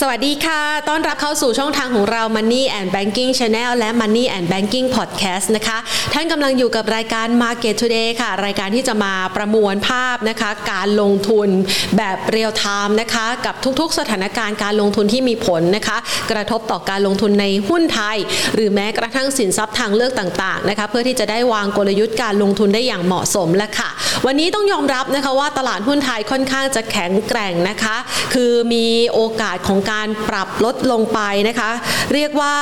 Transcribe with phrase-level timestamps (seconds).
[0.00, 5.78] สวัสดีค่ะ ต้อนรับเข้าสู่ช่องทางของเรา Money and Banking Channel และ Money and Banking Podcast นะคะ
[6.14, 11.48] ท่านกำลังอยู่กับรายการ Market Today ค่ะ รายการที่จะมาประมวลภาพนะคะ การลงทุน
[11.96, 15.96] แบบเรียลไทม์นะคะ กับทุกๆ สถานการณ์การลงทุนที่มีผลนะคะ
[16.30, 18.16] กระทบต่อการลงทุนในหุ้นไทย
[18.54, 23.90] หรือแม้กระทั่งสินทรัพย์ทางเลือกต่างๆ นะคะ เพื่อที่จะได้วางกลยุทธ์การลงทุนได้อย่างเหมาะสมและค่ะ
[24.26, 27.96] วันนี้ต้องยอมรับนะคะว่าตลาดหุ้นไทยค่อนข้างจะแข็งแกร่งนะคะ
[28.34, 31.70] คือมีโอกาสของการปรับลดลงไปนะคะ
[32.14, 32.54] เรียกว่า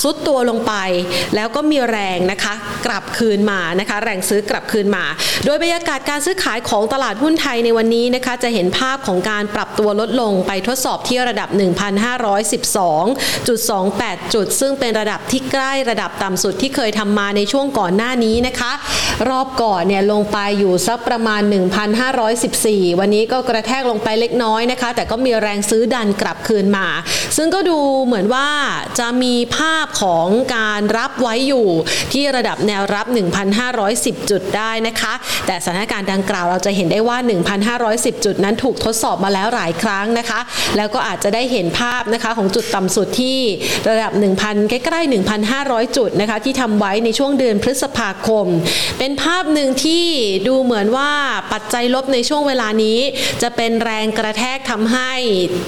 [0.00, 0.74] ซุดตัวลงไป
[1.34, 2.54] แล้วก็มีแรงนะคะ
[2.86, 5.04] กลับคืนมานะคะ แรงซื้อกลับคืนมา
[5.44, 18.72] โดยบรรยากาศการซื้อขายของตลาดหุ้นไทยในวันนี้นะคะจะเห็นภาพของการปรับตัวลดลงไปทดสอบที่ระดับ 1,512.28 จุด ซึ่งเป็นระดับที่ใกล้ระดับต่ำสุดที่เคยทำมาในช่วงก่อนหน้านี้นะคะ
[19.28, 21.40] รอบก่อนเนี่ยลงไปอยู่สักประมาณ
[22.20, 26.86] 1,514 วันนี้ก็กระแทกลงไปเล็กน้อยนะคะ แต่ก็มีแรงซื้อดันกลับคืนมา
[27.36, 28.48] ซึ่งก็ดูเหมือนว่า
[28.98, 30.26] จะมีภาพของ
[30.56, 31.68] การรับไว้อยู่
[32.12, 33.06] ที่ระดับแนวรับ
[33.68, 35.12] 1,510 จุดได้นะคะ
[35.46, 37.18] แต่สถานการณ์ดังกล่าวเราจะเห็นได้ว่า
[37.70, 40.40] 1,510 จุดนั้นถูกทดสอบมาแล้วหลายครั้งนะคะ
[40.76, 43.38] แล้วก็อาจจะได้เห็นภาพนะคะของจุดต่ำสุดที่
[43.88, 45.12] ระดับ 1,000 ใกล้ๆ
[45.50, 48.46] 1,500 จุดนะคะที่ทำไว้ในช่วงเดือนพฤษภาคม
[48.98, 50.04] เป็นภาพหนึ่งที่
[50.48, 51.10] ดูเหมือนว่า
[51.52, 52.98] ปัจจัยลบในช่วงเวลานี้
[53.42, 55.12] จะเป็นแรงกระแทกทำให้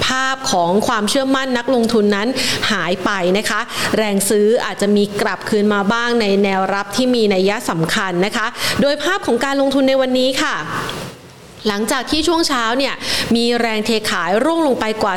[0.06, 2.28] ภาพของความความเชื่อมั่นนักลงทุนนั้น
[2.72, 3.60] หายไปนะคะ
[3.96, 8.46] แรงซื้ออาจจะมีกลับคืนมาบ้างในแนวรับที่มีนัยยะสำคัญนะคะ
[8.82, 10.54] โดยภาพของการลงทุนในวันนี้ค่ะ
[11.68, 12.94] หลังจากที่ช่วงเช้าเนี่ย
[13.36, 15.14] มีแรงเทขายร่วงลงไปกว่า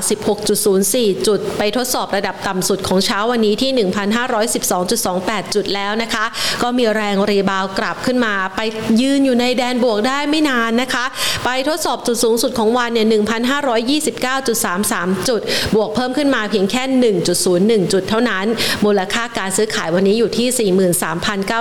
[0.62, 3.72] 16.04 จุด ไปทดสอบระดับต่ำสุดของเช้าวันนี้ที่
[4.64, 6.26] 1,512.28 จุดแล้วนะคะ
[6.62, 8.60] ก็มีแรงรีบาวกลับขึ้นมา ไป
[9.02, 11.06] ยืนอยู่ในแดนบวกได้ไม่นานนะคะ
[11.46, 13.08] ไปทดสอบจุดสูงสุดของวันเนี่ย
[14.34, 15.42] 1,529.33 จุด
[15.76, 16.84] บวกเพิ่มขึ้นมาเพียงแค่
[17.82, 18.46] 1.01 จุดเท่านั้น
[18.86, 20.72] มูลค่าการซื้อขายวันนี้อยู่ที่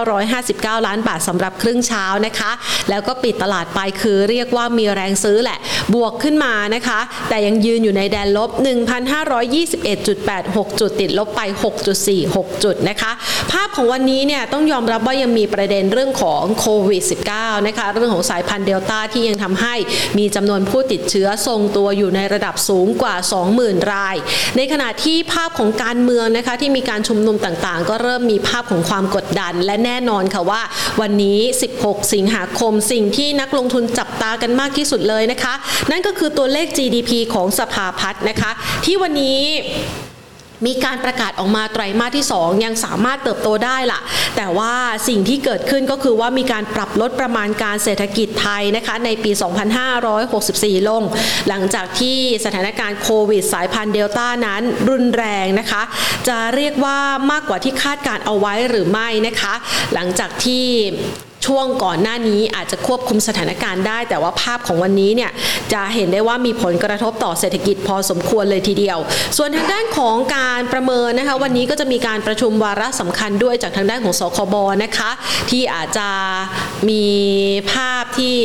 [0.03, 2.51] 43,959 ล้านบาทสำหรับครึ่งเช้านะคะ
[2.91, 5.59] แล้วก็ปิดตลาดไปคือเรียกว่ามีแรงซื้อแหละ
[5.95, 8.51] บวกขึ้นมานะคะ แต่ยังยืนอยู่ในแดนลบ
[9.65, 11.41] 1,521.86 จุดติดลบไป
[12.03, 13.13] 6.46 จุดนะคะ
[13.53, 17.03] ภาพของวันนี้เนี่ยต้องยอมรับว่ายังมีประเด็นเรื่องของโควิด
[17.35, 19.75] -19 นะคะ เรื่องของสายพันธุ์เดลต้าที่ยังทำให้
[20.19, 23.15] มีจำนวนผู้ติดเชื้อทรงตัวอยู่ในระดับสูงกว่า
[23.55, 24.17] 20,000 ราย
[24.57, 30.63] ในขณะที่ภาพของการเมืองนะคะที่มีการชุมนุมต่างๆ ก็เริ่มมีภาพของความกดดันและแน่นอนค่ะว่า
[31.01, 31.39] วันนี้
[31.77, 35.55] 16 สิงหาคมสิ่งที่นักลงทุนจับตากันมากากที่สุดเลยนะคะ
[35.91, 38.51] นั่นก็คือตัวเลข GDP ของสภาพัฒน์นะคะ
[38.85, 39.41] ที่วันนี้
[40.67, 44.01] มีการประกาศออกมาไตรมาสที่ 2 ยังสามารถเติบโตได้ล่ะ
[44.37, 44.75] แต่ว่า
[45.09, 49.31] สิ่งที่เกิดขึ้นก็คือว่ามีการปรับลดประมาณการเศรษฐกิจไทยนะคะในปี
[50.11, 51.03] 2564 ลง
[51.49, 55.83] หลังจากที่สถานการณ์โควิดสายพันธุ์เดลต้านั้นรุนแรงนะคะ
[56.29, 56.99] จะเรียกว่า
[57.31, 59.55] มากกว่าที่คาดการเอาไว้หรือไม่นะคะ
[59.95, 60.65] หลังจากที่
[61.47, 65.31] ช่วงก่อนหน้านี้อาจจะควบคุมสถานการณ์ได้ แต่ว่าภาพของวันนี้เนี่ย
[65.73, 68.99] จะเห็นได้ว่ามีผลกระทบต่อเศรษฐกิจพอสมควรเลยทีเดียว
[69.37, 75.11] ส่วนทางด้านของการประเมินนะคะวันนี้ก็จะมีการประชุมวาระสำคัญด้วยจากทางด้านของสคบนะคะ
[75.51, 76.09] ที่อาจจะ
[76.89, 77.05] มี
[77.73, 78.37] ภาพที่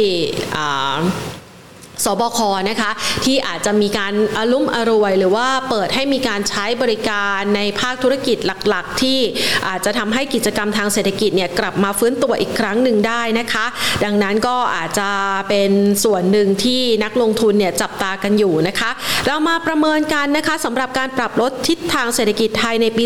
[2.05, 2.39] สบค
[2.69, 2.91] นะคะ
[3.25, 8.37] ที่อาจจะมีการอารมอรวย หรือว่าเปิดให้มีการใช้บริการในภาคธุรกิจ
[8.69, 9.19] หลักๆ ที่
[9.67, 13.65] อาจจะทำให้กิจกรรมทางเศรษฐกิจเนี่ยกลับมาฟื้นตัวอีกครั้งหนึ่งได้นะคะ
[14.03, 15.09] ดังนั้นก็อาจจะ
[15.49, 15.71] เป็น
[16.03, 18.91] ส่วนหนึ่งที่นักลงทุนเนี่ยจับตากันอยู่นะคะ
[19.27, 23.05] เรามาประเมินกันนะคะสำหรับการปรับลดทิศทางเศรษฐกิจไทยในปี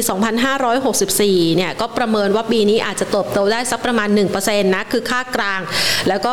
[0.77, 5.61] 2564 เนี่ยก็ประเมินว่าปีนี้อาจจะเติบโตได้สักประมาณ 1%นะคือค่ากลาง
[6.07, 6.31] แล้วก็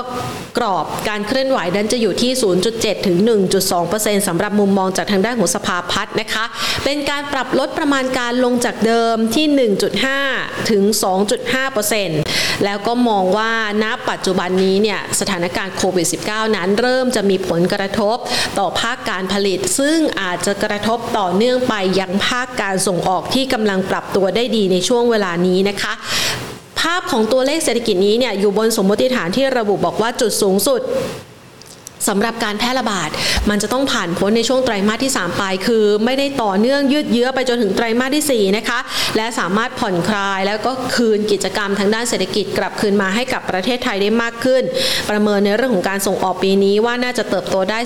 [0.58, 3.16] กรอบการเคลื่อนไหวนั้นจะอยู่ที่0.7 ถึง
[3.72, 6.44] 1.2%สำหรับมุมมองจากทางด้านของสภาพัฒน์นะคะ
[6.84, 9.46] เป็นการปรับลดประมาณการลงจากเดิมที่
[10.12, 10.82] 1.5 ถึง
[11.54, 13.52] 2.5%แล้วก็มองว่า
[13.82, 18.16] ณปัจจุบันนี้เนี่ยสถานการณ์โควิด -19 นั้นเริ่มจะมีผลกระทบ
[18.58, 25.92] ต่อภาคการผลิต ซึ่งอาจจะกระทบต่อเนื่องไปยังภาคการส่งออกที่กำลังปรับตัวได้ดีในช่วงเวลานี้นะคะ
[26.80, 30.80] ภาพของตัวเลขเศรษฐกิจนี้เนี่ยอยู่บนสมมติฐานที่ระบุบอกว่าจุดสูงสุด
[32.08, 33.08] สำหรับการแพร่ระบาด
[33.50, 38.78] มันจะต้องผ่านพ้นในช่วงไตรมาสที่ 3 ไป คือไม่ได้ต่อเนื่องยืดเยื้อไปจนถึงไตรมาสที่ 4 นะคะ
[39.16, 44.62] และสามารถผ่อนคลายแล้วก็คืนกิจกรรมทางด้านเศรษฐกิจกลับคืนมาให้กับประเทศไทยได้มากขึ้น
[45.10, 47.78] ประเมินในเรื่องของการส่งออกปีนี้ว่าน่าจะเติบโตได้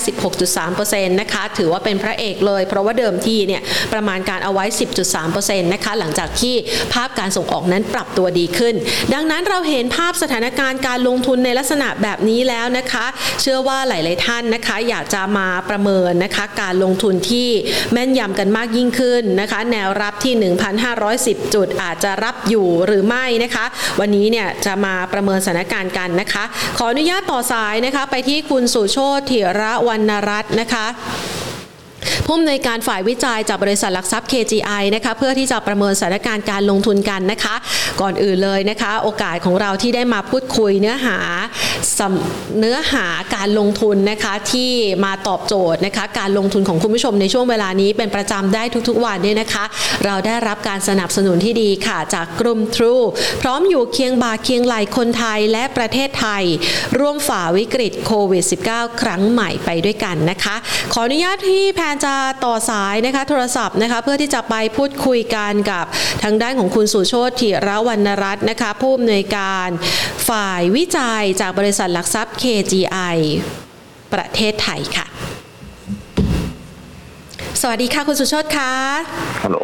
[0.57, 3.63] 16.3%นะคะ ถือว่าเป็นพระเอกเลย เพราะว่าเดิมทีเนี่ย
[3.93, 4.65] ประมาณการเอาไว้
[5.15, 6.55] 10.3%นะคะ หลังจากที่
[6.93, 8.75] ภาพการส่งออกนั้นปรับตัวดีขึ้น
[9.15, 13.07] ดังนั้นเราเห็นภาพสถานการณ์การลงทุนในลักษณะแบบนี้แล้วนะคะ
[13.41, 17.49] เชื่อว่าหลลาย ๆ ท่านนะคะ อยากจะมาประเมินนะคะการลงทุนที่
[17.93, 20.35] แม่นยำกันมากยิ่งขึ้นนะคะ แนวรับที่
[20.95, 23.65] 1,510 จุดอาจจะรับอยู่หรือไม่นะคะ
[24.01, 26.45] วันนี้เนี่ยจะมาประเมินสถานการณ์กันนะคะ
[26.79, 30.87] ขออนุญาตต่อสายนะคะ ไปที่คุณสุโชติเถระวรรณรัตน์นะคะ
[32.27, 37.55] ผู้อำนวยการฝ่ายวิจัยจากบริษัทหลักทรัพย์ KGI นะคะเพื่อที่จะประเมินสถานการณ์การลงทุนกันนะคะ
[38.01, 41.19] ก่อนอื่นเลยนะคะ โอกาสของเราที่ได้มาพูดคุยเนื้อหา
[42.61, 43.07] เนื้อหา
[43.37, 44.71] การลงทุนนะคะที่
[45.05, 49.65] มาตอบโจทย์นะคะ การลงทุนของคุณผู้ชมในช่วงเวลานี้เป็นประจำได้ทุกๆวันเนี่ยนะคะ
[50.05, 53.05] เราได้รับการสนับสนุนที่ดีค่ะจากกลุ่ม True
[53.43, 56.45] พร้อมอยู่เคียงบ่าเคียงไหลคนไทยและประเทศไทย
[56.99, 60.57] ร่วมฝ่าวิกฤตโควิด -19 ครั้งใหม่ไปด้วยกันนะคะ
[60.93, 62.15] ขออนุญาตที่แพนจะ
[62.45, 65.85] ต่อสายนะคะโทรศัพท์นะคะเพื่อที่จะไปพูดคุยกันกับ
[66.23, 69.69] ทางด้านของคุณสุโชติระวรรณรัตน์นะคะผู้อำนวยการ
[70.29, 73.17] ฝ่ายวิจัยจากบริษัทหลักทรัพย์ KGI
[74.15, 75.07] ประเทศไทยค่ะ
[77.61, 78.73] สวัสดีค่ะคุณสุโชตค่ะ
[79.43, 79.59] ฮัลโหล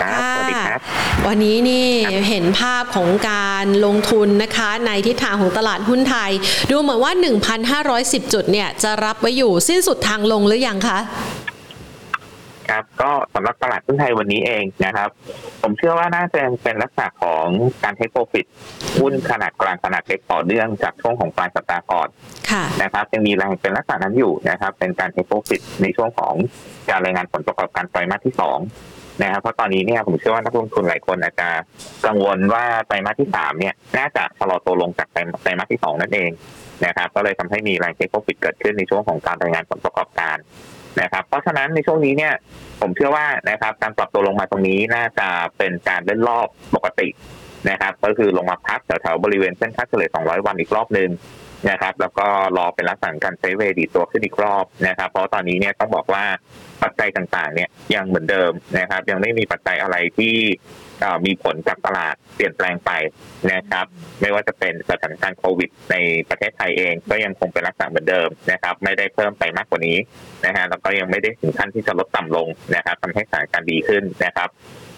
[0.00, 0.80] ครับสวัสดีครับ
[1.26, 1.88] วันนี้นี่
[2.28, 6.30] เห็นภาพของการลงทุนนะคะในทิศทางของตลาดหุ้นไทย
[6.70, 7.12] ดูเหมือนว่า
[7.72, 10.98] 1,510 จุดเนี่ยจะรับไว้อยู่สิ้นสุดทางลงหรือยังคะ
[12.70, 15.08] ครับก็สำหรับตลาดหุ้นไทยวันนี้เองนะครับ
[15.62, 17.46] ผมเชื่อว่าน่าจะเป็นลักษณะของ
[17.82, 18.46] การ take profit
[19.00, 22.08] หุ้นขนาดกลางขนาดเล็กต่อเนื่องจากช่วงของปลายสัปดาห์ก่อน
[22.82, 26.34] นะครับยังมีแรงเป็นลักษณะนั้นอยู่นะครับ เป็นการ take profit ในช่วงของ
[26.90, 28.58] การรายงานผลประกอบการไตรมาสที่สอง
[29.22, 31.48] นะครับเพราะตอนนี้เนี่ยผมเชื่อว่านักลงทุนหลายคนอาจจะ
[32.06, 36.30] กังวลว่าไตรมาสที่สามเนี่ยน่าจะชะลอตัวลงจากไตรมาสที่สองนั่นเอง
[36.86, 40.36] นะครับก็เลยทำให้มีแรง take profit เกิดขึ้นในช่วงของการรายงานผลประกอบการ
[41.00, 42.34] นะครับ เพราะฉะนั้นในช่วงนี้เนี่ย
[42.80, 45.28] ผมเชื่อว่านะครับการปรับตัวลงมาตรงนี้น่าจะ
[45.58, 47.08] เป็นการเล่นรอบปกติ
[47.70, 51.10] นะครับ ก็คือลงมาพักแถวๆบริเวณเส้นค่าเฉลี่ย 200 วันอีกรอบหนึ่ง
[51.70, 52.26] นะครับ แล้วก็
[52.56, 56.24] รอเป็นลักษณะการเซเวดีตัวขึ้นอีกรอบนะครับ เพราะตอนนี้เนี่ยต้องบอกว่า
[56.82, 60.34] ปัจจัยต่างๆ เนี่ยยังเหมือนเดิมนะครับ ยังไม่มีปัจจัยอะไรที่
[61.26, 62.90] มีผลกับตลาดเปลี่ยนแปลงไป
[63.52, 63.86] นะครับ
[64.20, 65.96] ไม่ว่าจะเป็นสถานการณ์โควิด ใน
[66.28, 69.98] ประเทศไทยเองก็ยังคงเป็นลักษณะเหมือนเดิมนะครับ ไม่ได้เพิ่มไปมากกว่านี้
[70.46, 74.48] นะฮะแล้วก็ยังไม่ได้ถึงขั้นที่จะลดต่ำลงนะครับทำให้สถานการณ์ดีขึ้นนะครับ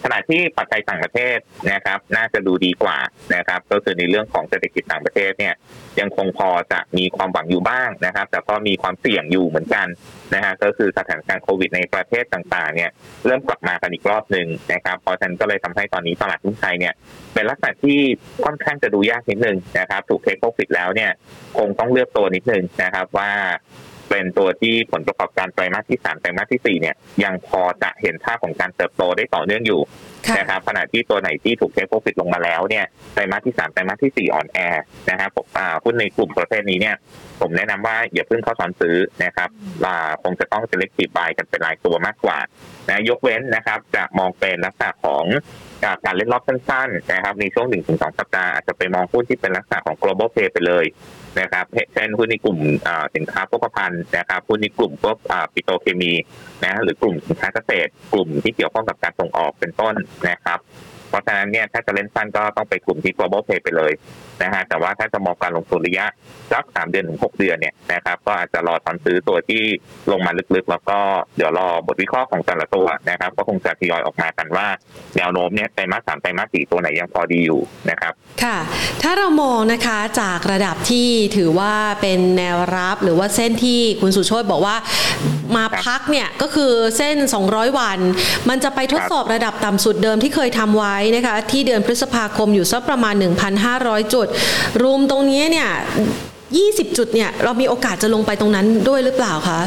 [0.05, 1.39] ขณะที่ปัจจัยต่างประเทศ
[1.73, 2.99] นะครับ น่าจะดูดีกว่า
[3.35, 5.55] นะครับ ก็คือในเรื่องของเศรษฐกิจต่างประเทศเนี่ย
[6.01, 9.87] ยังคงพอจะมีความหวังอยู่บ้างนะครับ แต่ก็มีความเสี่ยงอยู่เหมือนกัน
[10.35, 12.91] นะฮะก็คือสถานการณ์โควิดในประเทศต่างๆเนี่ย
[13.27, 16.95] เริ่มกลับมากันอีกรอบหนึ่งนะครับเพราะฉะนั้นก็เลยทำให้ตอนนี้ตลาดหุ้นไทยเนี่ย
[17.35, 17.99] เป็นลักษณะที่
[18.45, 21.11] ค่อนข้างจะดูยากนิดนึงนะครับ ถูกเทคโควิดแล้วเนี่ย
[21.59, 23.31] คงต้องเลือกตัวนิดนึงนะครับว่า
[24.13, 26.95] เป็นตัวที่ผลประกอบการไตรมาสที่สามไตรมาสที่สี่เนี่ย
[27.25, 29.81] ยังพอจะเห็นภาพของการเติบโตได้ต่อเนื่องอยู่
[30.39, 34.59] นะครับขณะที่ตัวไหนที่ถูกเทคโปรฟิตลงมาแล้วเนี่ยไตรมาสที่สามไตรมาสที่สี่อ่อนแอ
[35.11, 35.47] นะครับผม
[35.85, 36.97] หุ้นในกลุ่มประเภทนี้เนี่ย
[37.41, 39.49] ผมแนะนำว่าอย่าเพิ่งเข้าซ้อนซื้อนะครับ
[40.23, 42.39] คงจะต้อง selective buy กันเป็นรายตัวมากกว่า
[42.89, 45.25] นะยกเว้นนะครับจะมองเป็นลักษณะของ
[46.05, 50.85] การเล่นรอบสั้นๆนะครับในช่วงหนึ่งถึงสองสัปดาห์อาจจะไปมองหุ้นที่เป็นลักษณะของ global play ไปเลย
[51.41, 52.59] นะครับเช่นหุ้นในกลุ่ม
[53.17, 55.17] สินค้าโภคภัณฑ์นะครับหุ้นในกลุ่มพวก
[55.55, 56.13] ปิโตรเคมี
[56.65, 59.95] นะหรือกลุ่มสินค้าเกษตร กลุ่มที่เกี่ยวข้องกับการส่งออกเป็นต้น
[60.31, 60.59] นะครับ
[61.13, 63.93] เพราะฉะนั้นเนี่ยถ้าจะเล่นสั้นก็ต้องไปกลุ่มที่ global play ไปเลย
[64.43, 66.07] นะฮะแต่ว่าถ้าจะมองการลงทุนระยะ
[66.53, 69.63] สักสามเดือนถึงหกเดือนเนี่ยนะครับก็อาจจะรอตอนซื้อตัวที่
[70.13, 70.99] ลงมาลึกๆ แล้วก็
[71.37, 74.67] เดี๋ยวรอบทวิเคราะห์ของแต่ละตัวนะครับ ก็คงจะทยอยออกมากันว่า
[75.17, 77.61] แนวโน้มเนี่ยไตรมาสสามไตรมาสสี่ตัวไหนยังพอดีอยู่
[77.91, 78.59] นะครับค่ะ
[79.03, 84.77] ถ้าเรามองนะคะจากระดับที่ถือว่าเป็นแนวรับหรือว่าเส้นที่คุณสุโชตบอกว่า
[85.57, 87.17] มาพักเนี่ยก็คือเส้น
[87.49, 87.99] 200 วัน
[88.49, 93.15] มันจะไปทดสอบระดับต่ำสุดเดิมที่เคยทำไว้นะคะที่เดือนพฤษภาคมอยู่สักประมาณ
[93.65, 94.27] 1,500 จุด
[94.83, 95.69] รวมตรงนี้เนี่ย
[96.33, 99.61] 20 จุดเนี่ยเรามีโอกาสจะลงไปตรงนั้นด้วยหรือเปล่าคะ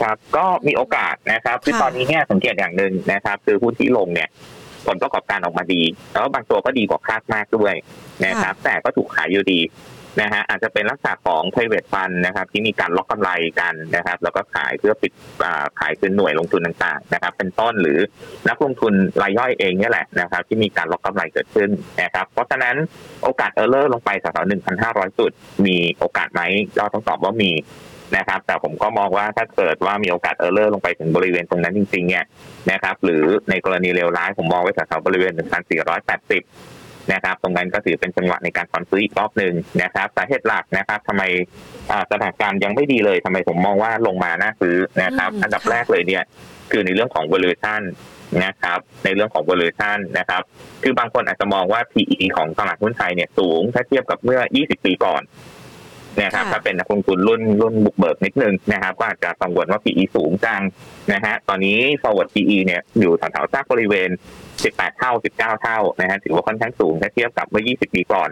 [0.00, 4.28] ครับก็มีโอกาสนะครับคือตอนนี้เนี่ยสังเกตอย่างหนึ่งนะครับ คือหุ้นที่ลงเนี่ย
[4.86, 7.74] ผลประกอบการออกมาดี แล้วบางตัวก็ดีกว่าคาดมากด้วย
[8.26, 9.60] นะครับ แต่ก็ถูกขายอยู่ดี
[10.20, 13.30] นะฮะอาจจะเป็นลักษณะของ private fund นะครับที่มีการล็อกกำไร
[13.60, 15.12] กันนะครับ แล้วก็ขายเพื่อปิด
[15.80, 17.98] ขายเป็นหน่วยลงทุนต่างๆนะครับ เป็นต้นหรือ
[18.48, 21.70] นักลงทุนรายย่อยเองนี่แหละนะครับ ที่มีการล็อกกำไรเกิดขึ้น
[22.02, 22.76] นะครับ เพราะฉะนั้น
[23.24, 25.32] โอกาส error ลงไปแถวๆหนึ่งพันห้าร้อยจุด
[25.66, 26.40] มีโอกาสไหม
[26.78, 27.52] ก็ต้องตอบว่ามี
[28.16, 32.24] นะครับ แต่ผมก็มองว่าถ้าเกิดว่ามีโอกาส error ลงไปถึงบริเวณตรงนั้นจริงๆเนี่ย
[32.70, 36.42] นะครับ หรือในกรณีเลวร้ายผมมองไว้แถวๆบริเวณหนึ่งพันสี่ร้อยแปดสิบ
[37.12, 41.22] นะครับ ตรงนั้นก็ถือเป็นจังหวะในการช้อนซื้ออีกรอบหนึ่งนะครับสาเหตุหลักนะครับทำไม
[42.10, 46.22] สถานการณ์ยังไม่ดีเลยทำไมผมมองว่าลงมาน่าซื้อนะครับ อันดับแรกเลยเนี่ย
[46.70, 47.82] คือในเรื่องของ valuation
[48.44, 50.42] นะครับในเรื่องของ valuation นะครับ
[50.82, 55.22] คือบางคนอาจจะมองว่า PE ของตลาดหุ้นไทยเนี่ยสูงถ้าเทียบกับเมื่อ 20 ปีก่อน
[56.22, 60.62] นะครับค่ะถ้าเป็นนักลงทุนรุ่นรุ่นบุกเบิกนิดนึงนะครับ ก็อาจจะกังวลว่า PE สูงจัง
[61.12, 64.10] นะฮะตอนนี้ forward PE เนี่ยอยู่แถวๆซากบริเวณ
[64.64, 68.28] 18 เท่า 19 เท่านะฮะถือว่าค่อนข้างสูงถ้าเทียบกับเมื่อ 20 ปีก่อน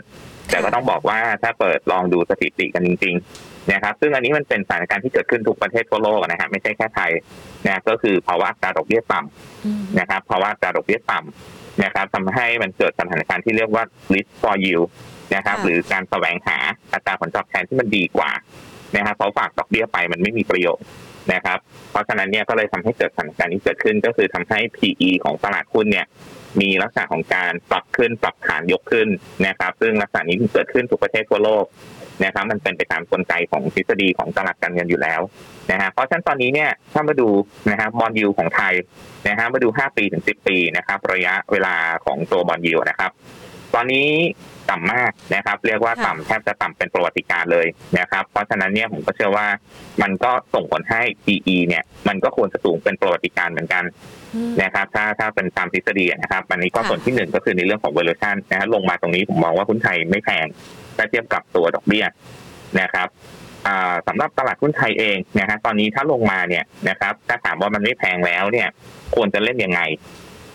[0.51, 7.11] แต่ก็ต้องบอกว่าถ้าเปิดลองดูสถิติกันจริงๆนะครับซึ่งอันนี้มันเป็นสถานการณ์ที่เกิดขึ้นทุกประเทศทั่วโลกนะฮะไม่ใช่แค่ไทย
[7.67, 14.87] นะก็คือภาวะอัตราดอกเบี้ยต่ำอืมนะครับภาวะอัตราดอกเบี้ยต่ำนะครับทำให้มันเกิดสถานการณ์ที่เรียกว่า risk for yield
[15.35, 16.59] นะครับค่ะหรือการแสวงหา
[16.95, 18.31] อัตราผลตอบแทนที่มันดีกว่า
[18.97, 20.85] นะครับเพราะฝากดอกเบี้ยไปมันไม่มีประโยชน์
[21.33, 21.59] นะครับ
[21.91, 26.07] เพราะฉะนั้นเนี่ยก็เลยทำให้เกิดสถานการณ์นี้เกิดขึ้นก็คือทำให้ PE ของตลาดหุ้นเนี่ย
[26.61, 29.09] มีลักษณะของการปรับขึ้นปรับฐานยกขึ้น
[29.47, 31.65] นะครับ ซึ่งลักษณะนี้เกิดขึ้นทุกประเทศทั่วโลก
[32.25, 35.21] นะครับมันเป็นไปตามกลไกของทฤษฎีของตลาดการเงินอยู่แล้ว
[35.71, 37.29] นะฮะเพราะฉะนั้นตอนนี้เนี่ยถ้ามาดู
[37.71, 38.75] นะครับบอลยูของไทย
[39.29, 43.11] นะฮะมาดู 5 ปีถึง 10 ปีนะครับ ระยะเวลาของตัวบอลยิวนะครับ
[43.75, 44.09] ตอนนี้
[44.71, 47.67] ต่ำมากนะครับ เรียกว่าค่ะต่ำแทบจะต่ำเป็นประวัติการณ์เลย
[47.99, 49.47] นะครับ เพราะฉะนั้นเนี่ยผมก็เชื่อว่า
[50.03, 53.85] มันก็ส่งผลให้ PE เนี่ย มันก็ควรจะสูงเป็นประวัติการณ์เหมือนกัน
[54.35, 60.47] อืมนะครับ ถ้าถ้าเป็นตามทฤษฎีนะครับ อันนี้ก็ค่ะส่วนที่หนึ่งก็คือในเรื่องของ valuation นะฮะลงมาตรงนี้ผมมองว่าหุ้นไทยไม่แพง
[60.97, 62.05] ถ้าเทียบกับตัวดอกเบี้ย
[62.81, 63.09] นะครับ
[63.67, 68.69] อ่าสำหรับตลาดหุ้นไทยเองนะฮะตอนนี้ถ้าลงมาเนี่ยนะครับถ้าถามว่ามันไม่แพงแล้วเนี่ย
[69.15, 69.81] ควรจะเล่นยังไง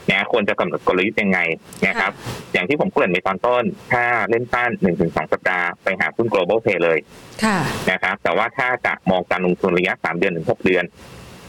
[0.10, 1.40] นะควรจะกำหนดกลยุทธ์ยังไง
[1.88, 2.12] นะครับ
[2.54, 3.64] อย่างที่ผมเกริ่นไปตอนต้น
[3.94, 6.98] ถ้าเล่นสั้นหนึ่งถึงสองสัปดาห์ไปหาหุ้น global play เลย
[7.44, 7.58] ค่ะ
[7.92, 10.84] นะครับ แต่ว่าถ้าจะมองการลงทุนระยะ3เดือนถึง6เดือน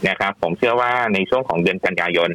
[0.09, 2.29] นะครับ ผมเชื่อว่าในช่วงของเดือนกันยายน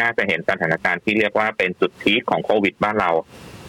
[0.00, 3.10] น่าจะเห็นสถานการณ์ที่เรียกว่าเป็นจุดพีคของโควิดบ้านเรา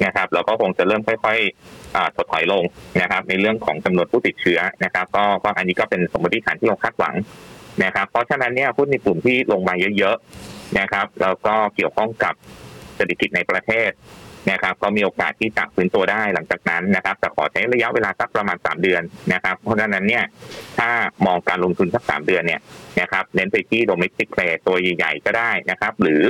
[0.05, 2.63] นะครับแล้วก็คงจะเริ่มค่อยๆอ่าถดถอยลง
[3.01, 7.15] นะครับ ในเรื่องของจำนวนผู้ติดเชื้อนะครับ ก็ก็อันนี้ก็เป็นสมมติฐานที่เราคาดหวัง
[7.83, 12.33] นะครับ เพราะฉะนั้นเนี่ยหุ้นในกลุ่มที่ลงมาเยอะๆ นะครับแล้วก็เกี่ยวข้องกับ
[12.95, 13.91] เศรษฐกิจในประเทศ
[14.51, 19.01] นะครับ ก็มีโอกาสที่จะฟื้นตัวได้หลังจากนั้นนะครับแต่ขอใช้ระยะเวลาสักประมาณ 3 เดือน
[19.33, 20.23] นะครับ เพราะฉะนั้นเนี่ย
[20.79, 20.89] ถ้า
[21.25, 22.61] มองการลงทุนสัก 3 เดือนเนี่ย
[23.01, 26.23] นะครับเน้นไปที่ domestic play ตัวใหญ่ๆก็ได้นะครับ หรือ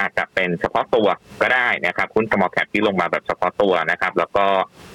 [0.00, 1.06] อาจจะเป็นเฉพาะตัว
[1.42, 4.44] ก็ได้นะครับหุ้น small cap ที่ลงมาแบบเฉพาะตัวนะครับ แล้วก็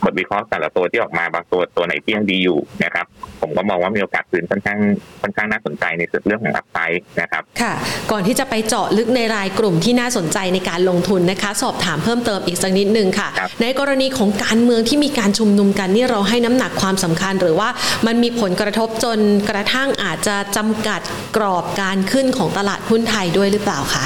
[0.04, 3.06] บทวิเคราะห์แต่ละตัวที่ออกมาบางตัวตัวไหนที่ยังดีอยู่นะครับ
[3.42, 4.80] ผมก็มองว่ามีโอกาสคืนค่อนข้าง
[5.22, 7.74] ค่อนข้างน่าสนใจในส่วนเรื่องของอัพไซด์นะครับค่ะ
[8.12, 17.70] ก่อนที่จะไปเจาะลึกในรายกลุ่มที่น่าสนใจในการลงทุนนะคะ สอบถามเพิ่มเติมอีกสักนิดนึงค่ะครับในกรณีของการเมืองที่มีการชุมนุมกันนี่เราให้น้ำหนักความสำคัญ หรือว่า
[18.06, 19.20] มันมีผลกระทบจน
[19.50, 21.02] กระทั่งอาจจะจำกัด
[21.38, 24.06] กรอบการขึ้นของตลาดหุ้นไทยด้วยหรือเปล่าคะ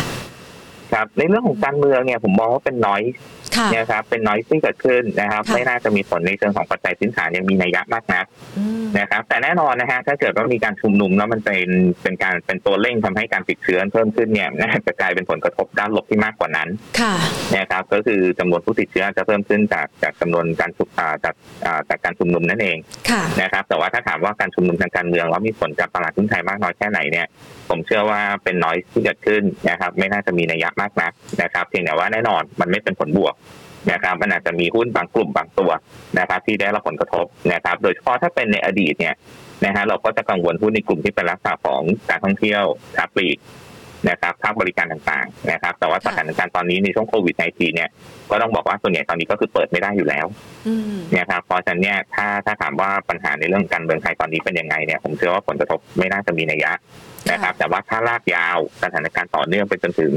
[0.93, 3.01] ครับในเรื่องของการเมืองเนี่ยผมมองว่าเป็นน้อย
[3.57, 8.25] ค่ะนะครับเป็นน้อยที่เกิดขึ้นนะครับค่ะไม่น่าจะมีผลในเชิงของปัจจัยพื้นฐานยังมีนัยยะมากนัก
[8.57, 11.69] อืมนะครับ แต่แน่นอนนะฮะถ้าเกิดว่ามีการชุมนุมแล้วมันเป็น
[12.03, 16.69] เป็นการเป็นตัวเร่งทำให้การติดเชื้อเพิ่มขึ้นเนี่ยน่าจะกลายเป็นผลกระทบด้านลบที่มากกว่านั้น
[16.99, 17.13] ค่ะ
[17.57, 22.77] นะครับ ก็คือจำนวนผู้ติดเชื้อจะเพิ่มขึ้นจากจากจำนวนการชุมอ่าจากอ่าจากการชุมนุมนั่นเอง
[23.09, 27.27] ค่ะนะครับ แต่ว่าถ้าถามว่าการชุมนุมทางการเมืองแล้วมีผลกับตลาดหุ้นไทยมากน้อยแค่ไหนเนี่ย
[27.69, 31.11] ผมเชื่อว่าเป็นน้อยที่เกิดขึ้นนะครับ ไม่น่าจะมีนัยยะมากนัก
[31.41, 33.35] นะครับ เพียงแต่ว่าแน่นอนมันไม่เป็นผลบวก
[33.91, 35.71] นะครับมันอาจจะมีหุ้นบางกลุ่มบางตัว
[36.19, 39.15] นะครับ ที่ได้รับผลกระทบนะครับ โดยเฉพาะถ้าเป็นในอดีตเนี่ย
[39.65, 42.63] นะฮะเราก็จะกังวลหุ้นในกลุ่มที่เป็นลักษณะของการท่องเที่ยว
[42.95, 43.37] ค้าปลีก
[44.09, 47.89] นะครับภาคบริการต่างๆนะครับ แต่ว่าสถานการณ์ตอนนี้ในช่วงโควิด -19 เนี่ย
[48.31, 50.25] ก็ต้องบอกว่าส่วนใหญ่ตอนนี้ก็คือเปิดไม่ได้อยู่แล้ว
[50.67, 56.71] อืมนะครับเพราะฉะนั้นเนี่ยถ้าถ้าถามว่าปัญหาในเรื่องการเมืองไทยตอนนี้เป็นยังไงเนี่ยผมเชื่อว่าผลกระทบไม่น่าจะมีนัยยะ
[57.31, 60.13] นะครับ แต่ว่าถ้าลากยาวสถานการณ์ต่อเนื่องไปจนถึง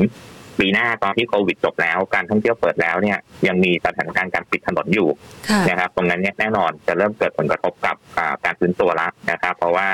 [0.61, 5.09] ปีหน้าตอนที่โควิดจบแล้ว การท่องเที่ยวเปิดแล้วเนี่ยยังมีสถานการณ์การปิดถนนอยู่
[5.49, 9.89] ค่ะนะครับตรงนั้นเนี่ยแน่นอนจะเริ่มเกิดผลกระทบกับอ่าการฟื้นตัวแล้วนะครับ เพราะว่า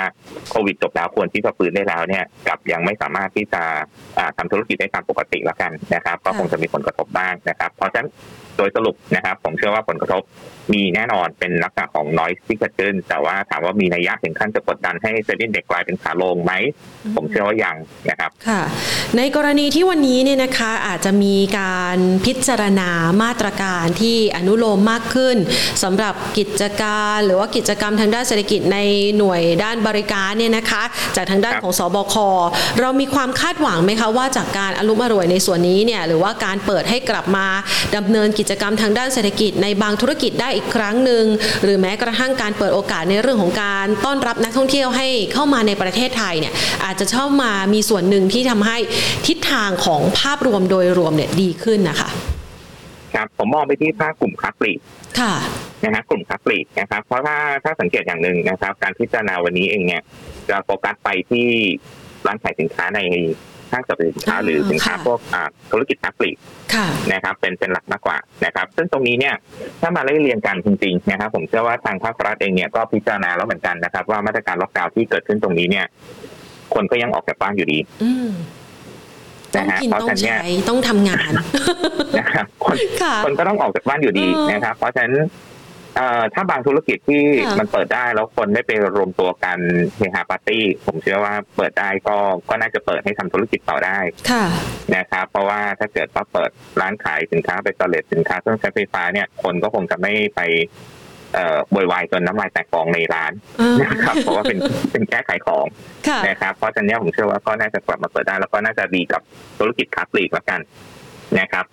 [0.50, 3.62] โควิดจบแล้วควรที่จะฟื้นได้แล้วเนี่ยกลับยังไม่สามารถที่จะ
[4.18, 8.08] อ่าทำธุรกิจได้ตามปกติแล้วกันนะครับ ก็คงจะมีผลกระทบบ้างนะครับ เพราะฉะนั้น
[8.58, 10.22] โดยสรุปนะครับ ผมเชื่อว่าผลกระทบ
[10.72, 16.52] มีแน่นอนเป็นลักษณะของน้อยที่เกิดขึ้น แต่ว่าถามว่ามีนัยยะถึงขั้นจะกดดันให้เซ็นดิ้งเด็กกลายเป็นขาลงไหม
[17.16, 17.76] ผมเชื่อว่ายัง
[18.10, 18.62] นะครับค่ะ
[19.16, 22.90] ในกรณีที่วันนี้เนี่ยนะคะอาจจะมีการพิจารณา
[23.22, 25.36] มาตรการที่อนุโลมมากขึ้น
[25.82, 28.78] สำหรับกิจการหรือว่ากิจกรรมทางด้านเศรษฐกิจใน
[29.18, 30.82] หน่วยด้านบริการเนี่ยนะคะ
[31.16, 32.14] จากทางด้านครับของสบค
[32.80, 37.46] เรามีความคาดหวังไหมคะว่าจากการอารมอร่วยในส่วนนี้เนี่ยหรือว่าการเปิดให้กลับมา
[37.96, 41.24] ดำเนินกิจกรรมทางด้านเศรษฐกิจในบางธุรกิจได้อีกครั้งหนึ่ง
[41.62, 48.78] หรือแม้กระทั่งการเปิดโอกาสในเรื่องของการต้อนรับนักท่องเที่ยวให้เข้ามาในประเทศไทยเนี่ยอาจจะเข้ามามีส่วนหนึ่งที่ทำให้
[49.26, 52.08] ทิศทางของภาพรวมโดยรวมเนี่ยดีขึ้นนะคะ
[53.14, 54.78] ครับผมมองไปที่ภาคกลุ่มค้าปลีก
[55.20, 55.34] ค่ะ
[55.84, 60.02] นะฮะกลุ่มค้าปลีกนะครับ เพราะถ้าถ้าสังเกตอย่างหนึ่งนะครับ การพิจารณาวันนี้เองเนี่ย
[60.48, 61.46] จะโฟกัสไปที่
[62.26, 63.00] ร้านขายสินค้าใน
[63.72, 65.20] ห้างสรรพสินค้าหรือสินค้าพวก
[65.70, 66.36] ธุรกิจนักปลีก
[67.12, 69.34] นะครับเป็นเป็นหลักมากกว่านะครับ ซึ่งตรงนี้เนี่ย
[69.80, 75.86] ถ้ามาไล่เรียงกันจริงๆนะครับผมเชื่อว่าทางภาครัฐเองเนี่ยก็พิจารณาแล้วเหมือนกันนะครับ ว่ามาตรการล็อกดาวน์ที่เกิดขึ้นตรงนี้เนี่ย
[76.74, 77.78] คนก็ยังออกจากบ้านอยู่ดี
[79.54, 81.30] ต้องกินต้องใช้ต้องทำงาน
[82.18, 82.76] นะครับคน
[83.24, 85.14] คนก็ต้องออกจากบ้านอยู่ดีนะครับ เพราะฉะนั้น
[86.34, 87.22] ถ้าบางธุรกิจที่
[87.58, 89.58] มันเปิดได้แล้วคนได้ไปรวมตัวกัน
[89.96, 92.16] เฮฮาปาร์ตี้ ผมเชื่อว่าเปิดได้ก็
[92.48, 93.98] ก็น่าจะเปิดให้ทำธุรกิจต่อได้
[94.96, 96.50] นะครับเพราะว่าถ้าเกิดว่าเปิด
[96.80, 100.40] ร้านขายสินค้าไปตเลตสินค้าเครื่องใช้ไฟฟ้าเนี่ยคนก็คงจะไม่ไป
[101.34, 103.32] เอ่อบวยวายจนน้ำลายแตกกองในร้าน
[103.80, 104.58] นะครับเพราะว่าเป็น
[104.92, 105.66] เป็นแก้ขายของ
[106.28, 109.22] นะครับเพราะฉะนั้นผมเชื่อว่าก็น่าจะกลับมาเปิดได้แล้วก็น่าจะดีกับ
[109.58, 110.60] ธุรกิจค้าปลีกแล้วกัน
[111.40, 111.64] นะครับ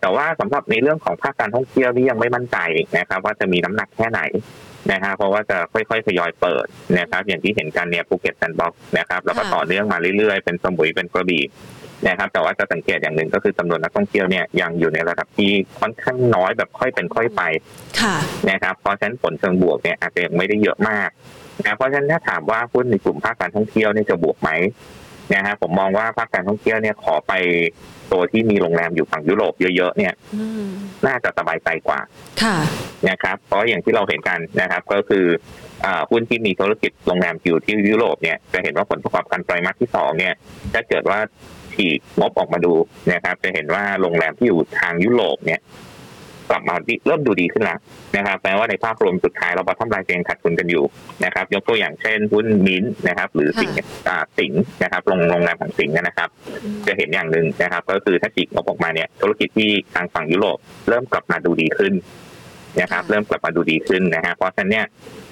[0.00, 2.58] แต่ว่าสำหรับในเรื่องของภาคการท่องเที่ยวนี่ยังไม่มั่นใจ
[2.98, 4.20] นะครับ ว่าจะมีน้ำหนักแค่ไหน
[4.92, 6.66] นะฮะเพราะว่าจะค่อยๆทยอยเปิด
[6.98, 11.44] นะครับ อย่างที่เห็นกันเนี่ยภูเก็ตแซนด์บ็อกซ์นะครับแล้วก็ต่อเนื่องมาเรื่อยๆ เป็นสมุยเป็นกระบี่
[12.08, 17.42] นะครับ แต่ว่าจะสังเกตอย่างหนึ่งก็คือจำนวนนักท่องเที่ยวเนี่ยยังอยู่ในระดับที่ค่อนข้างน้อยแบบค่อยเป็นค่อยไป
[18.50, 21.08] นะครับเพราะฉะนั้นผลเชิงบวกเนี่ยอาจจะยังไม่ได้เยอะมาก
[21.64, 24.50] นะเพราะฉะนั้นถ้าถามว่าหุ้นในกลุ่มภาคการท่องเที่ยวเนี่ยจะบวกไหม
[25.34, 27.32] นะฮะผมมองว่าภาคการท่องเที่ยวเนี่ยขอไป
[28.12, 30.12] ตัวที่มีโรงแรมอยู่ฝั่งยุโรปเยอะๆเนี่ย
[31.06, 32.00] น่าจะสบายใจกว่า
[32.42, 32.56] ค่ะ
[33.08, 35.24] นะครับเพราะอย่างที่เราเห็นกันนะครับ ก็คือ
[36.10, 40.34] หุ้นที่มีธุรกิจโรงแรมอยู่ที่ยุโรปเนี่ยจะเห็นว่าผลประกอบการไตรมาสที่สองเนี่ย
[40.72, 41.18] ถ้าเกิดว่า
[41.74, 42.74] ฉีกงบออกมาดู
[43.12, 45.60] นะครับ จะเห็นว่าโรงแรมที่อยู่ทางยุโรปเนี่ย
[46.50, 46.74] กลับมา
[47.06, 47.78] เริ่มดูดีขึ้นแล้ว
[48.16, 50.84] นะครับแปลว่าในภาพรวมสุดท้ายเราบอททอมไลน์ยังขาดทุนกันอยู่
[51.24, 53.70] นะครับ ยกตัวอย่างเช่นหุ้นมินนะครับ หรือสิง
[54.38, 56.28] สิงนะครับโรงโรงแรมของสิงนะครับ
[56.86, 61.92] จะเห็นอย่างหนึ่งนะครับ ก็คือถ้าฉีกงบออกมาเนี่ยธุรกิจที่ทางฝั่งยุโรปเริ่มกลับมาดูดีขึ้น
[62.80, 64.84] นะครับเริ่มกลับมาดูดีขึ้นนะฮะเพราะฉะนั้นเนี่ย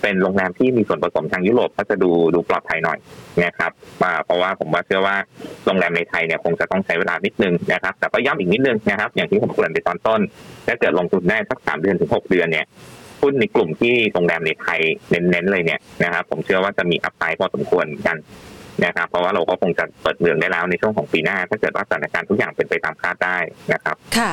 [0.02, 2.98] เป็นโรงแรมที่มีส่วนผสมทางยุโรปก็จะดูดูปลอดภัยหน่อย
[3.44, 3.72] นะครับ
[4.24, 5.16] เพราะว่าผมว่าเชื่อว่า
[5.66, 10.20] โรงแรมในไทยเนี่ยคงจะต้องใช้เวลานิดนึงนะครับ แต่ก็ย้ำอีกนิดนึงนะครับ อย่างที่ผมเกริ่นไปตอนต้น
[10.66, 12.66] ถ้าเกิดลงทุนได้สักสามเดือนถึงหกเดือนเนี่ย
[13.22, 18.16] หุ้นในกลุ่มที่โรงแรมในไทยเน้นๆเลยเนี่ยนะครับผมเชื่อว่าจะมี upside พอสมควรกัน
[18.86, 23.36] นะครับ เพราะว่าเราก็คงจะเปิดเมืองได้แล้วในช่วงของปีหน้า ถ้าเกิดว่าสถานการณ์ทุกอย่างเป็นไปตามคาดได้
[23.72, 24.30] นะครับ ค่ะ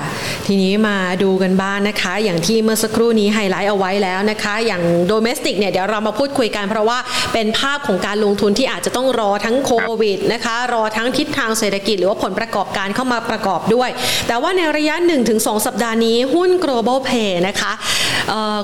[0.47, 6.97] ทีนี้มาดูกันบ้างนนะคะ อย่างที่เมื่อสักครู่นี้ไฮไลท์เอาไว้แล้วนะคะ อย่าง domestic เนี่ยเดี๋ยวเรามาพูดคุยกันเพราะว่า
[7.33, 13.89] เป็นภาพของการลงทุนที่อาจจะต้องรอทั้งโควิดนะคะ รอทั้งทิศทางเศรษฐกิจหรือว่าผลประกอบการเข้ามาประกอบด้วย
[14.27, 14.95] แต่ว่าในระยะ
[15.31, 17.71] 1-2 สัปดาห์นี้หุ้น global pay นะคะ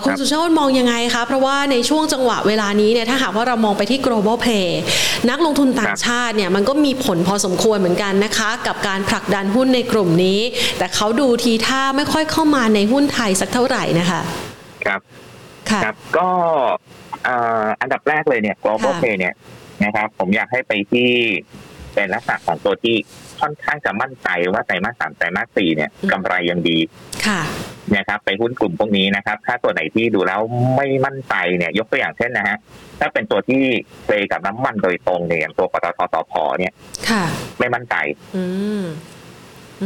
[0.04, 4.68] คุณสุชาติมองยังไงคะ เพราะว่าในช่วงจังหวะเวลานี้เนี่ยถ้าหากว่าเรามองไปที่ global pay
[5.30, 10.40] นักลงทุนต่างชาติเนี่ยมันก็มีผลพอสมควรเหมือนกันนะคะ กับการผลักดันหุ้นในกลุ่มนี้
[10.78, 14.22] แต่เขาดูทีท่าไม่ค่อยเข้ามาในหุ้นไทยสักเท่าไหร่นะคะ
[14.86, 15.02] ครับ
[15.70, 16.30] ครับก็
[17.82, 19.34] อันดับแรกเลยเนี่ย global pay เนี่ย
[19.86, 21.10] นะครับ ผมอยากให้ไปที่
[21.94, 22.96] เป็นลักษณะของตัวที่
[23.42, 26.78] ค่อนข้างจะมั่นใจว่าไตรมาสสามไตรมาสสี่เนี่ยกำไรยังดี
[27.26, 27.42] ค่ะ
[27.96, 30.40] นะครับ ไปหุ้นกลุ่มพวกนี้นะครับ ถ้าตัวไหนที่ดูแล้ว
[30.76, 32.58] ไม่มั่นใจเนี่ย ยกตัวอย่างเช่นนะฮะ
[33.00, 33.62] ถ้าเป็นตัวที่
[34.08, 36.74] เปกับน้ำมันโดยตรงเนี่ยอย่างตัวปตทตพเนี่ย
[37.10, 37.24] ค่ะ
[37.60, 37.96] ไม่มั่นใจ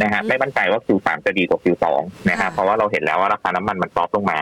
[0.01, 1.85] นะฮะไม่มั่นใจว่า Q3 จะดีกว่า Q2
[2.29, 4.39] นะครับเพราะว่าเราเห็นแล้วว่าราคาน้ำมันมันซอฟลงมา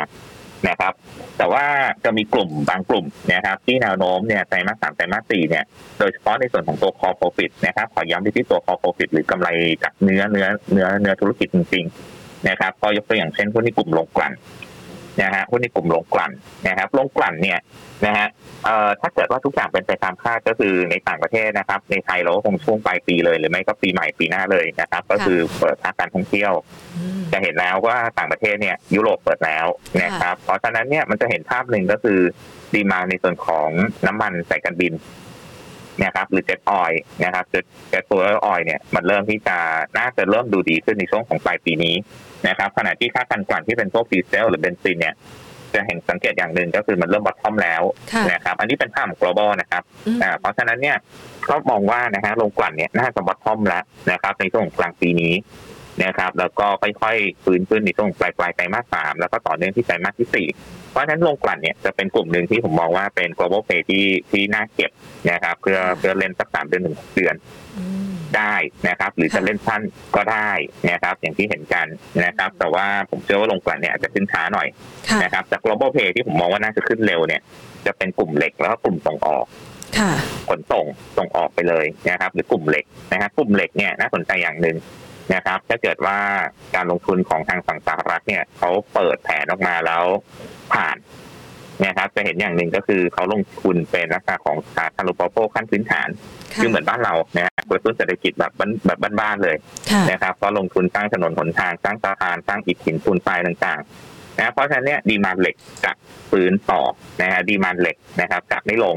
[0.70, 0.94] นะครับ
[1.38, 1.64] แต่ว่า
[2.04, 5.64] จะมีกลุ่มบางกลุ่มนะครับ ที่แนวโน้มเนี่ยไตรมาสสามไตรมาสสี่เนี่ย
[6.00, 9.50] โดยเฉพาะในส่วนของตัวคอโปรฟิตนะครับ ขอย้ำที่ตัวคอโปรฟิตหรือกำไร
[9.84, 14.34] จากเนื้อเนื้อเนื้อเนื้อธุรกิจจริงๆนะครับก็ยกตัวอย่างเช่นหุ้นในกลุ่มลงกลั่น
[15.22, 16.32] นะฮะหุ้นในกลุ่มลงกลั่น
[16.68, 17.60] นะครับลงกลั่นเนี่ย
[18.06, 18.28] นะฮะ
[18.66, 26.52] เอ่อถ้าเกิดว่าทุกอย่างเป็นไปตามคาดก็คือในต่างประเทศนะครับ ในไทยเราก็คงช่วงปลายปีเลย หรือไม่ก็ปีใหม่ปีหน้าเลยนะครับ ก็คือเปิดภาคการท่องเที่ยว
[27.32, 29.68] จะเห็นแล้วว่าต่างประเทศเนี่ยยุโรปเปิดแล้ว
[30.04, 32.20] นะครับ เพราะฉะนั้นเนี่ยมันจะเห็นภาพหนึ่งก็คือ
[32.74, 33.70] ดีมาในส่วนของ
[34.08, 34.94] น้ำมันสายการบิน
[36.04, 36.92] นะครับหรือเจ็ตออย
[37.24, 39.58] นะครับเจ็ตตัวออยเนี่ยมันเริ่มที่จะ
[39.98, 41.96] น่าจะเริ่มดูดีขึ้นในช่วงของปลายปีนี้
[42.48, 45.16] นะครับขณะที่ค่าการกลั่นที่เป็นพวกดีเซลหรือเบนซินเนี่ย
[45.74, 47.82] จะเห็นสังเกตอย่างหนึ่งก็คือมันเริ่ม bottom แล้ว
[48.34, 49.84] นะครับ อันนี้เป็นภาพของ global นะครับ
[50.40, 50.98] เพราะฉะนั้นเนี่ย
[51.50, 55.34] ก็มองว่านะฮะโรงกลั่นเนี่ยน่าจะ bottom แล้วนะครับ ในช่วงกลางปีนี้
[56.04, 60.48] นะครับ แล้วก็ค่อยๆฟื้นขึ้นในช่วงปลายปลายไตรมาสสามแล้วก็ต่อเนื่องที่ไตรมาสที่สี่
[60.92, 64.92] เพราะฉะนั้นลงกลั่นเนี่ยจะเป็นกลุ่มหนึ่งที่ผมมองว่าเป็น global play ที่ที่น่าเก็บ
[65.32, 67.36] นะครับ เพื่อเพื่อเล่นสักสามเดือนหนึ่งเดือน
[68.38, 68.56] ได้
[68.90, 69.82] นะครับ หรือจะเล่นสั้น
[70.16, 70.50] ก็ได้
[70.92, 71.88] นะครับ อย่างที่เห็นกัน
[72.26, 74.68] นะครับ แต่ว่าผมเชื่อว่าลงกลั่นเนี่ยอาจจะขึ้นช้าหน่อย
[75.24, 77.42] นะครับจาก global pay ที่ผมมองว่าน่าจะขึ้นเร็วเนี่ย
[77.86, 79.46] จะเป็นกลุ่มเหล็กแล้วก็กลุ่มส่งออก
[80.50, 80.86] ขนส่ง
[81.18, 84.78] ส่งออกไปเลยนะครับ หรือกลุ่มเหล็กนะครับกลุ่มเหล็กเนี่ยน่าสนใจอย่างหนึ่ง
[85.34, 86.18] นะครับ ถ้าเกิดว่า
[86.76, 90.04] การลงทุนของทางฝั่งสหรัฐเนี่ยเขาเปิดแผนออกมาแล้ว
[90.74, 90.98] ผ่าน
[91.86, 96.08] นะครับจะเห็นอย่างหนึ่งก็คือเขาลงทุนเป็นลักษณะของสาธารณูปโภคขั้นพื้นฐาน
[96.54, 99.56] ค่ะคือเหมือนบ้านเรานะฮะกระตุ้นเศรษฐกิจแบบบ้านแบบบ้านๆเลย
[99.92, 105.92] ค่ะนะครับก็ลงทุนสร้างถนนหนทางสร้างสะพานสร้างอิฐหินปูนทรายต่างๆนะเพราะฉะนั้นเนี่ยดีมานเหล็กจะ
[106.30, 106.82] ฟื้นต่อ
[107.22, 108.96] นะฮะดีมานเหล็กนะครับจะไม่ลง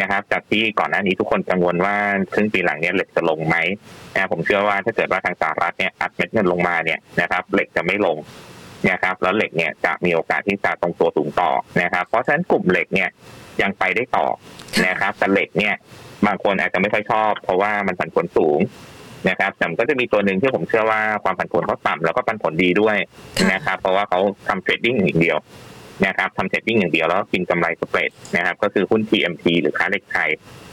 [0.00, 1.96] นะครับจากที่ก่อนหน้านี้ทุกคนกังวลว่า
[2.34, 3.56] ครึ่งปีหลังเนี่ยเหล็กจะลงไหม
[4.14, 8.16] นะผมเชื่อว่าถ้าเกิดว่าทางสหรัฐเนี่ยอัดเม็ดเงินลงมาเนี่ยนะครับเหล็กจะไม่ลง
[8.90, 11.50] นะครับแล้วเหล็กเนี่ยจะมีโอกาสที่จะตรงตัวสูงต่อ
[11.82, 13.08] นะครับ เพราะฉะนั้นกลุ่มเหล็กเนี่ย
[13.62, 14.26] ยังไปได้ต่อ
[14.86, 15.74] นะครับแต่เหล็กเนี่ย
[16.26, 18.60] บางคนอาจจะไม่ค่อยชอบ เพราะว่ามันผันผวนสูง
[19.28, 22.96] นะครับแต่มันก็จะมีตัวหนึ่งที่ผมเชื่อว่าความผันผวนเขาต่ำแล้วก็ปันผลดีด้วย
[23.38, 25.38] ค่ะนะครับ เพราะว่าเขาทำ trading อย่างเดียว
[26.06, 30.30] นะครับทำ trading อย่างเดียวแล้วก็กินกำไร spread นะครับ ก็คือหุ้น TMT หรือค้าเหล็กไทย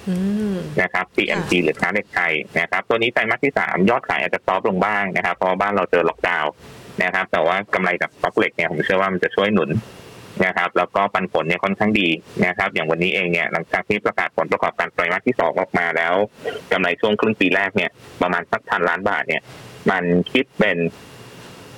[0.10, 0.16] อื
[0.54, 6.52] มนะครับ TMT หรือค้าเหล็กไทยนะครับ ตัวนี้ไตรมาสที่สามยอดขายอาจจะ soft ลงบ้างนะครับ เพราะว่าบ้านเราเจอล็อกดาวน์
[7.04, 9.70] นะครับ แต่ว่ากำไรจากสต็อกเหล็กเนี่ยผมเชื่อว่ามันจะช่วยหนุน
[10.46, 12.08] นะครับ แล้วก็ปันผลเนี่ยค่อนข้างดี
[12.46, 16.14] นะครับ อย่างวันนี้เองเนี่ยหลังจากที่ประกาศผลประกอบการไตรมาสที่สองออกมาแล้ว
[16.72, 19.42] กำไรช่วงครึ่งปีแรกเนี่ยประมาณสักพันล้านบาทเนี่ย
[19.92, 20.78] มันคิดเป็น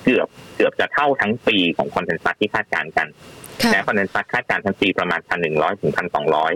[0.04, 3.06] เกือบเกือบจะเท่าทั้งปีของ consensus ที่คาดการณ์กัน
[3.62, 6.52] ค่ะนะ consensus คาดการณ์ทั้งปีประมาณพันหนึ่งร้อยถึงพันสองร้อย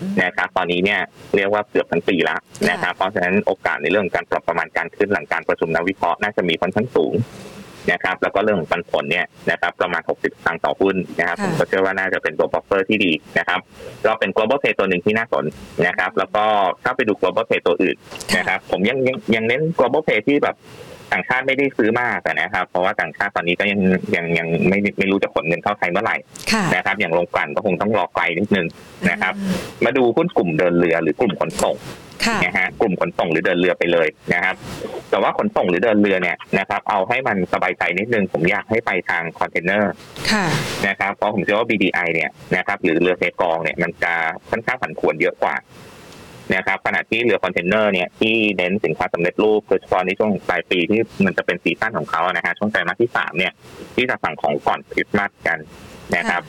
[0.00, 1.00] อืมนะครับตอนนี้เนี่ย
[1.36, 2.38] เรียกว่าเกือบทั้งปีแล้ว
[2.70, 7.12] นะครับเพราะฉะนั้นโอกาสในเรื่องของการปรับประมาณการขึ้นหลังการประชุมนักวิเคราะห์น่าจะมีค่อนข้างสูง
[7.92, 13.60] นะครับแล้วก็เรื่องของปันผลเนี่ยนะครับประมาณ 60สตางค์ต่อหุ้นนะครับค่ะผมก็เชื่อว่าน่าจะเป็นตัว buffer ที่ดีนะครับ
[14.06, 15.44] ก็เป็น global play ตัวหนึ่งที่น่าสน
[15.86, 16.44] นะครับแล้วก็
[16.84, 17.96] ถ้าไปดู global play ตัวอื่น
[18.36, 20.56] นะครับผมยังยังยังเน้น global play ที่แบบ
[21.12, 23.80] ต่างชาติไม่ได้ซื้อมากอะนะครับ เพราะว่าต่างชาติตอนนี้ก็ยัง
[24.16, 26.16] ยังยังไม่ไม่รู้จะขนเงินเข้าไทยเมื่อไหร่
[26.52, 28.66] ค่ะนะครับ อย่างโรงกลั่นก็คงต้องรอไกลนิดนึง
[29.10, 29.32] นะครับ
[29.84, 32.05] มาดูหุ้นกลุ่มเดินเรือหรือกลุ่มขนส่งค่ะ
[32.44, 34.54] นะฮะกลุ่มขนส่งหรือเดินเรือไปเลยนะครับ
[35.10, 39.92] แต่ว่าขนส่งหรือเดินเรือเนี่ยนะครับ เอาให้มันสบายใจนิดนึงผมอยากให้ไปทางคอนเทนเนอร์
[40.30, 40.46] ค่ะ
[40.88, 44.12] นะครับเพราะผมเชื่อว่า BDI เนี่ยนะครับหรือเรือเทกองเนี่ยมันจะ
[44.50, 45.56] ค่อนข้างผันผวนเยอะกว่า
[46.54, 53.52] นะครับขณะที่เรือคอนเทนเนอร์เนี่ยที่เน้นสินค้าสำเร็จรูปโดยเฉพาะในช่วงปลายปีที่มันจะเป็น season ของเขานะฮะช่วงไตรมาสที่สามเนี่ย
[53.96, 55.58] ที่จะสั่งของก่อนคริสต์มาสกัน
[56.16, 56.42] นะครับ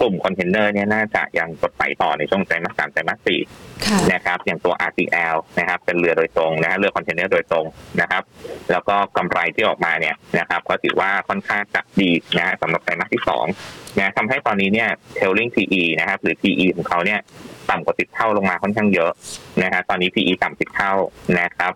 [0.00, 3.40] กลุ่มคอนเทนเนอร์เนี่ยน่าจะยังสดใสต่อในช่วงไตรมาสสามไตรมาสสี่
[3.86, 7.66] ค่ะนะครับ อย่างตัว RCL นะครับ เป็นเรือโดยตรงนะฮะเรือคอนเทนเนอร์โดยตรง
[8.00, 8.22] นะครับ
[8.70, 13.46] แล้วก็กำไรที่ออกมาเนี่ยนะครับ ก็ถือว่าค่อนข้างจะดีนะฮะสำหรับไตรมาสที่สอง
[13.98, 17.20] นะทำให้ตอนนี้เนี่ย trailing PE นะครับ หรือ PE ของเขาเนี่ย
[17.70, 19.10] ต่ำกว่าสิบเท่าลงมาค่อนข้างเยอะ
[19.62, 20.92] นะฮะตอนนี้ PE ต่ำสิบเท่า
[21.38, 21.72] นะครับ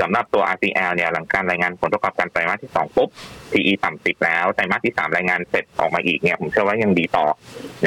[0.00, 3.08] สำหรับตัว RCL เนี่ยหลังการรายงานผลประกอบการไตรมาสที่สองปุ๊บ
[3.52, 7.26] PE ต่ำสิบแล้วไตรมาสที่สามรายงานเสร็จออกมาอีกเนี่ยผมเชื่อว่ายังดีต่อ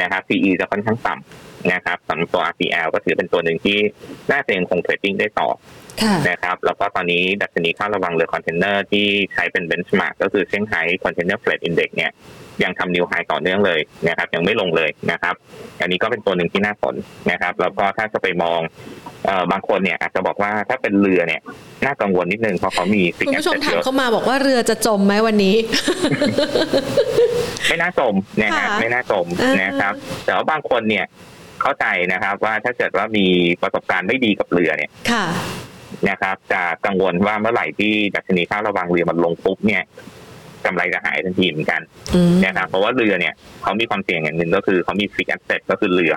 [0.00, 3.78] นะครับ PE จะค่อนข้างต่ำนะครับสำหรับตัว RCL ก็ถือเป็นตัวหนึ่งที่
[4.30, 5.48] น่าจะยังคง trading ได้ต่อ
[6.02, 12.10] ค่ะนะครับแล้วก็ตอนนี้ดัชนีค่าระวังเรือคอนเทนเนอร์ที่ใช้เป็น benchmark ก็คือ Shanghai Container Freight Index เนี่ย
[12.64, 15.34] ยังทำ new high ต่อเนื่องเลยนะครับ ยังไม่ลงเลยนะครับ
[15.80, 16.94] อันนี้ก็เป็นตัวหนึ่งที่น่าสน
[17.30, 18.60] นะครับ แล้วก็ถ้าจะไปมอง
[19.24, 21.40] เอ่อบางคนเนี่ยอาจจะบอกว่าถ้าเป็นเรือเนี่ย
[21.84, 25.54] น่ากังวลนิดนึงเพราะเขามีฟิกคุณแอสผู้ชมเซทถามเยอะเข้ามาบอกว่าเรือจะจมไหมวันนี้
[27.68, 31.04] ไม่น่าจมนะครับค่ะไม่น่าจมอ่านนะครับ แต่ว่าบางคนเนี่ย
[31.62, 33.26] เข้าใจนะครับ ว่าถ้าเกิดว่ามี
[33.62, 35.24] ประสบการณ์ไม่ดีกับเรือเนี่ยค่ะ
[36.08, 39.82] นะครับจะกังวลว่าเมื่อไหร่ที่ดัชนีค่าระวังเรือมันลงปุ๊บเนี่ย
[40.66, 41.80] กำไรจะหายทันทีเหมือนกัน
[42.14, 46.14] อืมนะครับเพราะว่าเรือเนี่ยเขามีความเสี่ยงอย่างหนึ่งก็คือเขามี fixed asset ก็คือเรือ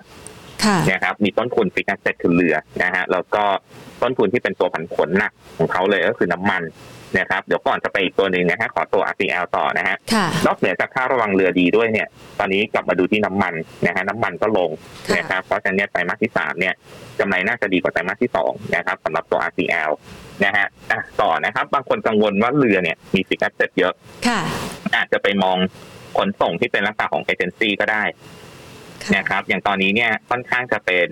[0.63, 3.43] ค่ะนะครับมีต้นทุน fixed asset คือเรือนะฮะแล้วก็
[4.01, 6.63] ต้นทุนที่เป็นตัวผันผวนหนักของเขาเลยก็คือน้ำมัน
[7.19, 12.07] นะครับเดี๋ยวก่อนจะไปอีกตัวหนึ่งนะฮะขอตัว RCL ต่อนะฮะค่ะนอกเหนือจากค่าระวังเรือดีด้วยเนี่ย
[12.39, 13.53] ตอนนี้กลับมาดูที่น้ำมัน
[13.85, 14.69] นะฮะน้ำมันก็ลง
[15.07, 16.73] ค่ะนะครับเพราะฉะนั้นเนี่ยไตรมาสที่สามเนี่ย
[17.19, 19.91] กำไรน่าจะดีกว่าไตรมาสที่สองนะครับสำหรับตัว RCL
[20.45, 23.93] นะฮะอะต่อนะครับ บางคนกังวลว่าเรือเนี่ยมี fixed asset เยอะ
[24.27, 24.39] ค่ะ
[24.95, 25.57] อาจจะไปมอง
[26.17, 28.34] ขนส่งที่เป็นลักษณะของเอเจนซี่ก็ได้ค่ะ
[29.15, 31.09] นะครับ อย่างตอนนี้เนี่ยค่อนข้างจะเป็น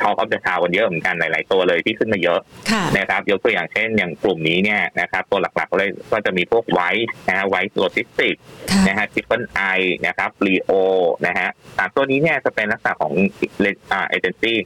[0.00, 8.34] Talk of the Town กันเยอะเหมือนกันหลาย ๆ ตัวเลยที่ขึ้นมาเยอะค่ะนะครับยกตัวอย่างเช่น อย่างกลุ่มนี้เนี่ยนะครับตัวหลักๆเลยก็จะมีพวก WICE นะฮะ WICE Logistics
[8.70, 9.60] ค่ะนะฮะ Triple i
[10.06, 10.70] นะครับ LEO
[11.26, 13.12] นะฮะสามตัวนี้เนี่ยจะเป็นลักษณะของ
[13.92, 14.58] อ่าเอเจนซี่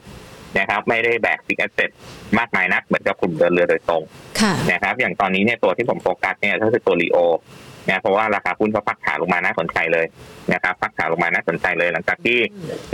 [0.58, 1.90] นะครับไม่ได้แบก fixed asset
[2.38, 4.02] มากมายนักเหมือนกับกลุ่มเดินเรือโดยตรง
[4.40, 7.18] ค่ะนะครับอย่างตอนนี้เนี่ยตัวที่ผมโฟกัสเนี่ยก็คือตัว LEO
[7.88, 10.06] นะเพราะว่าราคาหุ้นเขาพักขาลงมาน่าสนใจเลย
[10.52, 12.38] นะครับพักขาลงมาน่าสนใจเลย หลังจากที่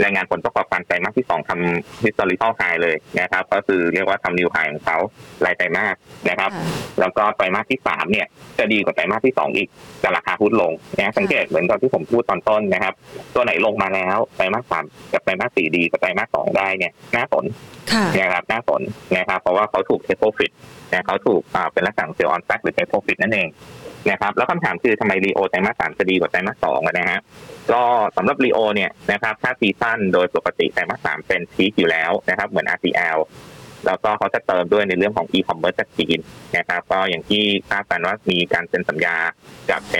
[0.03, 4.97] รายงานผลประกอบการไตรมาสที่สองทำ historical high เลยนะครับ ก็คือเรียกว่าทำ new high ของเขา
[5.45, 5.95] รายไตรมาส
[6.29, 6.65] นะครับค่ะ
[6.99, 8.27] แล้วก็ไตรมาสที่สามเนี่ย
[8.59, 9.67] จะดีกว่าไตรมาสที่สองอีก
[10.01, 12.93] แต่ราคาหุ้นลงนะสังเกตเหมือนกับที่ผมพูดตอนต้นนะครับ
[13.35, 17.45] ตัวไหนลงมาแล้วไตรมาสสามกับไตรมาสสี่ดีกว่าไตรมาสสองได้เนี่ยน่าสน
[17.91, 18.81] ค่ะนะครับน่าสน
[19.17, 20.51] นะครับ เพราะว่าเขาถูก take profit
[20.91, 21.41] นะเขาถูก
[21.73, 23.47] เป็นลักษณะ sell on fact หรือ take profit นั่นเอง
[24.11, 27.19] นะครับแล้วคำถามคือทำไม LEO ไตรมาสสามจะดีกว่าไตรมาสสองนะฮะ
[27.71, 27.81] ก็
[28.17, 33.19] สำหรับ LEO เนี่ยนะครับถ้า season โดยปกติไตรมาสสามเป็น peak อยู่แล้วนะครับเหมือน RCL
[33.85, 36.19] แล้วก็เขาจะเติมด้วยในเรื่องของอีคอมเมิร์ซจากจีน
[36.57, 39.15] นะครับ ก็อย่างที่ทราบกันว่ามีการเซ็นสัญญา
[39.71, 39.93] กับไช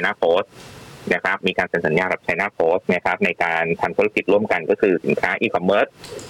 [1.13, 5.87] นะครับมีการเซ็นสัญญากับ China Post นะครับในการทำธุรกิจร่วมกันก็คือสินค้าอีคอมเมิร์ซ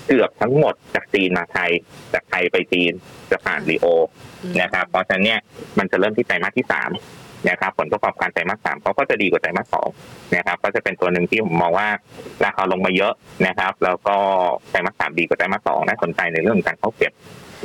[0.08, 1.72] เกือบทั้งหมดจากจีนมาไทย
[2.14, 2.92] จากไทยไปจีน
[3.32, 3.86] จะผ่าน LEO
[4.62, 5.40] นะครับเพราะฉะนั้นเนี่ย
[5.80, 6.92] มันจะเริ่มที่ไตรมาสที่สาม
[7.50, 9.88] นะครับผลประกอบการไตรมาสสามเขาก็จะดีกว่าไตรมาสสอง
[10.36, 11.88] นะครับก็จะเป็นตัวหนึ่งที่ผมมองว่า
[12.46, 13.14] ราคาลงมาเยอะ
[13.48, 14.18] นะครับ แล้วก็
[14.70, 17.12] ไตรมาสสามดีกว่าไตรมาสสองน่าสนใจในเรื่องการเข้าเก็บ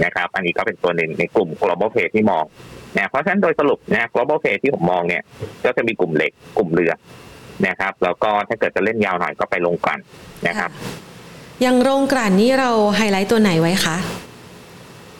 [0.04, 2.44] นะครับ อันนี้ก็เป็นตัวหนึ่งในกลุ่ม global play ที่มอง
[2.98, 5.22] นะเพราะฉะนั้นโดยสรุปนะ global play ที่ผมมองเนี่ย
[5.64, 6.92] ก็จะมีกลุ่มเหล็กกลุ่มเรือ
[7.66, 9.98] นะครับ แล้วก็ถ้าเกิดจะเล่นยาวหน่อยก็ไปโรงกลั่น
[10.46, 10.70] นะครับ
[11.64, 13.96] ยังโรงกลั่นนี้เราไฮไลท์ตัวไหนไว้คะ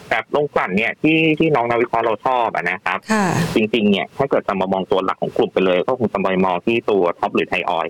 [0.09, 2.99] แบบโรงกลั่นเนี่ยที่ที่น้องนักวิเคราะห์เราชอบนะครับ
[3.55, 7.87] จริงๆเนี่ยถ้าเกิดจะมามองตัวหลักของกลุ่มไปเลย ก็คงจะไปมองที่ตัว TOP หรือไทยออยล์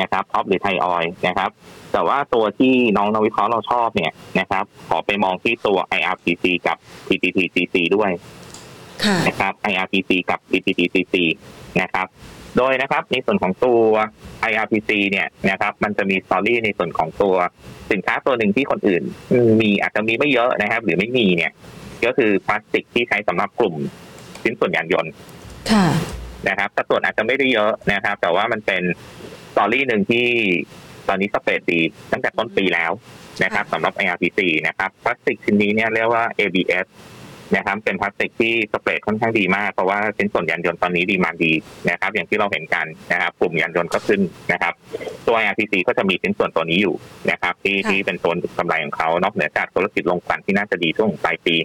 [0.00, 1.50] นะครับ TOP หรือไทยออยล์นะครับ
[1.92, 6.76] แต่ว่าตัวที่น้องนักวิเคราะห์เราชอบเนี่ยนะครับ ขอไปมองที่ตัว IRPC กับ
[7.08, 8.10] PTTGC ด้วย
[9.26, 11.14] นะครับ IRPC กับ PTTGC
[11.82, 12.06] นะครับ
[12.56, 13.80] โดยนะครับในส่วนของตัว
[14.50, 17.36] IRPC เนี่ยนะครับ มันจะมี story ในส่วนของตัว
[17.90, 19.02] สินค้าตัวหนึ่งที่คนอื่น
[19.60, 21.52] มีอาจจะมีไม่เยอะนะครับ หรือไม่มีเนี่ย
[22.04, 23.74] ก็คือพลาสติกที่ใช้สำหรับกลุ่ม
[24.42, 25.12] ชิ้นส่วนยานยนต์
[26.48, 28.82] นะครับสัดส่วนอาจจะไม่ได้เยอะนะครับ แต่ว่ามันเป็น
[29.52, 30.26] สตอรี่หนึ่งที่
[31.08, 31.80] ตอนนี้สเปรดดี
[32.12, 32.92] ตั้งแต่ต้นปีแล้ว
[33.44, 36.86] นะครับสำหรับ IRPC นะครับพลาสติกชิ้นนี้เนี่ยเรียกว่า ABS
[37.56, 41.52] นะครับเป็นพลาสติกที่สเปรดค่อนข้างดีมาก เพราะว่าชิ้นส่วนยานยนต์ตอนนี้ดีมาดี
[41.90, 44.20] นะครับ อย่างที่เราเห็นกันนะครับกลุ่มยานยนต์ก็ขึ้น
[44.52, 44.74] นะครับ
[45.26, 46.94] ตัว IRPC ก็จะมีชิ้นส่วนตัวนี้อยู่
[47.30, 51.56] นะครับ ที่ที่เป็นตัวกำไรของเขานอกเหนือจากธุรกิจลงกลั่นที่น่าจะดีช่วงปลายปี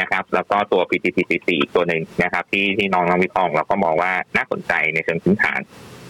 [0.00, 5.60] นะครับแล้วก็ตัว PTTCC ตัวหนึ่งนะครับ ที่ที่น้องน้องวิเคราะห์เราก็มองว่าน่าสนใจในเชิงพื้นฐาน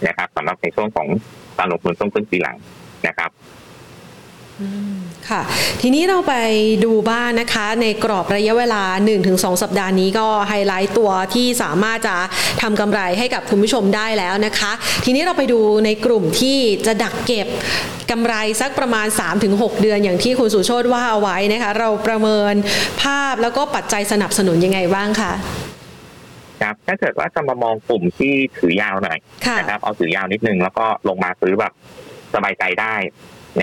[0.07, 1.07] นะครับสำหรับในช่วงของ
[1.57, 2.57] การลงทุนช่วงครึ่งปีหลัง
[3.07, 3.29] นะครับ
[5.29, 5.41] ค่ะ
[5.81, 6.33] ทีนี้เราไป
[6.85, 8.83] ดูบ้านนะคะในกรอบระยะเวลา
[9.21, 12.15] 1-2 สัปดาห์นี้ก็ไฮไลท์ตัวที่สามารถจะ
[12.61, 14.71] ทำกำไรให้กับคุณผู้ชมได้แล้วนะคะ
[15.05, 17.47] ทีนี้เราไปดูในกลุ่มที่จะดักเก็บ
[18.11, 19.07] กำไรสักประมาณ
[19.45, 22.53] 3-6 เดือนอย่างที่คุณสุโชตว่าเอาไว้นะคะ เราประเมิน
[23.01, 25.33] ภาพแล้วก็ปัจจัยสนับสนุนยังไงบ้างคะ
[26.61, 29.17] ครับถ้าเกิดว่าจะมามองกลุ่มที่ถือยาวหน่อย
[29.59, 31.73] นะครับเอาถือยาวนิดนึงแล้วก็ลงมาซื้อแบบ
[32.33, 32.95] สบายใจได้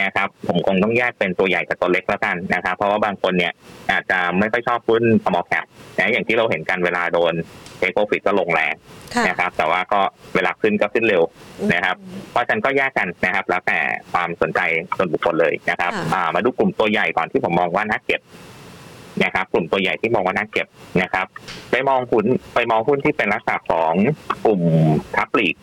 [0.01, 3.53] นะครับผมคงต้องแยกเป็นตัวใหญ่กับตัวเล็กแล้วกันนะครับ เพราะว่าบางคนเนี่ย
[3.91, 5.65] อาจจะไม่ค่อยชอบหุ้น small cap
[5.99, 7.35] นะอย่างที่เราเห็นกันเวลาโดน
[7.79, 8.75] เทคโอฟิตก็ลงแรง
[9.29, 10.01] นะครับ แต่ว่าก็
[10.35, 11.23] เวลาขึ้นก็ขึ้นเร็ว
[11.75, 11.97] นะครับ
[12.31, 13.79] เพราะฉะนั้นก็แยกกันนะครับ แล้วแต่
[14.13, 14.61] ความสนใจ
[14.97, 15.93] ส่วนบุคคลเลยนะครับ
[16.35, 18.21] มาดูกลุ่มตัวใหญ่ก่อนที่ผมมองว่าน่าเก็บ
[19.25, 20.67] นะครับกลุ่มตัวใหญ่ที่มองว่าน่าเก็บ
[21.03, 21.27] นะครับ
[21.71, 22.25] ไปมองหุ้น
[22.55, 23.93] ไปมองหุ้นที่เป็นลักษณะของ
[24.47, 24.61] กลุ่ม
[25.17, 25.55] ทับปลีก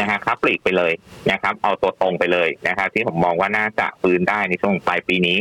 [0.00, 0.92] นะฮะครับปลีกไปเลย
[1.30, 5.38] นะครับ เอาตัวตรงไปเลยนะครับ ที่ผมมองว่าน่าจะฟื้นได้ในช่วงปลายปีนี้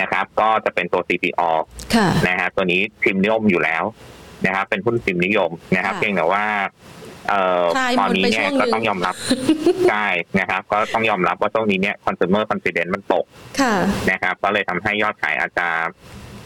[0.00, 1.50] นะครับ ก็จะเป็นตัว CPO
[2.28, 3.84] นะฮะตัวนี้พิมพ์นิยมอยู่แล้ว
[4.46, 6.44] นะครับ เป็นหุ้นพิมพ์นิยมนะครับ เพียงแต่ว่า
[7.28, 7.64] เอ่อ
[8.00, 9.14] ตอนนี้เนี่ยก็ต้องยอมรับ
[9.88, 10.06] ใช่
[10.40, 13.24] นะครับ ก็ต้องยอมรับว่าช่วงนี้เนี่ย consumer confidence มันตก
[14.10, 15.68] นะครับก็เลยทำให้ยอดขายอาจจะ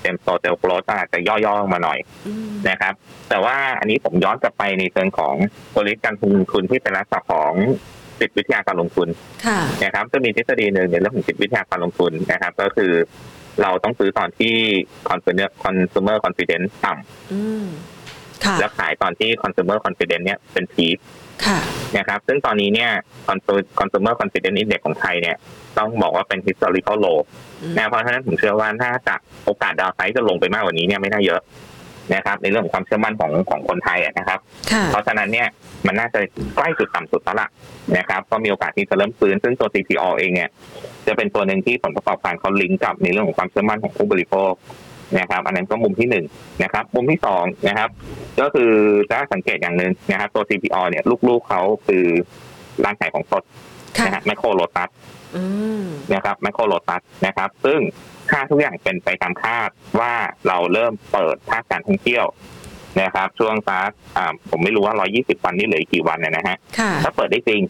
[0.07, 1.99] ต็มโตเตลโกรสอาจจะย่อๆมาหน่อย
[2.69, 2.95] นะครับ
[3.29, 5.35] แต่ว่าอันนี้ผมย้อนกลับไปในเชิงของ
[5.77, 7.53] บริการลงทุนที่เป็นลักษณะของ
[8.21, 9.09] จิตวิทยาการลงทุน
[9.85, 12.93] นะครับจะมีทฤษฎีหนึ่งในเรื่องของจิตวิทยาการลงทุนนะครับ ก็คือ
[13.63, 14.55] เราต้องซื้อตอนที่
[15.09, 20.97] consumer consumer confidence ต่ำแล้วขายตอนที่ consumer confidence เนี่ยเป็นพีค
[21.97, 22.91] นะครับ ซึ่งตอนนี้เนี่ย
[23.79, 25.37] consumer confidence index ของไทยเนี่ย
[25.79, 27.19] ต้องบอกว่าเป็น historical low
[27.77, 31.41] นะเพราะฉะนั้นผมเชื่อว่าถ้าจะโอกาสดาวไซด์จะลงไปมากกว่านี้เนี่ยไม่น่าเยอะ
[32.15, 34.39] นะครับ ในเรื่องของความเชื่อมั่นของของคนไทยนะครับ
[34.87, 35.49] เพราะฉะนั้นเนี่ย
[35.87, 36.21] มันน่าจะ
[36.57, 37.49] ใกล้จุดต่ำสุดแล้วล่ะ
[37.99, 40.51] นะครับ ก็มีโอกาสที่จะเริ่มฟื้น ซึ่งตัว CPO เองเนี่ย
[41.07, 44.53] จะเป็นตัวหนึ่งที่ผลประกอบการเขาลิงก์กับในเรื่องของความเชื่อมั่นของผู้บริโภค
[45.19, 46.25] นะครับ อันนั้นก็มุมที่หนึ่ง
[46.63, 47.89] นะครับ มุมที่สองนะครับ
[48.41, 48.73] ก็คือ
[49.11, 52.05] จะสังเกตอย่างหนึ่งนะครับ ตัว CPO เนี่ย ลูกๆเขาคือ
[52.85, 53.43] ร้านขายของสด
[54.07, 54.91] นะฮะแมคโครโลตัส
[56.15, 57.81] นะครับแมคโครโลตัสนะครับ ซึ่ง
[58.31, 60.13] ค่าทุกอย่างเป็นไปตามคาดว่า
[60.49, 62.25] เราเริ่มเปิดภาคการท่องเที่ยว
[63.03, 63.91] นะครับ ช่วงซัก
[64.51, 64.95] ผมไม่รู้ว่า
[65.39, 66.57] 120 วันนี้เหลือกี่วันเนี่ยนะฮะ
[67.03, 67.63] ถ้าเปิดได้จริง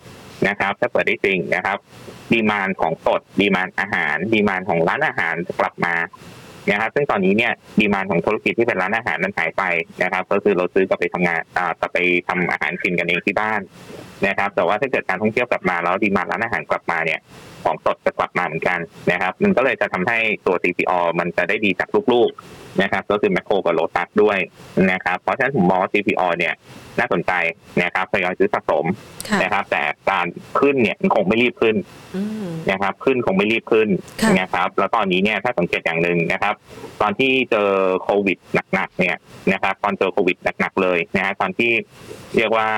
[0.48, 1.78] นะครับ ถ้าเปิดได้จริงนะครับ
[2.32, 5.94] demand ของสด demand อาหาร demand ของร้านอาหารจะกลับมา
[6.70, 9.62] นะครับซึ่งตอนนี้เนี่ย demand ของธุรกิจที่เป็นร้านอาหารนั้นหายไป
[10.02, 11.98] นะครับ ก็คือเราซื้อกลับไปทำงานอ่ากลับไป
[12.28, 13.60] ทำอาหารกินกันเองที่บ้าน
[14.26, 17.20] นะครับ แต่ว่าถ้าเกิดการท่องเที่ยวกลับมาแล้ว demand ร้านอาหารกลับมาเนี่ย
[17.64, 18.78] ของสดจะกลับมาเหมือนกัน
[19.12, 24.38] นะครับ มันก็เลยจะทำให้ตัว CPALL มันจะได้ดีจากลูกๆนะครับ ก็คือแมคโครกับโลตัสด้วย
[24.92, 26.54] นะครับ เพราะฉะนั้นผมมองว่า CPO เนี่ย
[26.98, 27.32] น่าสนใจ
[27.82, 28.84] นะครับทยอยซื้อสะสม
[29.28, 30.26] ค่ะนะครับ แต่การ
[30.60, 31.76] ขึ้นเนี่ยมันคงไม่รีบขึ้น
[32.16, 33.88] อืมนะครับ ขึ้นคงไม่รีบขึ้น
[34.22, 36.54] ค่ะนะครับ แล้วตอนนี้เนี่ยถ้าสังเกตอย่างหนึ่งนะครับ
[37.02, 37.70] ตอนที่เจอ
[38.02, 38.38] โควิด
[38.74, 39.16] หนักๆเนี่ย
[39.52, 41.70] นะครับ ตอนเจอโควิดหนักๆเลยนะฮะตอนที่
[42.36, 42.68] เรียกว่า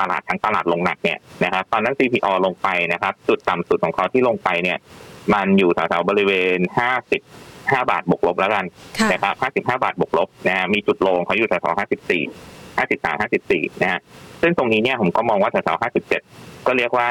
[0.00, 4.78] ตลาดทั้งตลาดลงหนักเนี่ยนะครับ ตอนนั้น CPO ลงไปนะครับ จุดต่ำสุดของเขาที่ลงไปเนี่ย
[5.34, 6.58] มันอยู่แถวๆบริเวณ
[7.24, 8.64] 55บาทบวกลบแล้วกัน
[8.98, 14.00] ค่ะนะครับ 55 บาทบวกลบนะฮะมีจุดโลงเขาอยู่แถวๆ54 53 54 นะฮะ
[14.42, 15.82] ซึ่งตรงนี้เนี่ยผมก็มองว่าแถวๆ
[16.22, 17.08] 57 ก็เรียกว่า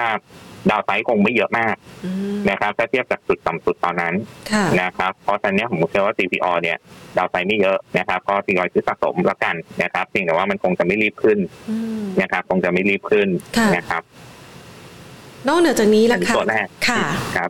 [0.70, 1.76] ดาวไซด์คงไม่เยอะมาก
[2.06, 4.14] อืมนะครับถ้าเทียบจากจุดต่ำสุดตอนนั้น
[4.52, 6.78] ค่ะนะครับ เพราะฉะนั้นเนี่ยผมเชื่อว่า CPO เนี่ย
[7.18, 13.28] ดาวไซด์ไม่เยอะนะครับ ก็ทยอยซื้อสะสมแล้วกันนะครับเพียงแต่ว่ามันคงจะไม่รีบขึ้นอืมนะครับ คงจะไม่รีบขึ้น
[13.58, 14.02] ค่ะนะครับ
[15.48, 17.04] นอกเหนือจากนี้ล่ะอันนี้ค่ะตัวแรกค่ะ
[17.38, 17.50] ครับ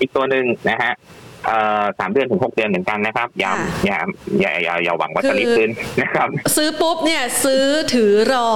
[0.00, 1.25] อีกตัวหนึ่งนะฮะเอ่อ
[1.98, 3.98] สามเดือนถึงหกเดือนเหมือนกันนะครับอย่าค่ะอย่า
[4.40, 5.70] อย่าอย่าอย่าหวังว่าคือจะรีบขึ้น
[6.02, 8.48] นะครับ ซื้อปุ๊บเนี่ยซื้อถือรอ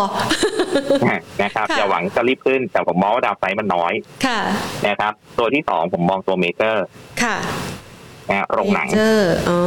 [1.43, 3.93] นะครับค่ะอย่าหวังจะรีบขึ้น แต่ผมมองว่า downside มันน้อย
[4.27, 4.39] ค่ะ
[4.87, 6.85] นะครับ ตัวที่สองผมมองตัวเมเจอร์
[7.23, 7.37] ค่ะ
[8.29, 9.61] นะฮะโรงหนังเมเจอร์อ๋อ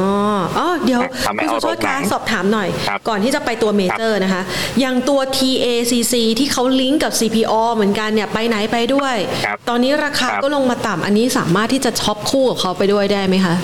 [0.58, 4.42] อ๋อเดี๋ยวทำไมคุณเอาสุชาติโรงหนัคะงสอบถามหน่อยครับก่อนที่จะไปตัวเมเจอร์นะคะ
[4.80, 13.56] อย่างตัว TACC ที่เขาลิงก์กับ CPO เหมือนกันเนี่ยไปไหนไปด้วยครับตอนนี้ราคาครับก็ลงมาต่ำอันนี้สามารถที่จะช็อปคู่กับเขาไปด้วยได้ไหมคะ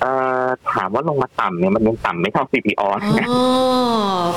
[0.00, 0.12] เอ่
[0.44, 3.28] อถามว่าลงมาต่ำเนี่ยมันยังต่ำไม่เท่า CPO อ๋อนะ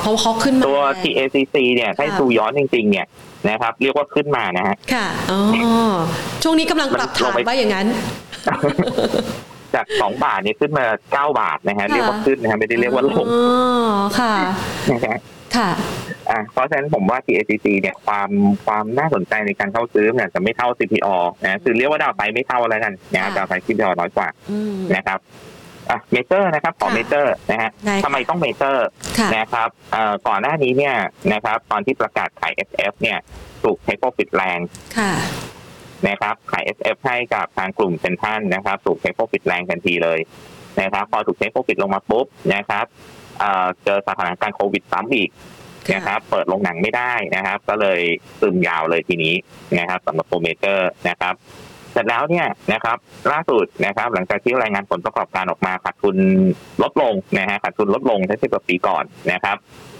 [0.00, 3.06] เพราะเขาขึ้นมา ตัวแรง TACC เนี่ยถ้าค่ะดูย้อนจริง ๆ เนี่ย
[3.48, 5.40] นะครับ เรียกว่าขึ้นมานะฮะ ค่ะ อ๋อ
[6.42, 7.86] ช่วงนี้กำลังปรับฐานมันลงไปว่าอย่างนั้น
[9.74, 14.34] จากสองบาทเนี่ยขึ้นมาเก้าบาทนะฮะค่ะเรียกว่าขึ้นนะฮะไม่ได้เรียกว่าลงอ๋อค่ะ
[14.90, 15.18] นะฮะ
[15.56, 15.70] ค่ะ
[16.30, 18.30] อะเพราะฉะนั้นผมว่า TACC เนี่ยความ
[18.66, 21.08] ความน่าสนใจในการเข้าซื้อเนี่ยจะไม่เท่า CPALL
[21.44, 25.18] นะคือเรียกว่า downside ไม่เท่าแล้วกันนะค่ะดาวไซด์ CPO น้อยกว่าอืมนะครับ
[25.90, 28.86] อะเมเจอร์นะครับขอค่ะเมเจอร์นะฮะได้ค่ะทำไมต้องเมเจอร์
[29.18, 30.94] ค่ะนะครับเอ่อก่อนหน้านี้เนี่ย
[31.32, 33.18] นะครับตอนที่ประกาศขาย SF เนี่ย
[33.62, 34.58] ถูก take profit แรง
[34.98, 35.12] ค่ะ
[36.08, 40.18] นะครับขาย SF ให้กับทางกลุ่มเซ็นทรัลนะครับ ถูก take profit แรงทันทีเลย
[40.80, 42.86] นะครับ พอถูก take profit ลงมาปุ๊บนะครับ
[43.38, 45.30] เอ่อเจอสถานการณ์โควิดซ้ำอีก
[45.94, 48.00] นะครับ เปิดโรงหนังไม่ได้นะครับ ก็เลย
[48.40, 49.34] ซึมยาวเลยทีนี้
[49.78, 51.34] นะครับสำหรับโปรเมเจอร์นะครับ
[51.92, 52.96] เสร็จแล้วเนี่ยนะครับ
[53.32, 56.16] ล่าสุดนะครับ หลังจากที่รายงานผลประกอบการออกมาขาดทุน
[56.82, 59.56] ลดลงนะฮะขาดทุนลดลงถ้าเทียบกับปีก่อนนะครับ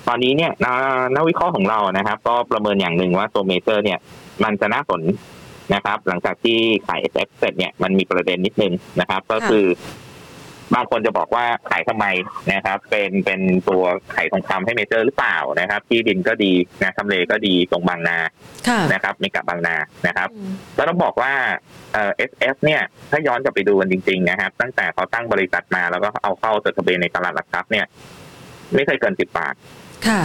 [0.09, 0.75] ตอนนี้เนี่ยนัก
[1.15, 3.99] นักวิเคราะห์ของเรานะครับ ก็ประเมินอย่างหนึ่งว่าตัวเมเจอร์เนี่ย
[4.45, 5.01] มันจะน่าสน
[5.75, 9.67] นะครับ หลังจากที่ขาย SF เสร็จเนี่ยมันมีประเด็นนิดนึงนะครับ ก็คือ
[10.75, 12.07] บางคนจะบอกว่าขายทำไม
[12.53, 18.19] นะครับ เป็นเป็นตัวไข่ทองคำให้เมเจอร์หรือเปล่านะครับ ที่ดินก็ดีนะทำเลก็ดีตรงบางนา
[18.69, 21.33] ค่ะนะครับไม่กับบางนานะครับอืมก็ต้องบอกว่า
[21.93, 27.87] เอ่อ SF เนี่ยถ้าย้อนกลับไปดูกันจริง ๆ นะครับ ตั้งแต่เขาตั้งบริษัทมาแล้วก็เอาเข้าจดทะเบียนในตลาดหลักทรัพย์เนี่ย
[28.75, 29.55] ไม่เคยเกินสิบบาท
[30.07, 30.21] ค่ะ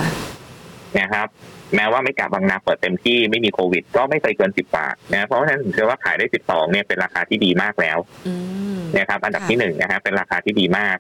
[1.00, 1.28] นะครับ
[1.76, 8.34] แม้ว่าไม่กลับบางนาเปิดเต็มที่ไม่มีโควิด ก็ไม่เคยเกินสิบบาทนะเพราะฉะนั้นผมเชื่อว่าขายได้สิบสองเนี่ยเป็นราคาที่ดีมากแล้วอื
[8.78, 10.98] มนะครับ อันดับที่หนึ่งนะฮะเป็นราคาที่ดีมาก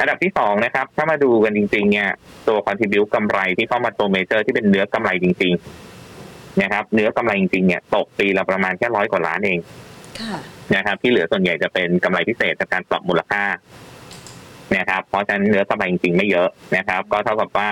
[0.00, 2.10] อันดับที่สองนะครับ ถ้ามาดูกันจริง ๆ เนี่ย
[2.48, 5.52] ตัวคอนทิบิวกำไรที่เข้ามาตัวเมเจอร์ที่เป็นเนื้อกำไรจริง
[6.06, 9.58] ๆ นะครับ เนื้อกำไรจริงๆเนี่ยตกปีละประมาณแค่ร้อยกว่าล้านเอง
[10.20, 10.36] ค่ะ
[10.74, 13.42] นะครับ ที่เหลือส่วนใหญ่จะเป็นกำไรพิเศษจากการปรับมูลค่า
[14.76, 17.70] นะครับ เพราะฉะนั้นเนื้อกำไรจริงๆไม่เยอะนะครับ ก็เท่ากับว่า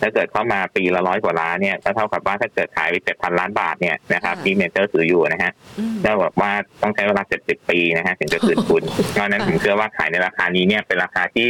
[0.00, 6.50] ถ้าเกิดเข้ามาปีละร้อยกว่าล้านเนี่ยก็เท่ากับว่าถ้าเกิดขายไปเจ็ดพันล้านบาทเนี่ยนะครับที่เมเจอร์ถืออยู่นะฮะอืมได้บอกว่า
[6.82, 11.48] ต้องใช้เวลา70ปีนะฮะถึงจะคืนทุนเพราะฉะนั้นผมเชื่อว่าขายในราคานี้เนี่ยเป็นราคาที่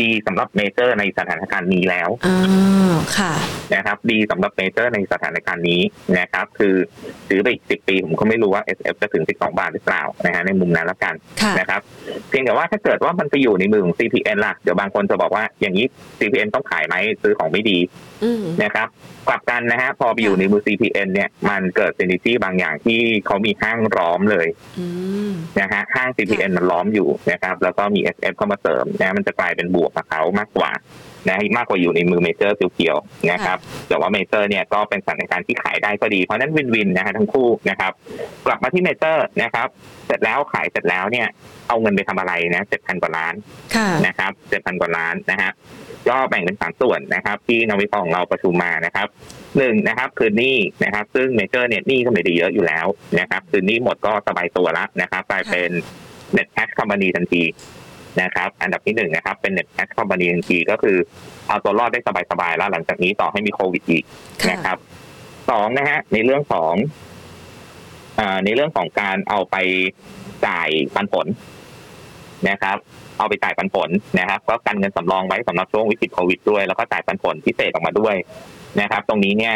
[0.00, 3.32] ดีสำหรับเมเจอร์ในสถานการณ์นี้แล้วอ่าค่ะ
[3.74, 5.80] นะครับ ดีสำหรับเมเจอร์ในสถานการณ์นี้
[6.18, 6.74] นะครับ คือ
[7.28, 11.80] ซื้อไปอีก10ปีผมก็ไม่รู้ว่า SF จะถึง12บาทหรือเปล่านะฮะในมุมนั้นละกันค่ะนะครับ
[12.28, 15.86] เพียงแต่ว่าถ้าเกิดว่ามันไปอยู่ในมือของ CPN ล่ะ เดี๋ยวบางคนจะบอกว่าอย่างนี้
[16.18, 18.05] CPN ต้องขายไหมซื้อของไม่ดีอืม
[18.62, 18.88] นะครับ
[19.28, 24.48] กลับกันนะฮะพอไปอยู่ในมือ CPN เนี่ยมันเกิด synergy บางอย่างที่เขามีห้างล้อมเลย
[24.78, 24.86] อื
[25.30, 30.72] มนะฮะห้าง CPN มันล้อมอยู่นะครับ แล้วก็มี SF เข้ามาเสริมนะมันจะกลายเป็นบวกกับเขามากกว่า
[31.28, 37.92] นะมากกว่าอยู่ในมือเมเจอร์เดี่ยวๆนะครับแต่ว่าเมเจอร์เนี่ยก็เป็นสถานการณ์ที่ขายได้ก็ดี เพราะฉะนั้น win-win นะฮะทั้งคู่นะครับ
[38.46, 39.68] กลับมาที่เมเจอร์นะครับ
[40.06, 41.26] เสร็จแล้วขายเสร็จแล้วเนี่ย
[41.68, 43.34] เอาเงินไปทำอะไรนะเจ็ดพันกว่าล้าน
[43.76, 45.50] ค่ะนะครับเจ็ดพันกว่าล้านนะฮะ
[46.08, 49.06] ก็แบ่งเป็นสามส่วนนะครับ ที่นักวิเคราะห์ของเราประชุมมานะครับ
[49.58, 52.86] หนึ่งนะครับ คือหนี้นะครับ ซึ่งเมเจอร์เนี่ยหนี้ก็ไม่ได้เยอะอยู่แล้ว
[53.20, 55.70] นะครับ คือหนี้หมดก็สบายตัวแล้วนะครับกลายเป็น
[56.36, 57.42] net cash company ทันที
[58.22, 60.96] นะครับ อันดับที่หนึ่งนะครับ เป็น net cash company ทันทีก็คือ
[61.48, 62.00] เอาตัวรอดได้
[62.30, 64.04] สบายๆแล้ว หลังจากนี้ต่อให้มีโควิดอีก
[64.42, 64.78] ค่ะนะครับ
[65.50, 66.74] สองนะฮะในเรื่องของ
[68.44, 69.56] ในเรื่องของการเอาไป
[70.46, 71.26] จ่ายปันผล
[72.48, 72.76] นะครับ
[73.18, 78.16] เอาไปจ่ายปันผลนะครับ ก็กันเงินสำรองไว้สำหรับช่วงวิกฤตโควิดด้วย แล้วก็จ่ายปันผลพิเศษออกมาด้วย
[78.80, 79.54] นะครับ ตรงนี้เนี่ย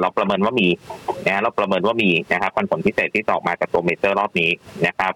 [0.00, 0.68] เราประเมินว่ามี
[1.26, 4.50] นะเราประเมินว่ามีนะครับปันผลพิเศษที่ออกมาจากตัวเมเจอร์รอบนี้
[4.86, 5.12] นะครับ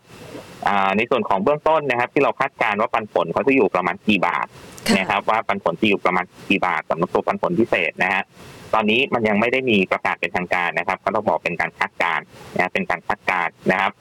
[0.96, 4.46] ในส่วนของเบื้องต้นนะครับ ที่เราคาดการณ์ว่าปันผลเขาจะอยู่ประมาณกี่บาท
[4.98, 8.22] นะครับ ว่าปันผลจะอยู่ประมาณกี่บาทสำหรับตัวปันผลพิเศษนะฮะ
[8.74, 12.24] ตอนนี้มันยังไม่ได้มีประกาศเป็นทางการนะครับ ก็ต้องบอกเป็นการคาดการณ์
[12.56, 13.92] นะเป็นการคาดการณ์นะครับ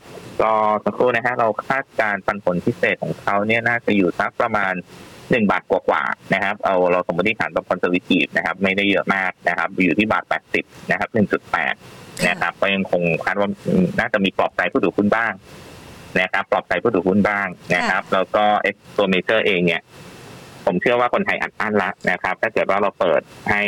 [0.41, 0.51] ก็
[0.85, 4.73] สักครู่นะฮะเราคาดการณ์ปันผลพิเศษของเขาเนี่ยน่าจะอยู่สักประมาณ
[5.31, 11.73] หนึ่งบาทกว่าๆนะครับ เอาเราสมมติฐานแบบ conservative นะครับ ไม่ได้เยอะมากนะครับ อยู่ที่บาทแปดสิบนะครับหนึ่งจุดแปด
[12.27, 13.49] นะครับ ก็ยังคงคาดว่า
[13.99, 15.33] น่าจะมีปลอบใจผู้ถือหุ้นบ้าง
[16.21, 19.81] นะครับ ปลอบใจผู้ถือหุ้นบ้างนะครับ แล้วก็เอ็กซ์ตัวเมเจอร์เองเนี่ย
[20.67, 23.63] ผมเชื่อว่าคนไทยอัดอั้นละนะครับ ถ้าเกิดว่าเราเปิดให้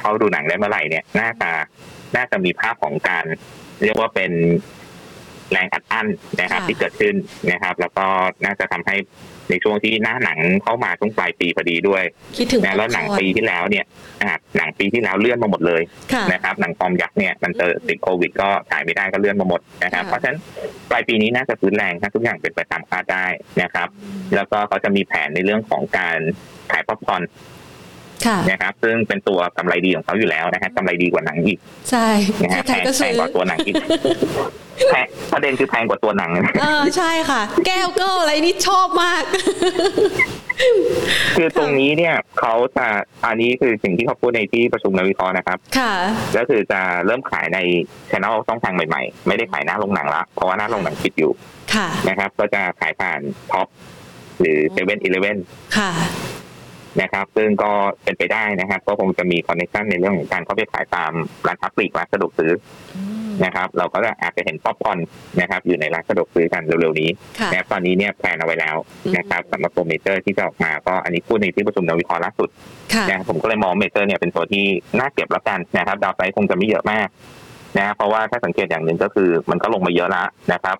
[0.00, 1.50] เขาดูหนังได้เมื่อไหร่เนี่ยน่าจะ
[2.16, 3.24] น่าจะมีภาพของการ
[3.84, 4.32] เรียกว่าเป็น
[5.52, 6.06] แรงอัดอั้น
[6.40, 7.14] นะครับ ที่เกิดขึ้น
[7.52, 8.06] นะครับ แล้วก็
[8.44, 8.96] น่าจะทำให้
[9.50, 12.02] ในช่วงที่หน้าหนังเข้ามาช่วงปลายปีพอดีด้วย
[12.36, 13.84] คิดถึงแล้วหนังปีที่แล้วเนี่ย
[14.56, 15.82] หนังปีที่แล้วเลื่อนมาหมดเลย
[16.32, 20.38] นะครับหนังฟอมยักษ์เนี่ยมันจะติดโควิด ก็ถ่ายไม่ได้ก็เลื่อนมาหมดนะครับเพราะฉะนั้น
[20.90, 23.26] ปลายปีนี้น่าจะฟื้นแรงถ้าทุกอย่างเป็นไปตามคาดได้
[23.62, 23.88] นะครับ
[24.34, 26.18] แล้วก็เขาจะมีแผนในเรื่องของการ
[26.70, 27.22] ขายป๊อปคอน
[28.50, 31.58] นะครับซึ่งเป็นตัวกำไรดีของเขาอยู่แล้วนะฮะกำไรดีกว่าหนังอีก
[31.90, 32.06] ใช่
[32.42, 33.74] นะฮะแพงแพงกว่าตัวหนังอีก
[34.90, 39.22] แพงประเด็นคือแพงกว่าตัวหนังเออใช่ค่ะ แก้วก็อะไรนี่ชอบมาก
[41.36, 42.86] คือตรงนี้เนี่ยเขาจะ
[43.26, 45.92] อันนี้คือสิ่งที่เขาพูดในที่ประชุมนักวิเคราะห์นะครับ ค่ะ
[46.36, 47.58] ก็คือจะเริ่มขายใน
[48.10, 51.32] ช่องช่องทางใหม่ๆ ไม่ได้ขายหน้าโรงหนังละเพราะว่าหน้าโรงหนังปิดอยู่
[51.74, 53.68] ค่ะ นะครับ ก็จะขายผ่าน Tops
[54.40, 55.38] หรือเซเว่นอีเลฟเว่น
[55.76, 55.90] ค่ะ
[57.02, 57.72] นะครับ ซึ่งก็
[58.04, 61.12] เป็นไปได้นะครับ ก็คงจะมี connection ในเรื่องของการเข้าไปขายตาม
[61.46, 62.52] ร้านค้าปลีกร้านสะดวกซื้อ
[63.44, 64.98] นะครับ เราก็จะอาจจะเห็นป๊อปคอร์น
[65.40, 67.08] นะครับ อยู่ในร้านสะดวกซื้อกันเร็วๆนี้
[67.52, 68.76] นะตอนนี้เนี่ย plan เอาไว้แล้ว
[69.16, 72.48] นะครับสำหรับตัวเมเจอร์ที่จะออกมาก็อันนี้พูดในที่ประชุมนักวิเคราะห์ล่าสุด
[73.10, 74.64] นะผมก็เลยมองเมเจอร์เนี่ยเป็นตัวที่
[74.98, 77.08] น่าเก็บแล้วกันนะครับ ดาวไซด์คงจะไม่เยอะมาก
[77.78, 80.76] นะเพราะว่าถ้าสังเกตอย่างหนึ่งก็คือมันก็ลงมาเยอะแล้วนะครับ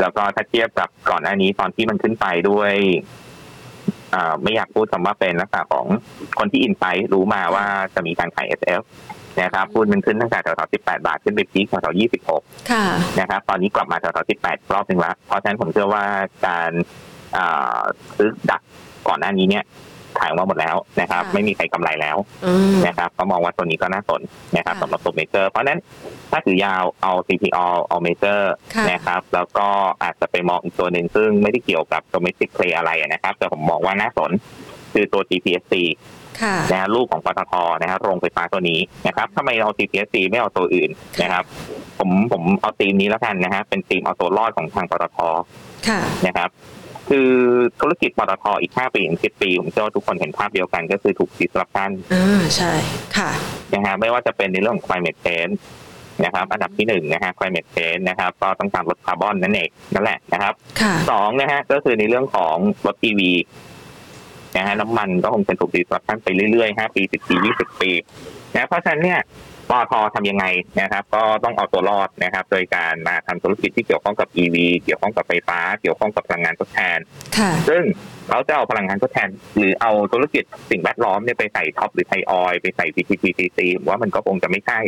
[0.00, 2.74] แล้วก็ถ้าเทียบกับก่อนหน้านี้ตอนที่มันขึ้นไปด้วย
[4.42, 5.86] ไม่อยากพูดคำว่าเป็นลักษณะของ
[6.38, 8.82] คนที่อินไซต์รู้มาว่าจะมีการขาย SF
[9.42, 12.00] นะครับพูดมันขึ้นตั้งแต่แถวๆ18 บาท ขึ้นไปพีคแถวๆ
[12.38, 16.04] 26นะครับ ตอนนี้กลับมาแถวๆ18 รอบหนึ่งแล้ว เพราะฉะนั้นผมเชื่อว่า
[16.46, 16.70] การ
[18.16, 18.62] ซื้อดัก
[19.08, 19.64] ก่อนหน้านี้เนี่ย
[20.20, 22.16] ขายมาหมดแล้วนะครับ ไม่มีใครกำไรแล้ว
[22.86, 24.20] นะครับก็มองว่าตัวนี้ก็น่าสน
[24.56, 25.78] นะครับสำหรับตัวเมเจอร์เพราะนั้น
[26.30, 28.52] ถ้าถือยาวเอา CPO เอาเมเจอร์
[28.90, 29.68] นะครับ แล้วก็
[30.02, 34.30] อาจจะไปมองอีกตัวหนึ่งซึ่งไม่ได้เกี่ยวกับ domestic play อะไรนะครับ แต่ผมมองว่าน่าสน
[34.92, 35.74] คือตัว GPSC
[36.72, 40.90] นะลูกของปตทนะครับโรงไฟฟ้าตัวนี้นะครับทำไมเอา GPSC ไม่เอาตัวอื่น
[41.22, 41.44] นะครับ
[41.98, 45.18] ผมผมเอาตีมนี้แล้วกันนะฮะเป็นตีมเอาตัวรอดของทางปตท
[46.26, 46.48] นะครับ
[47.08, 47.30] คือ
[47.80, 52.72] ธุรกิจปตทอีกห้าปีถึงสิบปี ผมเชื่อว่าทุกคนเห็นภาพเดียวกันก็คือถูก disruption อ่าใช่
[53.16, 53.30] ค่ะ
[53.72, 55.54] นะฮะไม่ว่าจะเป็นในเรื่องของ climate change
[56.24, 60.54] นะครับอันดับที่หนึ่งนะฮะ climate change นะครับก็ต้องการลดคาร์บอนนั่นเองนั่นแหละนะครับ
[61.10, 62.56] สองนะฮะก็คือในเรื่องของ
[62.86, 63.20] รถ EV
[64.56, 67.90] นะฮะน้ำมันก็คงเป็นถูก disruption ไปเรื่อยๆห้าปีสิบปียี่สิบปี
[68.54, 69.20] นะเพราะฉะนั้นเนี่ย
[69.70, 70.44] ปอททำยังไง
[70.80, 76.98] นะครับ ก็ต้องเอาตัวรอดนะครับ โดยการมาทำธุรกิจที่เกี่ยวข้องกับ EV เกี่ยวข้องกับไฟฟ้า เกี่ยวข้องกับพลังงานทดแทน
[77.68, 77.82] ซึ่ง
[78.28, 83.58] เขาจะเอาพลังงานทดแทน หรือเอาธุรกิจสิ่งแวดล้อมเนี่ยไปใส่ท็อปหรือไทยออยไปใส่ PTTCC
[83.88, 84.78] ว่ามันก็คงจะไม่ใช่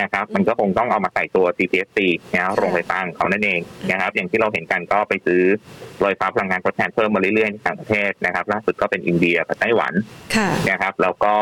[0.00, 1.98] นะครับมันก็คงต้องเอามาใส่ตัว CPSC
[2.34, 5.42] นะโรงไฟฟ้าของเขานั่นเองนะครับ อย่างที่เราเห็นกันก็ไปซื้อ
[6.00, 9.92] โรยฟ้าพลังงานทดแทนเพิ่มมาเรื่อยๆในต่างประเทศนะครับ ล่าสุดก็เป็นอินเดียกับไต้หวัน
[10.70, 11.34] นะครับ แล้วก็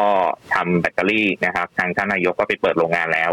[0.54, 3.30] ทำแบตเตอรี่นะครับ ทางท่านนายกก็ไปเปิดโรงงานแล้ว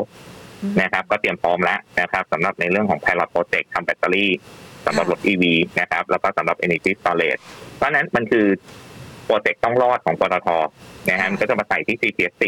[0.82, 4.32] นะครับ ก็เตรียมพร้อมแล้วนะครับสำหรับในเรื่องของ pilot project ทำแบตเตอรี่
[4.86, 5.43] สำหรับรถ EV
[5.80, 7.41] นะครับแล้วก็สำหรับ energy storage
[7.76, 8.47] เพราะนั้นมันคือ
[9.26, 10.47] โปรเจกต์ต้องรอดของปตท
[11.09, 12.43] นะฮะมันก็จะมาใส่ที่ CPSC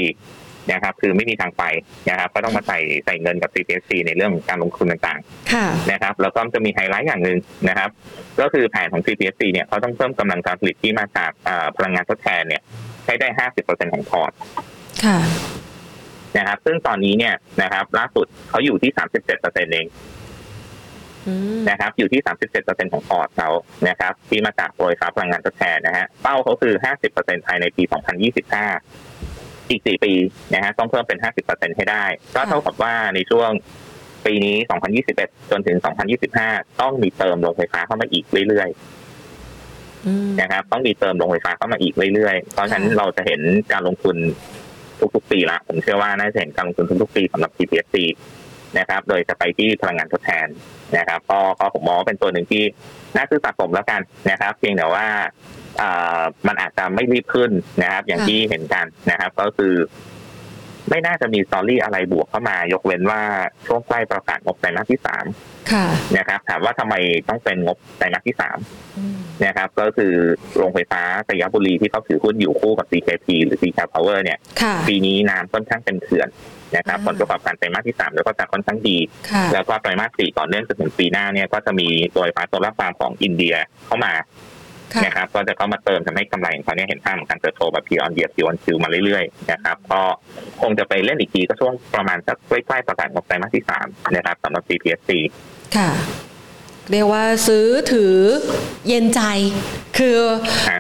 [0.71, 1.63] นะครับคือไม่มีทางไป
[2.09, 7.37] นะครับก็ต้องมาใส่ใส่เงินกับ CPSC ในเรื่องการลงทุนต่างๆนะครับแล้วก็จะมีไฮไลท์อย่างหนึ่ง
[7.69, 7.89] นะครับ
[8.41, 11.31] ก็คือแผนของ CPSC เนี่ยเขาต้องเพิ่มกำลังการผลิตที่มาจาก
[11.77, 12.61] พลังงานทดแทนเนี่ย
[13.05, 14.31] ให้ได้ห้าสิบเปอร์เซ็นของพอร์ต
[16.37, 19.87] นะครับ ซึ่งตอนนี้เนี่ยนะครับ ล่าสุดเขาอยู่ที่สามสิบเจ็ดเปอร์เซ็นเอง
[21.69, 23.49] นะครับ อยู่ที่สามสิบเจ็ดเปอร์เซ็นของพอร์ตเขา
[23.89, 28.65] นะครับ ที่มาจากโรงไฟฟ้าพลังงานทดแทนนะฮะเป้าเขาคือห้าสิบเปอร์เซ็นภายในปีสองพันยี่สิบห้า
[29.69, 30.13] อีกสี่ปี
[30.53, 32.03] นะฮะต้องเพิ่มเป็นห้าสิบเปอร์เซ็นให้ได้
[32.35, 33.49] ก็เท่ากับว่าในช่วง
[34.25, 34.55] ปีนี้
[35.03, 35.77] 2021 จนถึง
[36.23, 43.41] 2025 ต้องมีเติมโรงไฟฟ้าเข้ามาอีกเรื่อยๆนะครับ ต้องมีเติมโรงไฟฟ้าเข้ามาอีกเรื่อยๆ เพราะฉะนั้นเราจะเห็น
[43.71, 44.17] การลงทุน
[45.15, 47.95] ทุกๆปีละ ผมเชื่อว่าน่าจะเห็นการลงทุนทุกๆปีสำหรับ TPSC
[48.79, 50.47] นะครับ โดยจะไปที่พลังงานทดแทน
[50.97, 52.63] นะครับ ก็ก็ผมมองว่าเป็นตัวหนึ่งที่
[53.15, 54.01] น่าซื้อสะสมแล้วกัน
[54.31, 55.25] นะครับ เพียงแต่ว่าอ่า
[56.47, 57.51] มันอาจจะไม่รีบขึ้น
[57.81, 59.73] นะครับ อย่างที่เห็นกันนะครับ ก็คือ
[60.89, 63.21] ไม่น่าจะมีสตอรี่อะไรบวกเข้ามา ยกเว้นว่า
[63.65, 65.25] ช่วงใกล้ประกาศงบไตรมาสที่สาม
[65.71, 65.85] ค่ะ
[66.17, 66.95] นะครับ ถามว่าทำไม
[67.29, 68.57] ต้องเป็นงบไตรมาสที่สาม
[69.45, 70.13] นะครับ ก็คือ
[70.55, 76.29] โรงไฟฟ้าไซยะบุรีที่เขาถือหุ้นอยู่คู่กับ CKP หรือ CK Power เนี่ยค่ะปีนี้น้ำค่อนข้างเต็มเขื่อน
[76.75, 78.97] นะครับอ่าผลประกอบการไตรมาสที่สามแล้วก็จะค่อนข้างดี
[79.31, 83.55] ค่ะแล้วก็ไตรมาสสี่ต่อเนื่องจนถึงปีหน้าเนี่ยก็จะมีตัวไฟฟ้าโซลาร์ฟาร์มของอินเดีย
[83.85, 84.25] เข้ามาค่ะ
[85.03, 90.01] นะครับก็จะเข้ามาเติมทำให้กำไรของเขาเนี่ยเห็นภาพของการเติบโตแบบ year on year Q on Q มาเรื่อยๆนะครับก็
[90.61, 95.11] คงจะไปเล่นอีกทีก็ช่วงประมาณสักใกล้ๆประกาศงบไตรมาสที่สามนะครับสำหรับ GPSC
[95.77, 95.89] ค่ะ
[96.91, 98.15] เรียกว่าซื้อถือ
[98.87, 99.21] เย็นใจ
[99.97, 100.17] คือ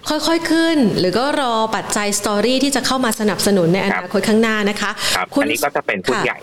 [0.09, 6.37] ค่อยๆขึ้น หรือก็รอปัจจัยสตอรี่ที่จะเข้ามาสนับสนุนในอนาคตข้างหน้านะคะครับคุณอันนี้ก็จะเป็นหุ้ใหญ่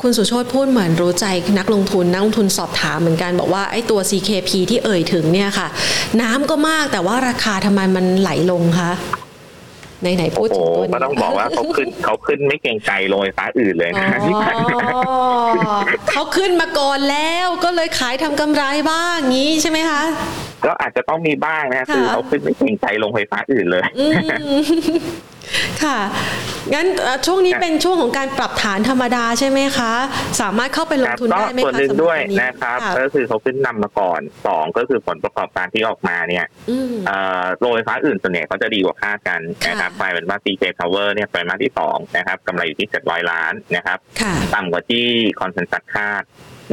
[0.00, 1.26] คุณสุโชตพูดเหมือนรู้ใจ
[1.58, 5.68] นักลงทุนนักลงทุนสอบถามเหมือนกันบอกว่าไอ้ตัว CKP ที่เอ่ยถึงเนี่ยค่ะ
[6.20, 8.90] น้ำก็มากแต่ว่าราคาทำไมมันไหลลงคะ
[10.00, 15.08] ไหนๆพูดโอ้ถึงตัวนี้ก็ต้องบอกว่าเขาขึ้นเขาขึ้นไม่เกรงใจโรงไฟฟ้าอื่นเลยอ๋นะที่ผ่านมาอ
[16.10, 20.02] เขาขึ้นมาก่อนแล้วก็เลยขายทำกำไรบ้างงี้ใช่ไหมคะ
[20.64, 24.18] ก็อาจจะต้องมีบ้างนะค่ะคือเขาขึ้นไม่เกรงใจโรงไฟฟ้าอื่นเลยอืม
[25.84, 25.98] ค่ะ
[26.74, 29.92] งั้นเอ่อช่วงนี้ครับเป็นช่วงของการปรับฐานธรรมดาใช่ไหมคะ
[30.40, 45.04] สามารถเข้าไปลคงรับทุนก็ได้ไหมคะส่วนหนึ่งสำหรับด้วยตัวนี้นะครับค่ะก็คือเขาขึ้นนำมาก่อนสองก็คือผลประกอบการที่ออกมาเนี่ยอืมเอ่อโรงไฟฟ้าอื่นส่วนใหญ่เขาจะดีกว่าคาดกันนะครับค่ะกลายเป็นว่า CK Power เนี่ยไตรมาสที่สองนะครับกำไรอยู่ที่700ล้านนะครับค่ะต่ำกว่าที่
[45.40, 46.22] consensus คาด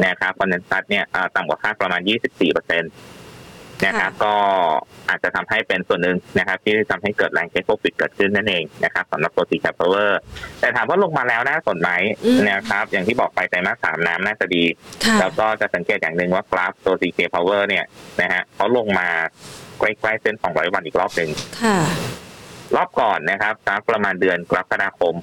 [0.06, 2.90] นะครับ consensus เนี่ยเอ่อต่ำกว่าคาดประมาณ 24เปอร์เซ็นต์
[3.86, 4.34] นะครับก็
[5.08, 10.10] อาจจะทำให้เป็นส่วนหนึ่งนะครับ ที่ทำให้เกิดแรง take profit เกิดขึ้นนั่นเองนะครับสำหรับตัว CK Power
[10.60, 11.90] แต่ถามว่าลงมาแล้วน่าสนไหม
[12.24, 14.64] อืมนะครับ อย่างที่บอกไปไตรมาสสามน้ำน่าจะดี
[15.04, 17.84] ค่ะแล้วก็จะสังเกตอย่างหนึ่งว่ากราฟตัว CK Power เนี่ย
[18.20, 19.08] นะฮะเขาลงมา
[19.78, 21.30] ใกล้ๆเส้น 200 วันอีกรอบหนึ่ง
[21.62, 21.78] ค่ะ
[22.76, 25.16] รอบก่อนนะครับกราฟประมาณเดือนกรกฎาคม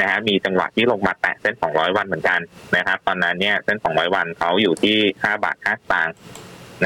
[0.00, 2.40] นะฮะมีจังหวะที่ลงมาแตะเส้น 200 วันเหมือนกัน
[2.76, 6.14] นะครับ ตอนนั้นเนี่ยเส้น 200 วันเขาอยู่ที่ 5 บาท5สตางค์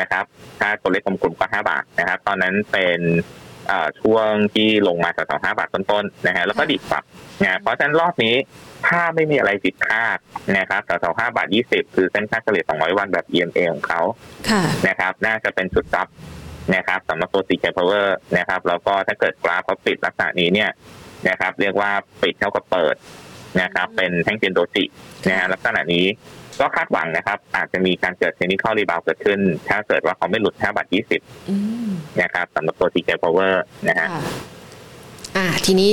[0.01, 0.25] นะครับ
[0.61, 3.01] ถ้าตัวเลขกลมๆก็5บาทนะครับ ตอนนั้นเป็น
[3.69, 7.05] เอ่อช่วงที่ลงมาแถวๆ5บาทต้นๆนะฮะแล้วก็ดิบกลับ
[7.43, 8.35] นะเพราะฉะนั้นรอบนี้
[8.89, 10.19] ถ้าไม่มีอะไรผิดคาด
[10.59, 14.01] นะครับแถวๆ5บาท20คือเส้นค่าเฉลี่ย200วันแบบ EMA ของเขา
[14.49, 16.07] ค่ะนะครับ น่าจะเป็นจุด support
[16.75, 18.07] นะครับสำหรับตัว CK Power
[18.39, 20.71] นะครับแล้วก็ถ้าเกิดกราฟเขาปิดลักษณะนี้เนี่ย
[21.29, 21.91] นะครับ เรียกว่า
[22.23, 22.95] ปิดเท่ากับเปิด
[23.63, 24.85] นะครับ เป็นแท่งเทียนโดจิ
[25.29, 26.07] นะฮะลักษณะนี้
[26.61, 29.39] ก็คาดหวังนะครับ อาจจะมีการเกิด technical rebound เกิดขึ้น
[29.69, 31.57] ถ้าเกิดว่าเขาไม่หลุด5บาทอื
[31.89, 33.55] ม20นะครับสำหรับตัว CK Power
[33.89, 34.23] นะฮะค่ะ
[35.37, 35.91] อ่าทีนี้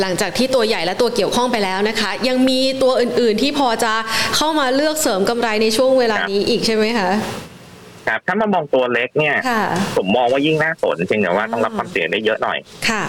[0.00, 3.92] หลังจากที่ตัวใหญ่และตัวเกี่ยวข้องไปแล้วนะคะ ยังมีตัวอื่น ๆที่พอจะ
[4.36, 7.10] เข้ามาเลือกเสริมกำไรในช่วงเวลานี้อีกใช่ไหมคะ
[8.08, 9.64] ครับถ้ามามองตัวเล็กเนี่ยค่ะ
[9.96, 12.58] ผมมองว่ายิ่งน่าสนเพียงแต่ว่าต้องรับความเสี่ยงได้เยอะหน่อย
[12.88, 13.04] ค่ะ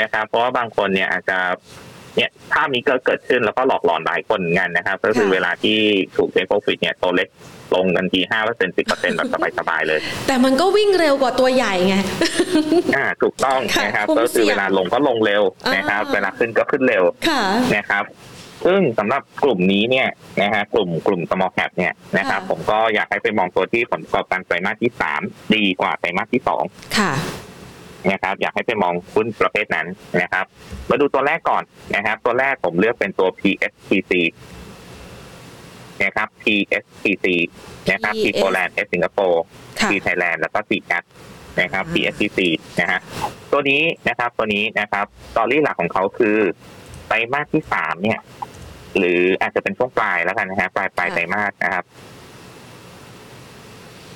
[0.00, 1.38] นะครับเพราะว่าบางคนเนี่ยอาจจะ
[2.16, 5.78] เนี่ยภาพนี้ก็เกิดขึ้นแล้วก็หลอกหลอนหลายคนเหมือนกันนะครับ ก็คือค่ะเวลาที่
[6.16, 7.28] ถูกเทคโปรฟิตเนี่ยตัวเล็ก
[7.74, 11.96] ลงกันทีห้าเปอร์เซ็นต์สิบเปอร์เซ็นต์แบบสบายๆเลย แต่มันก็วิ่งเร็วกว่าตัวใหญ่ไง
[12.96, 15.42] อ่าถูกต้องค่ะนะครับคุ้มก็คือเสี่ยงเวลาลงก็ลงเร็ว
[15.76, 17.42] นะครับอ่าเวลาขึ้นก็ขึ้นเร็วค่ะ
[17.76, 18.04] นะครับ
[18.66, 20.08] ซึ่งสำหรับกลุ่มนี้เนี่ย
[20.42, 25.20] นะฮะกลุ่มกลุ่ม small cap เนี่ยนะครับค่ะผมก็อยากให้ไปมองตัวที่ผลประกอบการไตรมาสที่สาม
[25.54, 26.62] ดีกว่าไตรมาสที่สอง
[26.98, 27.12] ค่ะ
[28.12, 29.86] นะครับ อยากให้ไปมองหุ้นประเภทนั้น
[30.22, 30.44] นะครับ
[30.90, 31.62] มาดูตัวแรกก่อน
[31.96, 34.12] นะครับ ตัวแรกผมเลือกเป็นตัว PSPC
[36.04, 37.26] นะครับ PSPC
[37.90, 39.42] นะครับ P PS โปแลนด์ S สิงคโปร์
[39.80, 41.04] ค่ะ P ไทยแลนด์แล้วก็ C แคท
[41.60, 42.38] นะครับอ่า PSPC
[42.80, 43.00] นะฮะ
[43.52, 46.38] ตัวนี้นะครับตัวนี้นะครับตอรี่หลักของเขาคือ
[47.06, 48.20] ไตรมาสที่สามเนี่ย
[48.98, 51.84] หรืออาจจะเป็นช่วงปลายแล้วกันนะฮะปลายปลายไตรมาสนะครับ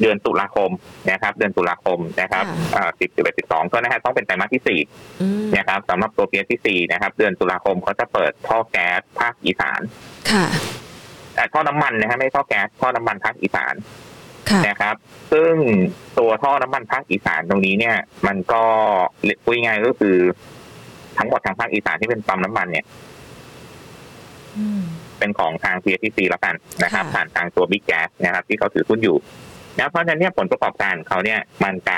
[0.00, 0.70] เดือนตุลาคม
[1.10, 2.44] นะครับ เดือนตุลาคมนะครับ
[2.76, 4.80] อ่าสิบสิบเอ็ดสิบสองก็นะฮะต้องเป็นไตรมาสที่สี่
[5.22, 9.80] อืมนะครับสำหรับตัวเพียที่สี่นะครับ เดือนตุลาคมเขาจะเปิดท่อแก๊สภาคอีสาน
[10.30, 10.46] ค่ะ
[11.34, 13.74] เอ่อท่อน้ำมันนะฮะไม่ท่อแก๊สท่อน้ำมันภาคอีสาน
[14.50, 14.94] ค่ะนะครับ
[15.32, 15.54] ซึ่ง
[16.18, 18.62] ตัวท่อน้ำมันภาคอีสานตรงนี้เนี่ย มันก็
[19.42, 20.16] พูดง่ายๆก็คือ
[21.18, 22.84] ทั้งหมดทางภาคอีสานที่เป็นปั๊มน้ำมันเนี่ย
[24.58, 24.82] อืม
[25.18, 29.16] เป็นของทาง PTC แล้วกันนะครับค่ะผ่านทางตัวบิ๊กแก๊สนะครับ ที่เขาถือหุ้นอยู่
[29.78, 31.96] นะเพราะฉะนั้นเนี่ยผลประกอบการของเขาเนี่ยมันจะ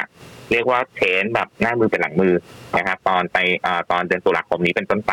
[0.53, 2.35] เรียกว่าเทรนแบบหน้ามือเป็นหลังมือ
[2.79, 5.13] นะครับตอนไปเอ่อตอนเดือนตุลาคมนี้เป็นต้นไป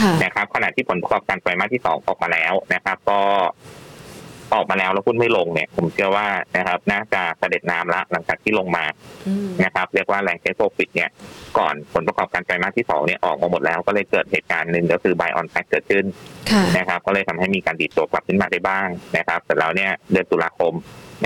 [0.00, 3.20] ค่ะนะครับขณะที่ผลประกอบการไตรมาสที่สองออกมาแล้วนะครับ ก็
[4.54, 6.26] ออกมาแล้วแล้วหุ้นไม่ลงเนี่ย ผมเชื่อว่า
[6.56, 8.84] นะครับ น่าจะเสด็จน้ำละหลังจากที่ลงมา
[9.26, 11.10] อืมนะครับ เรียกว่าแรงเทสโปรฟิตเนี่ย
[11.58, 16.04] ก่อนผลประกอบการไตรมาสที่สองเนี่ยออกมาหมดแล้วก็เลยเกิดเหตุการณ์หนึ่งก็คือ buy on track เกิดขึ้น
[16.50, 20.72] ค่ะนะครับ ก็เลยทำให้มีการดีดตัวกลับขึ้นมาได้บ้างนะครับ แต่แล้วเนี่ยเดือนตุลาคม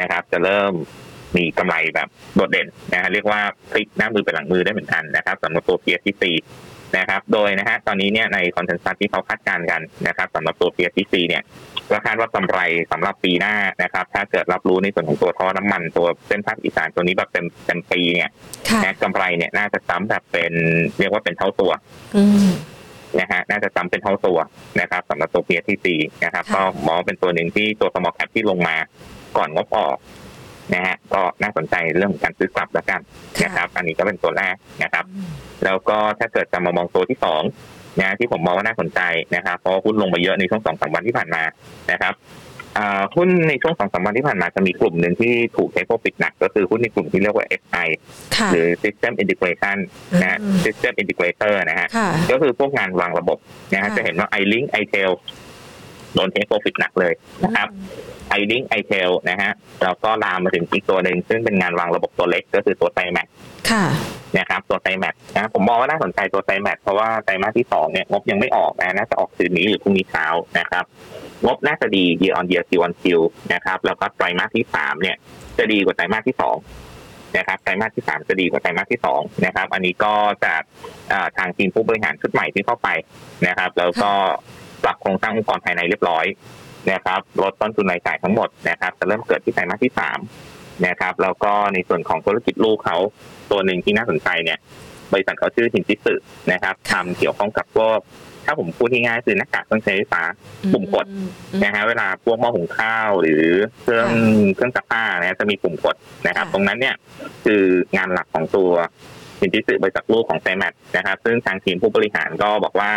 [0.00, 0.72] นะครับ จะเริ่ม
[1.36, 6.24] มีกำไรแบบโดดเด่นนะฮะเรียกว่าพลิกหน้ามือเป็นหลังมือได้เหมือนกันนะครับสำหรับตัว PSC
[6.98, 11.42] นะครับ โดยนะฮะตอนนี้เนี่ยในคอนเทนซัสที่เขาคาดการณ์กันนะครับสำหรับตัว PSC เนี่ย
[11.90, 12.58] ก็คาดว่ากำไร
[12.92, 18.30] สำหรับปีหน้านะครับ ถ้าเกิดรับรู้ในส่วนของตัวท่อน้ำมันตัวเส้นภาคอีสานตัวนี้แบบเต็มเต็มปีเนี่ย
[18.68, 20.52] ค่ะนะกำไรเนี่ยน่าจะซ้ำแบบเป็น
[20.98, 21.72] เรียกว่าเป็นเท่าตัว
[22.16, 22.50] อืม
[23.20, 24.38] นะฮะน่าจะซ้ำเป็นเท่าตัว
[24.80, 25.86] นะครับสำหรับตัว PSTC
[26.24, 28.76] นะครับค่ะก็มองเป็นตัวหนึ่งที่ตัว small cap ที่ลงมา
[29.36, 29.96] ก่อนงบออก
[30.74, 33.00] นะฮะก็น่าสนใจเรื่องของการซื้อกลับแล้วกัน
[33.44, 35.30] นะครับ อันนี้ก็เป็นตัวแรกนะครับอืม
[35.64, 37.42] แล้วก็ถ้าเกิดจะมามองตัวที่สอง
[38.00, 39.00] นะที่ผมมองว่าน่าสนใจ
[39.36, 41.42] นะครับ เพราะว่าหุ้นลงมาเยอะในช่วงสองสามวันที่ผ่านมา
[41.92, 42.14] นะครับ
[42.78, 47.88] อ่าหุ้นในช่วงสองสามวันที่ผ่านมาจะมีกลุ่มหนึ่งที่ถูกเทคโปรฟิตหนัก ก็คือหุ้นในกลุ่มที่เรียกว่า SI
[48.36, 49.76] ค่ะหรือ System Integration
[50.20, 53.38] นะฮะอืม System Integrator นะฮะค่ะก็คือพวกงานวางระบบ
[53.74, 55.10] นะฮะค่ะจะเห็นว่า iLink iTel
[56.14, 57.12] โดนเทคโปรฟิตหนักเลย
[57.44, 57.68] นะครับ
[58.40, 59.50] iLink iTel นะฮะ
[59.82, 63.26] แล้วก็ลามมาถึงอีกตัวหนึ่งซึ่งเป็นงานวางระบบตัวเล็กก็คือตัวไตแมท
[63.70, 63.84] ค่ะ
[64.38, 70.26] นะครับตัวไตแมทนะผมมองว่าน่าสนใจตัวไตแมทเพราะว่าไตรมาสที่สองเนี่ยงบยังไม่ออกนะน่าจะออกคืนนี้หรือพรุ่งนี้เช้า
[70.58, 70.84] นะครับ
[71.46, 73.04] งบน่าจะดี year on year Q on Q
[73.52, 75.16] นะครับแล้วก็ไตรมาสที่สามเนี่ย
[75.58, 76.56] จะดีกว่าไตรมาสที่สอง
[77.36, 80.12] นะครับไตรมาสที่สามจะดีกว่าไตรมาสที่สองนะครับ อันนี้ก็
[80.46, 80.62] จาก
[81.12, 82.88] อ่าทางทีมผู้บริหารชุดใหม่ที่เข้าไป
[83.46, 84.12] นะครับ แล้วก็
[84.84, 86.24] ปรับโครงสร้างองค์กรภายในเรียบร้อย
[86.92, 90.18] นะครับลดต้นทุนรายจ่ายทั้งหมดนะครับจะเริ่มเกิดที่ไตรมาสที่สาม
[90.86, 92.96] นะครับแล้วก็ในส่วนของธุรกิจลูกเขา
[93.50, 94.58] ตัวหนึ่งที่น่าสนใจเนี่ย
[95.12, 96.14] บริษัทเขาชื่อหินจิสึ
[96.52, 97.98] นะครับทำเกี่ยวข้องกับพวก
[98.44, 100.22] ถ้าผมพูดง่ายๆคือหน้ากากเครื่องใช้ไฟฟ้า
[100.72, 103.44] ปุ่มกดอืมนะฮะเวลาพวกหม้อหุงข้าวหรือ
[103.82, 104.08] เครื่อง
[104.54, 106.94] เครื่องซักผ้านะจะมีปุ่มกดนะครับค่ะตรงนั้นเนี่ย
[107.44, 107.62] คือ
[107.96, 108.70] งานหลักของตัว
[109.40, 112.92] สินจิสึบริษัทลูกของไซแมทนะครับ ซึ่งทางทีมผู้บริหารก็บอกว่า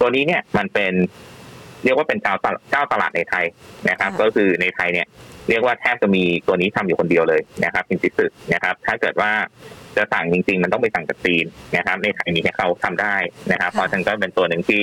[0.00, 0.92] ตัวนี้เนี่ยมันเป็น
[1.84, 3.44] เรียกว่าเป็นเจ้าตลาดเจ้าตลาดในไทย
[3.90, 5.06] นะครับ ก็คือในไทยเนี่ย
[5.48, 9.32] เรียกว่าแทบจะมีตัวนี้ทำอยู่คนเดียวเลยนะครับสินจิสึนะครับ ถ้าเกิดว่า
[9.96, 11.44] จะสั่งจริง ๆ มันต้องไปสั่งจากจีน
[11.76, 13.16] นะครับ ในไทยมีแค่เขาทำได้
[13.52, 14.82] นะครับ เพราะฉะนั้นก็เป็นตัวหนึ่งที่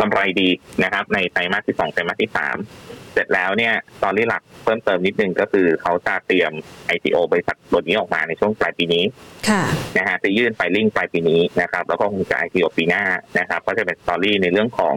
[0.00, 0.48] กำไรดี
[0.84, 2.56] นะครับ ในไตรมาสที่สองไตรมาสที่สาม
[2.97, 6.52] เส ร็จแล้วเนี่ยตอนนี้หลักเพิ่มเติมนิดนึงก็คือเขาจะเตรียม
[6.94, 9.04] IPO บริษัทตัวนี้ออกมาในช่วงปลายปีนี้
[9.48, 9.62] ค่ะ
[9.96, 13.04] นะฮะจะยื่นไฟลิ่งปลายปีนี้นะครับ แล้วก็คงจะ IPO ปีหน้า
[13.38, 14.96] นะครับก็จะเป็นสตอรี่ในเรื่องของ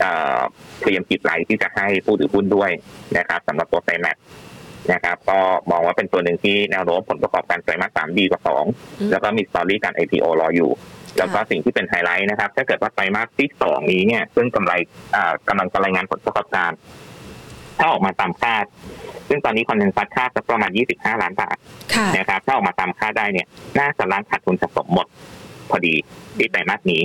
[0.00, 0.40] เอ่อ
[0.82, 2.70] เตรียม give right ที่จะให้ผู้ถือหุ้นด้วย
[3.18, 4.16] นะครับสำหรับตัว SIMAT
[4.92, 5.38] นะครับก็
[5.70, 8.64] มองว่าเป็นตัวหนึ่งที่แนวโน้มผลประกอบการไตรมาสสามดีกว่าสอง
[9.00, 10.70] อืมแล้วก็มี story การ IPO รออยู่
[11.18, 14.72] แล้วก็สิ่งที่เป็นไฮไลท์นะครับ ถ้าเกิดว่าไตรมาสที่สองนี้เนี่ย ซึ่งกำไร
[15.16, 16.70] อ่ากำลังจะรายงานผลประกอบการ
[17.80, 18.64] ถ้าออกมาตามคาด
[19.28, 21.56] ซึ่งตอนนี้ consensus คาดจะประมาณ 25 ล้านบาท
[21.94, 23.46] ค่ะนะครับถ้าออกมาตามคาดได้เนี่ย
[23.78, 25.06] น่าจะล้างขาดทุนสะสมหมด
[25.70, 25.94] พอดี
[26.38, 27.02] ที่ไตรมาสนี้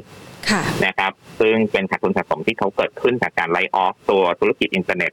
[0.49, 5.11] ค่ะนะครับ ซึ่งเป็นขาดทุนสะสมที่เขาเกิดขึ้นจากการไล่ออฟตัวธุรกิจอินเทอร์เน็ต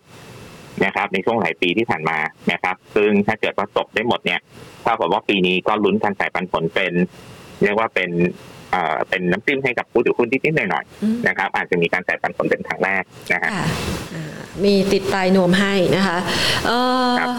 [0.85, 2.19] นะครับ ในช่วงหลายปีที่ผ่านมา
[2.53, 4.41] นะครับ ซึ่งถ้าเกิดว่าจบได้หมดเนี่ย
[4.83, 6.93] เท่ากับว่าปีนี้ก็ลุ้นการจ่ายปันผลเป็น
[7.63, 8.11] เรียกว่าเป็น
[8.73, 13.03] เอ่อเป็นน้ำจิ้มให้กับผู้ถือหุ้นนิดๆหน่อยอืมๆนะครับ อาจจะมีการจ่ายปันผลเป็นครั้งแรก
[13.33, 13.67] นะฮะค่ะ
[14.15, 16.19] อ่ามีติดปลายนวมให้นะคะ
[16.67, 17.37] เอ่อครับ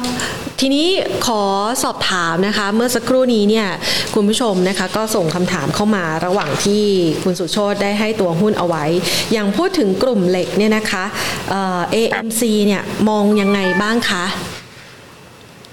[0.60, 0.88] ทีนี้
[1.28, 1.42] ขอ
[1.84, 3.68] สอบถามนะคะ เมื่อสักครู่นี้เนี่ย
[4.16, 6.84] คุณผู้ชมนะคะ ก็ส่งคำถามเข้ามาระหว่างที่
[7.24, 8.86] คุณสุโชตได้ให้ตัวหุ้นเอาไว้
[9.34, 11.04] อย่างพูดถึงกลุ่มเหล็กเนี่ยนะคะ
[11.50, 14.26] เอ่อ AMC เนี่ยมองยังไงบ้างคะ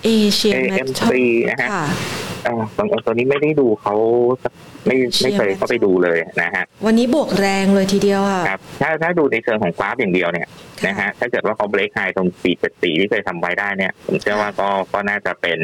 [0.05, 1.03] เอเชีย AMC
[1.51, 3.95] นะฮะค่ะเอ่อตรงตัวนี้ไม่ได้ดูเขา
[4.43, 4.53] สัก
[4.87, 10.49] ไม่ไม่เคยเข้าไปดูเลยนะฮะ วันนี้บวกแรงเลยทีเดียวค่ะครับถ้าถ้าดูในเชิงของกราฟอย่างเดียวเนี่ย
[10.87, 12.29] นะฮะถ้าเกิดว่าเขาเบรกไฮตรง
[12.65, 15.59] 474ที่เคยทำไว้ได้เนี่ย ผมเชื่อว่าก็ก็น่าจะเป็น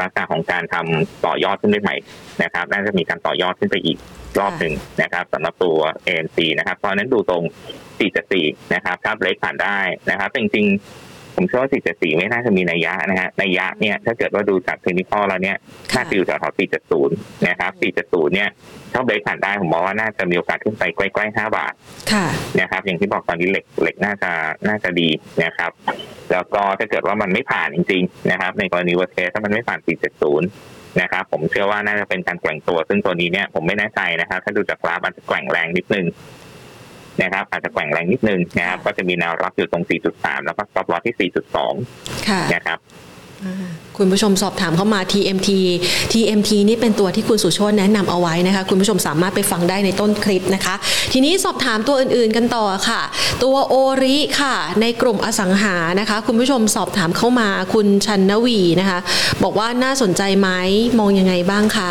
[0.00, 1.96] ลักษณะของการทำต่อยอดขึ้นไปใหม่
[2.42, 3.98] นะครับ น่าจะมีการต่อยอดขึ้นไปอีก
[4.38, 7.42] รอบหนึ่งนะครับสำหรับตัว ANC นะครับเพราะฉะนั้นดูตรง
[8.08, 9.78] 474นะครับถ้าเบรกผ่านได้
[10.10, 11.07] นะครับจริงๆ
[11.38, 15.56] ผมเชื่อว่า474ไม่น่าจะมีนัยยะนะฮะนัยยะเนี่ยถ้าเกิดว่าดูจากเทคนิคอลแล้วเนี่ย
[15.94, 16.58] น่าจะอยู่แถวๆ
[16.98, 17.72] 470นะครับ
[18.06, 18.48] 470เนี่ย
[18.92, 21.72] ถ้าเบรกผ่านได้ผมมองว่าน่าจะมีโอกาสขึ้นไปใกล้ๆ 5 บาท
[22.12, 22.26] ค่ะ
[22.60, 24.30] นะครับ อย่างที่บอกตอนนี้เหล็กเหล็กน่าจะ
[24.68, 25.08] น่าจะดี
[25.44, 25.70] นะครับ
[26.32, 29.80] แล้วก็ถ้าเกิดว่ามันไม่ผ่านจริง ๆ นะครับ ในกรณีวัตเทสถ้ามันไม่ผ่าน
[30.38, 36.06] 470นะครับ ผมเชื่อว่าน่าจะเป็นการแกว่งตัว ซึ่งตัวนี้เนี่ยผมไม่แน่ใจนะครับ ถ้าดูจากกราฟอาจจะแกว่งแรงนิดนึง
[37.22, 41.30] นะครับอาจจะแกว่งแรงนิดนึงนะครับก็จะมีแนวรับอยู่ตรง 4.3 แล้วก็ stop loss ที่
[41.76, 42.78] 4.2ค่ะนะครับ
[43.44, 45.50] อ่าคุณผู้ชมสอบถามเข้ามา TMT
[46.12, 50.74] TMT นี่เป็นตัวที่คุณสุโชตแนะนำเอาไว้นะคะ คุณผู้ชมสามารถไปฟังได้ในต้นคลิปนะคะ
[51.12, 53.00] ทีนี้สอบถามตัวอื่นๆกันต่อค่ะ
[53.42, 58.98] ตัวโอริค่ะ ในกลุ่มอสังหานะคะ คุณผู้ชมสอบถามเข้ามาคุณชันนวีนะคะ
[59.42, 60.48] บอกว่าน่าสนใจไหม
[60.98, 61.90] มองยังไงบ้างคะ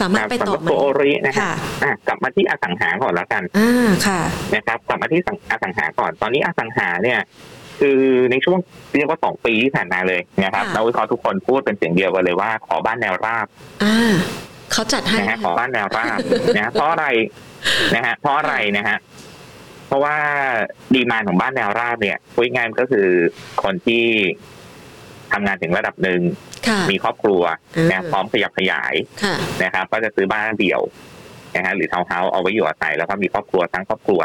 [0.00, 4.20] สามารถไปสำต่หอรับไหมตัวโอรินะครัค่ะบอะกลับมาที่อสังหาก่อนแล้วกันอ่าค่ะ
[4.54, 5.20] นะครับ กลับมาที่
[5.50, 7.18] อสังหาก่อน ตอนนี้อสังหาเนี่ย
[7.80, 8.58] คือในช่วง
[8.96, 13.46] เรียกว่าสองปีที่ผ่านมาเลยนะครับค่ะนักวิเคราะห์ทุกคนพูดเป็นเสียงเดียวกันเลยว่า ขอบ้านแนวราบ
[13.84, 14.14] อ่า
[14.72, 16.18] เขาจัดให้นะฮะขอบ้านแนวราบ
[16.56, 17.06] นะฮะเพราะอะไร
[17.94, 18.98] นะฮะเพราะอะไรนะฮะ
[19.86, 20.16] เพราะว่า
[20.94, 23.08] ดีมานของบ้านแนวราบเนี่ยพูดง่ายๆก็คือ
[23.62, 24.04] คนที่
[25.32, 26.20] ทำงานถึงระดับหนึ่ง
[26.68, 27.42] ค่ะมีครอบครัว
[27.76, 30.80] อืมนะพร้อมขยับขยายค่ะนะครับ ก็จะซื้อบ้านเดี่ยว
[31.56, 34.20] นะฮะหรือทาวน์เฮาส์เอาไว้อยู่อาศัยแล้วก็มีครอบครัวทั้งครอบครัว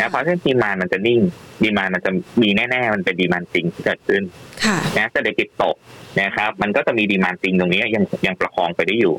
[0.00, 1.20] นะเพราะฉะนั้นดีมานมันจะนิ่ง
[1.64, 2.10] ดีมานมันจะ
[2.42, 4.22] มีแน่ ๆ มันเป็นดีมานจริงที่เกิดขึ้น
[4.64, 5.76] ค่ะนะเศรษฐกิจตก
[6.22, 9.14] นะครับ มันก็จะมีดีมานจริงตรงนี้ยังยังประคองไปได้อยู่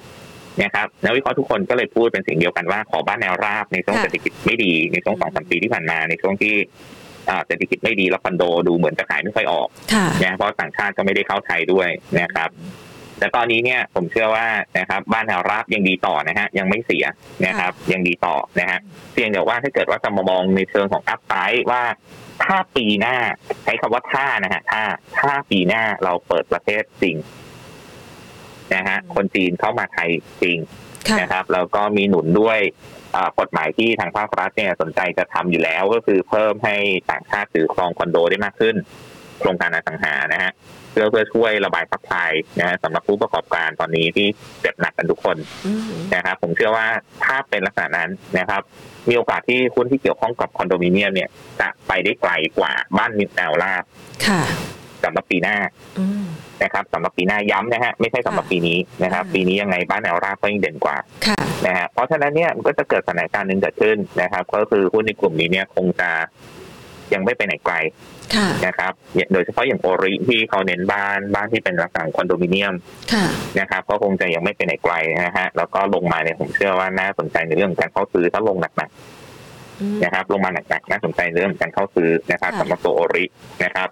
[0.64, 7.05] นะครับนักวิเคราะห์ทุกคนก็เลยพูดเป็นเสียงเดียวกันว่าขอบ้านแนวราบในช่วงค่ะเศรษฐกิจไม่ดีในช่วงสองสามปีที่ผ่านมาในช่วงที่อ่า
[7.46, 12.50] เศรษฐกิจไม่ดีแล้วคอนโดดูเหมือนจะขายไม่ค่อยออกค่ะนะเพราะต่างชาติก็ไม่ได้เข้าไทยด้วยนะครับ
[13.20, 14.48] แต่ตอนนี้เนี่ยผมเชื่อว่า
[14.80, 17.06] นะครับบ้านแนวราบยังดีต่อนะฮะยังไม่เสีย
[17.46, 18.80] นะครับ ยังดีต่อนะฮะ
[19.14, 21.84] เพียงแต่ว่าถ้าเกิดว่าจะมามองในเชิงของอัพไซด์ว่า
[22.44, 23.16] ถ้าปีหน้า
[23.64, 24.82] ใช้คำว่าถ้านะฮะถ้า
[25.20, 27.16] ถ้าปีหน้าเราเปิดประเทศจริง
[28.76, 30.10] นะฮะคนจีนเข้ามาไทย
[30.42, 30.58] จริง
[31.10, 32.95] ค่ะนะครับ แล้วก็มีหนุนด้วยอ่า
[33.40, 36.76] กฎหมายที่ทางภาครัฐเนี่ยสนใจจะทำอยู่แล้วก็คือเพิ่มให้
[37.12, 38.76] ต่างชาติถือครองคอนโดได้มากขึ้น
[39.40, 40.52] โครงการอสังหานะฮะ
[40.92, 44.28] เพื่อเพื่อช่วยระบาย supply นะฮะสำหรับผู้ประกอบการตอนนี้ที่
[44.62, 46.88] เจ็บหนักกันทุกคนอืมนะครับผมเชื่อว่า
[47.26, 48.10] ถ้าเป็นลักษณะนั้น
[48.40, 48.62] นะครับ
[49.10, 53.84] มีโอกาสที่หุ้นที่เกี่ยวข้องกับคอนโดมิเนียมเนี่ยจะไปได้ไกลกว่าบ้านมิดแนวราบ
[54.28, 54.42] ค่ะ
[55.06, 55.58] สำหรับปีหน้า
[56.00, 56.24] อืม
[56.64, 60.98] นะครับสำหรับปีหน้าย้ำนะฮะไม่ใช่สำหรับปีนี้นะครับค่ะปีนี้ยังไงบ้านแนวราบก็ยังเด่นกว่า
[61.28, 61.38] ค่ะ
[61.68, 66.10] นะฮะเพราะฉะนั้นเนี่ยมันก็จะเกิดสถานการณ์หนึ่งเกิดขึ้นนะครับ ก็คือหุ้นในกลุ่มนี้เนี่ยคงจะ
[67.14, 67.76] ยังไม่ไปไหนไกล
[68.36, 68.92] ค่ะนะครับ
[69.34, 72.74] โดยเฉพาะอย่างโอริที่เขาเน้นบ้านบ้านที่เป็นลักษณะคอนโดมิเนียม
[73.14, 73.26] ค่ะ
[73.60, 74.94] นะครับก็คงจะยังไม่ไปไหนไกล
[75.26, 78.92] นะฮะแล้วก็ลงมาเนี่ยผมเชื่อว่าน่าสนใจในเรื่องของการเข้าซื้อถ้าลงหนัก
[79.82, 83.26] อืมๆนะครับลงมาหนักๆน่าสนใจในเรื่องของการเข้าซื้อนะครับค่ะสำหรับตัวโอริ
[83.64, 83.90] นะครับ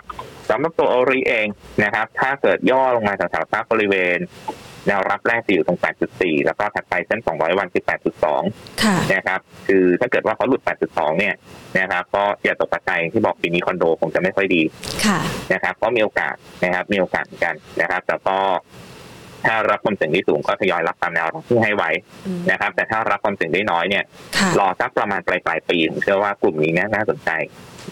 [0.49, 1.47] สำหรับตัวโอริเอง
[1.83, 4.19] นะครับ ถ้าเกิดย่อลงมาจากแถวๆบริเวณ
[4.87, 5.79] แนวรับแรกจะอยู่ตรง
[6.11, 7.83] 8.4 แล้วก็ถัดไปเส้น 200 วันคือ
[8.33, 11.33] 8.2ค่ะนะครับ คือถ้าเกิดว่าเขาหลุด 8.2 เนี่ย
[11.79, 14.61] นะครับ ก็อย่าตกใจที่บอกปีนี้คอนโดคงจะไม่ค่อยดี
[15.05, 15.19] ค่ะ
[15.53, 18.37] นะครับก็มีโอกาสนะครับมีโอกาสเหมือนกันนะครับ แต่ก็
[19.45, 21.89] ถ้ารับความเสี่ยงที่สูงก็ทยอยรับตามแนวรับที่ให้ไว้
[22.27, 24.03] อืมนะครับ แต่ถ้ารับความเสี่ยงได้น้อยเนี่ย
[24.37, 27.29] ค่ะรอสักประมาณปลายปลายๆปีผมเชื่อว่ากลุ่มนี้เนยน่าสนใจ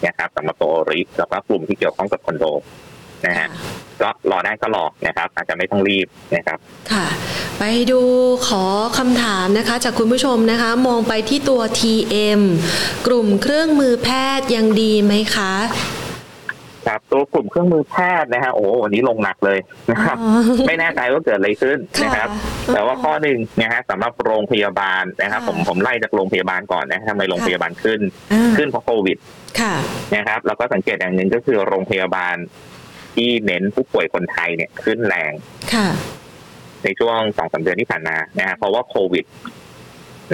[0.06, 2.44] นะครับสำหรับตัวริแล้วก็กลุ่มที่เกี่ยวข้องกับคอนโด
[3.26, 3.48] นะฮะ
[4.00, 6.58] ก็รอได้ก็รอนะครับ อาจจะไม่ต้องรีบนะครับ
[6.92, 7.06] ค่ะ
[7.58, 8.00] ไปดู
[8.48, 8.64] ขอ
[8.98, 12.40] คำถามนะคะ จากคุณผู้ชมนะคะ มองไปที่ตัว TM
[13.06, 15.52] กลุ่มเครื่องมือแพทย์ยังดีไหมคะ
[16.86, 19.58] ครับตัวกลุ่มเครื่องมือแพทย์นะฮะโอ้โหวันนี้ลงหนักเลย
[19.90, 28.00] นะครับอ๋อไม่แน่ใจว่าเกิดอะไรขึ้นนะครับค่ะแต่ว่าข้อหนึ่งนะฮะสำหรับโรงพยาบาลนะครับค่ะผมผมไล่จากโรงพยาบาลก่อนนะทำไมโรงพยาบาลขึ้น
[28.32, 29.18] อ่าขึ้นเพราะโควิด
[29.60, 29.74] ค่ะ
[30.16, 32.36] นะครับแล้วก็สังเกตอย่างหนึ่งก็คือโรงพยาบาล
[33.14, 35.32] ที่เน้นผู้ป่วยคนไทยเนี่ยขึ้นแรง
[35.74, 35.88] ค่ะ
[36.84, 39.24] ในช่วงสองสามเดือนที่ผ่านมานะฮะเพราะว่าโควิด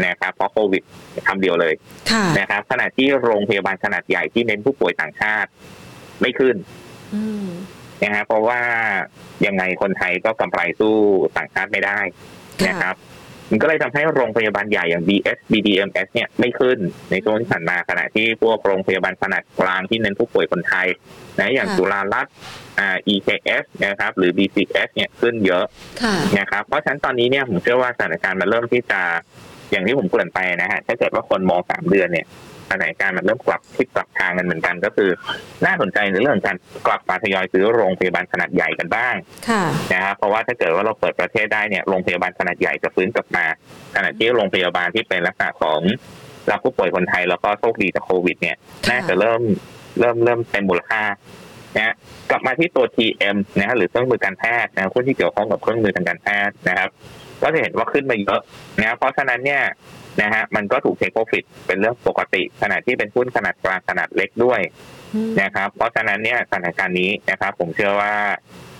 [0.07, 0.83] นะครับเพราะโควิด
[1.27, 1.75] คำเดียวเลย
[2.13, 5.51] ค่ะนะครับขณะที่โรงพยาบาลขนาดใหญ่ที่เน้นผู้ป่วยต่างชาติ
[6.21, 6.57] ไม่ขึ้น
[7.15, 7.49] อืม
[8.03, 8.61] นะฮะเพราะว่า
[9.47, 10.97] ยังไงคนไทยก็กำไรสู้
[11.37, 11.99] ต่างชาติไม่ได้
[12.61, 12.97] ค่ะนะครับ
[13.51, 16.79] มันก็เลยทำให้โรงพยาบาลใหญ่อย่าง BS BDMS เนี่ยไม่ขึ้น
[17.11, 20.87] ในช่วงที่ผ่านมาขณะที่พวกโรงพยาบาลขนาดกลางที่เน้นผู้ป่วยคนไทย
[21.39, 22.33] นะอย่างค่ะจุฬารัตน์
[22.79, 25.65] อ่า EKS นะครับ หรือ BCS เนี่ยขึ้นเยอะ
[26.03, 29.01] ค่ะนะครับ เพราะฉะนั้นตอนนี้เนี่ยผมเชื่อว่าสถานการณ์มันเริ่มที่จะ
[29.71, 32.27] อย่างที่ผมเกริ่นไปนะฮะถ้าเกิดว่าคนมองสามเดือนเนี่ย
[32.71, 35.11] สถานการณ์มันเริ่มกลับทิศกลับทางกันเหมือนกัน ก็คือ
[35.67, 36.57] น่าสนใจในเรื่องของการ
[36.87, 39.15] กลับมาทยอยซื้อโรงพยาบาลขนาดใหญ่กันบ้าง
[39.49, 39.63] ค่ะ
[39.93, 43.45] นะครับเพราะว่าถ้าเกิดว่าเราเปิดประเทศได้เนี่ยโรงพยาบาลขนาดใหญ่จะฟื้นกลับมา
[43.97, 45.81] ขณะที่โรงพยาบาลที่เป็นลักษณะของ
[46.51, 48.57] รับผู้ป่วยคนไทยแล้วก็โชคดีจากโควิด เนี่ย
[48.87, 49.41] ค่ะน่าจะเริ่ม
[50.01, 51.03] เริ่มเริ่มเป็นมูลค่า
[51.77, 51.95] นะฮะ
[52.31, 56.91] กลับมาที่ตัว TM นะฮะหรือเครื่องมือการแพทย์นะหุ้นที่เกี่ยวข้องกับเครื่องมือทางการแพทย์นะครับ
[57.43, 58.41] ก็จะเห็นว่าขึ้นมาเยอะ
[58.81, 59.63] นะเพราะฉะนั้นเนี่ย
[60.23, 64.61] นะฮะมันก็ถูกเทคโปรฟิตเป็นเรื่องปกติ ขณะที่เป็นหุ้นขนาดกลางขนาดเล็กด้วย
[65.15, 68.15] อืมนะครับเพราะฉะนั้นเนี่ยสถานการณ์นี้นะครับ ผมเชื่อว่า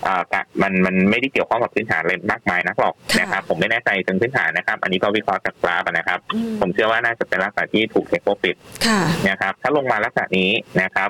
[0.07, 8.55] อ่ากะมันมันไม่ได้เกี่ยวข้องกับพื้นฐานอะไรมากมายนักหรอกค่ะนะครับ ผมไม่แน่ใจถึงพื้นฐานนะครับ อันนี้ก็วิเคราะห์จากกราฟอะนะครับอืมผมเชื่อว่าน่าจะเป็นลักษณะที่ถูกเทคโปรฟิต
[8.87, 11.09] ค่ะนะครับ ถ้าลงมาลักษณะนี้นะครับ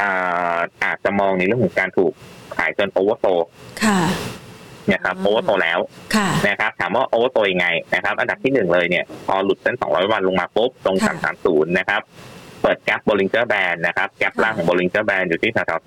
[0.00, 2.12] อ่าอาจจะมองในเรื่องของการถูก
[2.56, 3.24] ขายจน oversold
[3.84, 4.00] ค่ะ
[4.92, 5.78] นะครับอ่า oversold แล้ว
[6.14, 11.14] ค่ะนะครับถามว่า oversold ยังไงนะครับ อันดับที่หนึ่งเลยเนี่ยพอหลุดเส้น200วันลงมาปุ๊บตรงค่ะ
[11.44, 12.00] 330นะครับ
[12.62, 15.86] เปิดกรอบ Bollinger Band นะครับกรอบค่ะล่างของ Bollinger Band อยู่ที่แถวๆ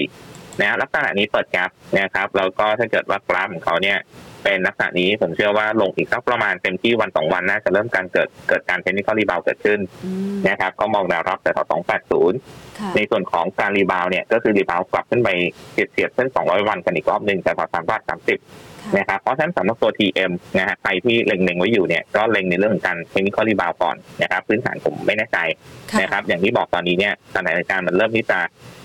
[0.00, 3.98] 324นะฮะลักษณะนี้เปิดกรอบนะครับแล้วก็ถ้าเกิดว่ากราฟของเขาเนี่ย
[4.44, 11.98] เป็นลักษณะนี้ผมเชื่อว่าลงอีกสักประมาณเต็มที่วันสองวันน่าจะเริ่มการเกิดเกิดการ technical rebound เกิดขึ้นอืมนะครับก็มองแนวรับแต่แถว280ค่ะ
[12.96, 15.28] ในส่วนของการ rebound เนี่ยก็คือ rebound กลับขึ้นไป
[15.72, 25.38] เฉียดๆเส้น 200 วันกันอีกรอบหนึ่งแต่แถว3บาท30นะครับเพราะฉะนั้นสำหรับตัว TM นะฮะใครที่เล็งๆไว้อยู่เนี่ยก็เล็งในเรื่องของการ technical rebound ก่อนนะครับพื้นฐานผมไม่แน่ใจ
[25.90, 28.38] ค่ะนะครับอย่างที่บอกตอนนี้เนี่ยสถานการณ์มันเริ่มที่จะ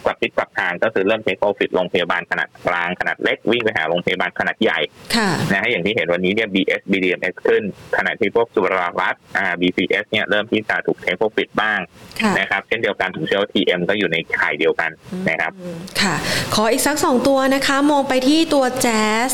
[0.06, 4.80] กลับทิศกลับทางก็คือเริ่ม take profit โรงพยาบาลขนาดกลางขนาดเล็กวิ่งไปหาโรงพยาบาลขนาดใหญ่
[5.16, 7.64] ค่ะนะฮะอย่างที่เห็นวันนี้เนี่ย BH BDMS ขึ้น
[7.98, 11.80] ขณะที่พวกจุฬารัตน์อ่า BCH เนี่ยเริ่มที่จะถูก take profit บ้าง
[12.22, 14.92] ค่ะนะครับเช่นเดียวกันผมเชื่อว่า TM ก็อยู่ในข่ายเดียวกัน
[15.30, 16.16] นะครับอืมค่ะ
[16.56, 19.32] ขออีกสักสองตัวนะคะ มองไปที่ตัว Jazz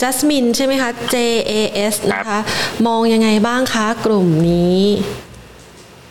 [0.00, 1.16] Jasmine ใช่ไหมคะ J
[1.50, 1.52] A
[1.92, 2.38] S นะคะ
[2.86, 4.82] มองยังไงบ้างคะกลุ่มนี้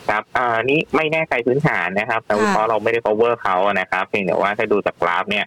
[0.09, 5.45] ครับอ่านี่ไม่แน่ใจพื้นฐานนะครับ แต่ค่ะเพราะเราไม่ได้ cover เขานะครับ เพียงแต่ว่าถ้าดูจากกราฟเนี่ย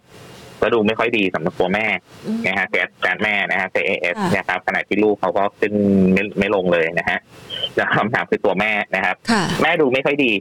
[0.62, 1.86] ก็ดูไม่ค่อยดีสำหรับตัวแม่
[2.26, 5.74] อืมนะฮะแกสแกสแม่นะฮะ CAS ค่ะนะครับขณะที่ลูกเขาก็ขึ้น
[6.14, 7.18] ไม่ไม่ลงเลยนะฮะ
[7.76, 10.32] แล้วคำถามคือตัวแม่นะครับค่ะแม่ดูไม่ค่อยดี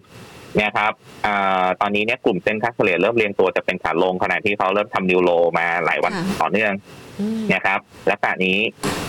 [0.63, 0.91] นะครับ
[1.26, 7.09] อ่าตอนนี้เนี่ยกลุ่มเส้นค่าเฉลี่ยเริ่มเรียงตัวจะเป็นขาลงขณะที่เขาเริ่มทำนิวโลมาหลายวันค่ะต่อเนื่องอืม
[7.53, 7.80] นะครับ
[8.11, 8.57] ลักษณะนี้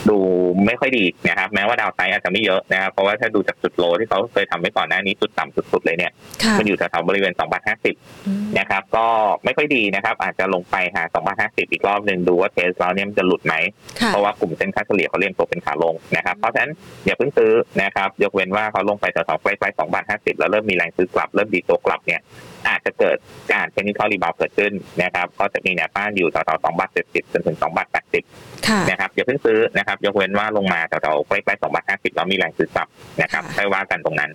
[0.08, 0.18] ดู
[0.66, 9.06] ไม่ค่อยดีนะครับ แม้ว่าดาวไซด์อาจจะไม่เยอะนะครับเพราะว่าถ้าดูจากจุดโลที่เขาเคยทำไว้ก่อนหน้านี้จุดต่ำสุดๆเลยเนี่ยค่ะมันอยู่แถวๆบริเวณ 2 บาท 50อืมนะครับ ก็
[9.44, 13.54] ไม่ค่อยดีนะครับ อาจจะลงไปหา 2 บาท 50 อีกรอบหนึ่งดูว่าเทสแล้วเนี่ยมันจะหลุดไหม
[14.00, 16.72] ค่ะเพราะว่ากลุ่มเส้นค่าเฉลี่ยเขาเรียงตัวเป็นขาลงนะครับ เพราะฉะนั้น
[17.06, 17.52] อย่าเพิ่งซื้อ
[17.82, 22.20] นะครับ ยกเว้นว่าเขาลงไปแถวๆใกล้ๆ2บาท 50 แล้วเริ่มมีแรงซื้อกลับเริ่มดีดตัวกลับเนี่ย
[22.68, 23.16] อาจจะเกิด
[23.52, 27.88] การ technical rebound เกิดขึ้นนะครับ ก็จะมีแนวต้านอยู่แถวๆ2บาท70จนถึง2บาท
[28.26, 32.88] 80ค่ะนะครับอย่าเพิ่งซื้อนะครับ ยกเว้นว่าลงมาแถวๆใกล้ๆ2บาท50แล้วมีแรงซื้อกลับ
[33.22, 34.30] นะครับค่ะค่อยว่ากันตรงนั้น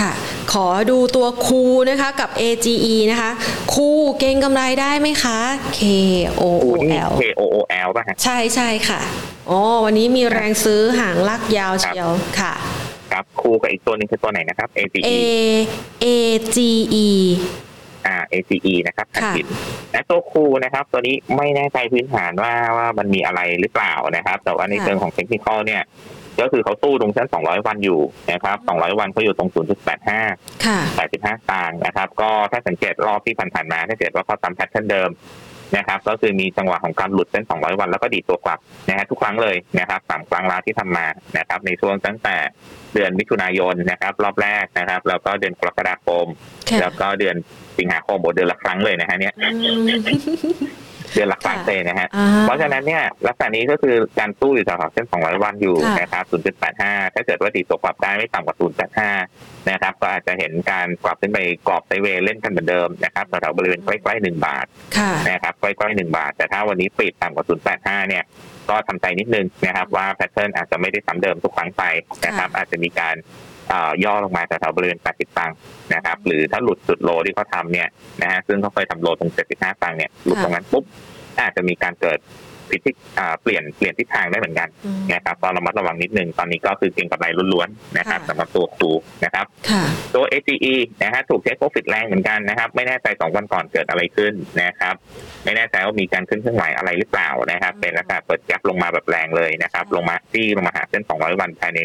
[0.00, 0.12] ค่ะ
[0.52, 3.30] ขอดูตัวคูนะคะกับ AGE นะคะ
[3.74, 5.38] คูเก่งกำไรได้ไหมคะ
[5.78, 5.80] K
[6.40, 7.56] O คู O นี่ L K O O
[7.86, 9.00] L ป่ะฮะใช่ใช่ค่ะ
[9.50, 12.10] อ๋อวันนี้มีแรงซื้อหางลากยาวเชียว
[12.40, 12.52] ค่ะ
[13.12, 15.02] ครับคูกับอีกตัวหนึงคือตัวไหนนะครับ A AGE
[16.04, 16.06] A
[16.54, 16.56] G
[17.04, 17.06] E
[18.06, 19.46] อ่า ACE นะครับค่ะผิด
[19.92, 25.82] และตัวคูนะครับ ตัวนี้ไม่แน่ใจพื้นฐานว่าว่ามันมีอะไรหรือเปล่านะครับ แต่ว่าในค่ะเชิงของเทคนิคเนี่ย
[26.40, 28.00] ก็คือเขาสู้ตรงเส้น 200 วันอยู่
[28.32, 29.50] นะครับ 200 วันเขาอยู่ตรง
[30.06, 35.10] 0.85ค่ะ85สตางค์นะครับ ก็ถ้าสังเกตรอบที่ผ่านๆมา ถ้าเกิดว่าเขาทำแพทเทิร์นเดิม
[35.76, 38.58] นะครับ ก็คือมีจังหวะของการหลุดเส้น 200 วัน แล้วก็ดีดตัวกลับ
[38.88, 41.06] นะฮะทุกครั้งเลยนะครับสามครั้งแล้วที่ทำมา
[41.38, 42.36] นะครับ ในช่วงตั้งแต่
[42.94, 46.26] เดือนมิถุนายนนะครับ รอบแรกนะครับ แล้วก็เดือนกรกฎาคม
[46.70, 47.36] ค่ะแล้วก็เดือน
[47.78, 49.78] สิงหาคมโอเดือนละครั้งเลยนะฮะเนี่ยอืม
[51.14, 56.24] เดือนละครั้งค่ะเลยนะฮะอ่าเพราะฉะนั้นเนี่ยลักษณะนี้ก็คือการตู้อยู่แถวๆเส้น 200 วันอยู่ค่ะนะครับ
[56.70, 58.56] 0.85 ถ้าเกิดว่าตีตัวกลับได้ไม่ต่ำกว่า
[59.12, 61.38] 0.85นะครับ ก็อาจจะเห็นการกลับขึ้นไป
[61.68, 67.46] กรอบไซด์เวย์เล่นกันเหมือนเดิมนะครับแถวๆบริเวณใกล้ๆ1บาทค่ะนะครับใกล้ๆ1บาท แต่ถ้าวันนี้ปิดต่ำกว่า
[67.76, 68.24] 0.85 เนี่ย
[68.70, 71.82] ก็ทำใจนิดนึงนะครับว่าแพทเทิร์นอาจจะไม่ได้ซ้ำเดิมทุกครั้งไป
[72.26, 73.51] นะครับอาจจะมีการเอ่อ
[74.04, 75.56] ย่อลงมาแถวบริเวณ 80 ตังค์
[75.94, 77.88] นะครับ หรือถ้าหลุดจุดโลที่เขาทำเนี่ย
[78.22, 80.84] นะฮะซึ่งเขาเคยทำโลตรง 75 ตังค์เนี่ยหลุดตรงนั้นปุ๊บ
[81.40, 82.18] อาจจะมีการเกิด
[82.86, 88.90] ทิศอ่าเปลี่ยนเปลี่ยนทิศทางได้เหมือนกันอืมนะครับตอนระมัดระวังนิดนึงตอนนี้ก็คือเก็งกำไรล้วนๆนะครับค่ะสำหรับตัวครู
[89.24, 89.82] นะครับค่ะ
[90.14, 94.94] ตัว AGE นะฮะถูกเทคโปรฟิตแรงเหมือนกันนะครับ ไม่แน่ใจสองวันก่อนเกิดอะไรขึ้นนะครับ
[95.44, 101.80] ไม่แน่ใจว่ามีการขึ้นเครื่องไหวอะไรหรือเปล่านะครับ เป็นลักษณะเปิดแกลบลงมาแบบแรงเลยนะครับ ลงมาที่ลงมาหาเส้น 200 วันภายใน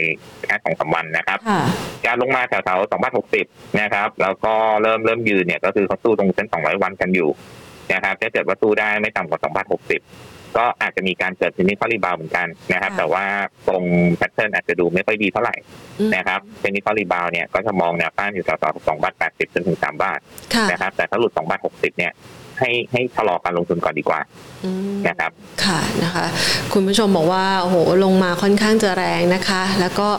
[0.48, 1.62] แค่สองสามวันนะครับค่ะ
[2.06, 3.14] การลงมาแถวๆ2บาท
[3.46, 7.30] 60นะครับ แล้วก็เริ่มเริ่มยืนเนี่ยก็คือเขาสู้ตรงเส้น 200 วันกันอยู่
[7.94, 13.26] นะครับถ้าเกิดว่าสู้ได้ไม่ต่ำกว่า2บาท60 ก็อาจจะมีการเกิด technical rebound เหมือนกันนะครับค่ะแต่ว่า
[13.68, 13.84] ตรง
[14.18, 15.56] pattern อาจจะดูไม่ค่อยดีเท่าไหร่
[16.00, 20.20] อืมนะครับ technical rebound เนี่ยก็จะมองแนวต้านอยู่แถวๆ2บาท80จนถึง3บาท
[20.54, 22.12] ค่ะนะครับแต่ถ้าหลุด2บาท60เนี่ย
[22.60, 24.20] ให้ให้ชะลอการลงทุนก่อนดีกว่า
[24.66, 25.32] อืมนะครับ
[25.64, 26.26] ค่ะนะคะ
[26.74, 30.10] คุณผู้ชมบอกว่าโอ้โหลงมาค่อนข้างจะแรงนะคะ แล้วก็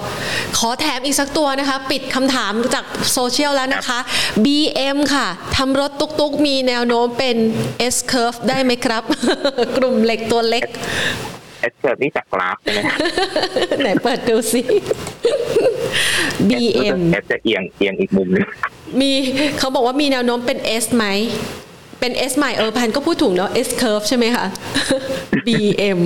[0.59, 3.99] ขอแถมอีกสักตัวนะคะ ปิดคำถามจากโซเชียลแล้วนะคะ
[4.45, 5.26] BM ค่ะ
[5.57, 7.36] ทำรถตุ๊กๆ มีแนวโน้มเป็น
[7.95, 9.03] S curve ได้ไหมครับ
[9.76, 10.64] กลุ่มเหล็กตัวเล็ก
[11.61, 12.99] เอสเคิร์นี่จากกราฟใช่ไหมครับ
[13.82, 14.61] ไหนเปิดดูสิ
[16.49, 18.43] BM เอสจะเอียงเอียงอีกมุมหนึง
[19.01, 19.11] มี
[19.59, 21.07] เขาบอกว่ามีแนวโน้มเป็น S ไหม
[22.01, 24.46] เป็น S ใหม่เออพันก็พูดถูกเนาะ S curve ใช่ไหมคะ
[25.46, 25.99] BM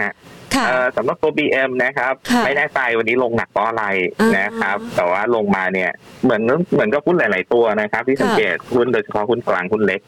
[0.00, 0.12] ฮะ
[0.54, 3.84] ค่ะเอ่อสำหรับตัว BM นะครับค่ะไม่แน่ใจวันนี้ลงหนักเพราะอะไร
[4.20, 5.90] อ่านนะครับ แต่ว่าลงมาเนี่ย
[6.24, 10.00] เหมือนเหมือนกับหุ้นหลาย ๆ ตัวนะครับ ที่ค่ะสังเกตหุ้นโดยเฉพาะหุ้นกลางหุ้นเล็ก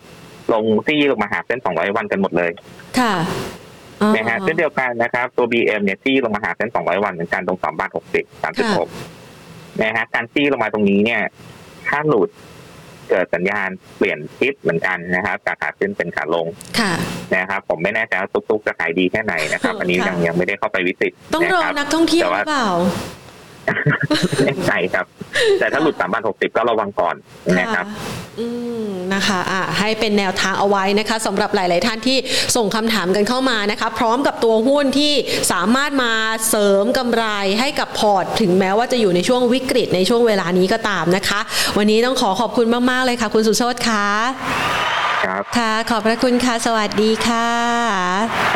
[0.53, 2.51] ลงซี่ลงมาหาเส้น 200 วันกันหมดเลย
[2.99, 3.15] ค่ะ
[4.17, 7.91] นะฮะเช่นเดียวกันนะครับ ตัว BM เนี่ยซี่ลงมาหาเส้น 200 วันเหมือนกันตรง2บาท
[8.23, 8.45] 60
[9.05, 11.23] 36นะฮะการซี่ลงมาตรงนี้เนี่ย
[11.89, 12.29] ถ้าหลุด
[13.11, 16.47] เกิดสัญญาณเปลี่ยนทิศเหมือนกันนะครับจากขาขึ้นเป็นขาลง
[16.81, 16.93] ค่ะ
[17.37, 22.69] นะครับ ผมไม่แน่ใจว่าตุ๊กๆจะขายดีแค่ไหนนะครับ อันนี้ยังยังไม่ได้เข้าไปวิสิตต้องรอนะครับนักท่องเที่ยวแต่หว่ารือเปล่า
[24.45, 25.07] แน่ใจครับ
[25.59, 27.15] แต่ถ้าหลุด3บาท60ก็ระวังก่อน
[27.61, 27.87] นะครับ
[28.41, 28.47] อื
[28.85, 32.19] มนะคะอะให้เป็นแนวทางเอาไว้นะคะสำหรับหลาย ๆ ท่านที่
[32.57, 35.13] ส่งคำถามกันเข้ามานะคะ พร้อมกับตัวหุ้นที่
[35.53, 36.13] สามารถมา
[36.49, 37.25] เสริมกำไร
[37.61, 41.41] ให้กับพอร์ต ถึงแม้ว่าจะอยู่ในช่วงวิกฤตในช่วงเวลานี้ก็ตามนะคะ
[41.79, 44.07] วันนี้ต้องขอขอบคุณมาก ๆ เลยค่ะ คุณสุโชตค่ะ
[45.27, 47.49] ครับค่ะ ขอบพระคุณค่ะ สวัสดีค่ะ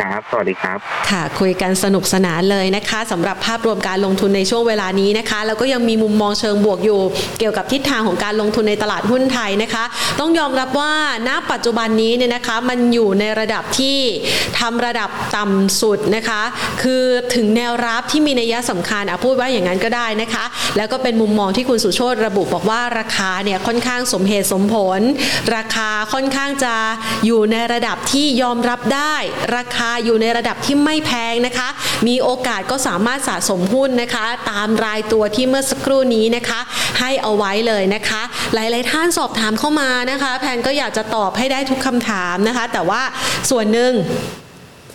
[0.01, 6.99] ครับ สวัสดีครับ ค่ะ คุยกันสนุกสนานเลยนะคะสำหรับภาพรวมการลงทุนในช่วงเวลานี้นะคะ แล้วก็ยังมีมุมมองเชิงบวกอยู่
[7.39, 9.83] เกี่ยวกับทิศทางของการลงทุนในตลาดหุ้นไทยนะคะ
[10.19, 10.93] ต้องยอมรับว่า
[11.27, 13.97] ณปัจจุบันนี้เนี่ยนะคะมันอยู่ในระดับที่
[14.59, 16.41] ทำระดับต่ำสุดนะคะ
[16.81, 17.03] คือ
[17.35, 20.43] ถึงแนวรับที่มีนัยสำคัญอะพูดว่าอย่างนั้นก็ได้นะคะ
[20.77, 25.01] แล้วก็เป็นมุมมองที่คุณสุโชตระบุบอกว่าราคาเนี่ยค่อนข้างสมเหตุสมผล
[25.55, 26.75] ราคาค่อนข้างจะ
[27.25, 29.15] อยู่ในระดับที่ยอมรับได้
[29.55, 31.67] ราคาอยู่ในระดับที่ไม่แพงนะคะ
[32.07, 36.59] มีโอกาสก็สามารถสะสมหุ้นนะคะ ตามราายตัวที่เมื่อสักครู่นี้นะคะ
[36.99, 38.21] ให้เอาไว้เลยนะคะ
[38.53, 43.01] หลายๆท่านสอบถามเข้ามานะคะ แพนก็อยากจะตอบให้ได้ทุกคำถามนะคะ แต่ว่า
[43.49, 43.91] ส่วนหนึ่ง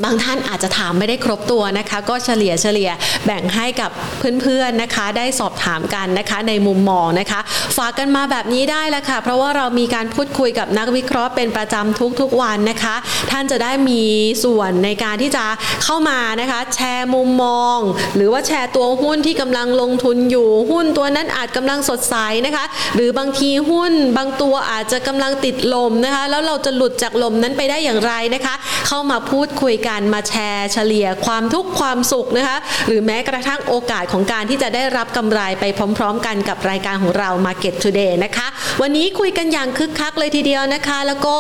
[0.05, 2.91] บางท่านอาจจะถามไม่ได้ครบตัวนะคะ ก็เฉลี่ยเฉลี่ย
[3.25, 7.41] แบ่งให้กับเพื่อนๆนะคะ ได้สอบถามกันนะคะในมุมมองนะคะ
[7.77, 12.95] ฝากกันมาแบบนี้ได้แล้วค่ะ เพราะว่าเรามีการพูดคุยกับนักวิเคราะห์เป็นประจำทุกๆวันนะคะ
[13.31, 14.03] ท่านจะได้มี
[14.45, 15.45] ส่วนในการที่จะ
[15.85, 17.79] เข้ามานะคะ แชร์มุมมอง
[18.17, 22.17] หรือว่าแชร์ตัวหุ้นที่กำลังลงทุนอยู่หุ้นตัวนั้นอาจกำลังสดใส
[22.47, 28.55] นะคะ หรือบางทีหุ้นบางตัวอาจจะกำลังติดลมนะคะ แล้วเราจะหลุดจากลมนั้นไปได้อย่างไรนะคะ
[28.89, 32.57] เข้ามาพูดคุยกันมาแชร์เฉลี่ยความทุกข์ความสุขนะคะ
[32.87, 35.65] หรือแม้กระทั่งโอกาสของการที่จะได้รับกำไรไป
[35.99, 38.47] พร้อม ๆ กันกับรายการของเรา Market Today นะคะ
[38.83, 41.39] วันนี้คุยกันอย่างคึกคักเลยทีเดียวนะคะ แล้วก็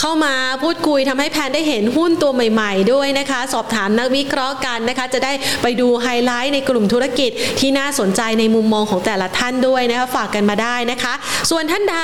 [0.00, 5.32] เข้ามาพูดคุยทำให้แพนได้เห็นหุ้นตัวใหม่ ๆ ด้วยนะคะ สอบถามนักวิเคราะห์กันนะคะ จะได้
[5.62, 7.30] ไปดูไฮไลท์ในกลุ่มธุรกิจ
[7.60, 11.14] ที่น่าสนใจในมุมมองของแต่ละท่านด้วยนะคะฝากกันมาได้นะคะ
[11.50, 11.96] ส่วนท่านใด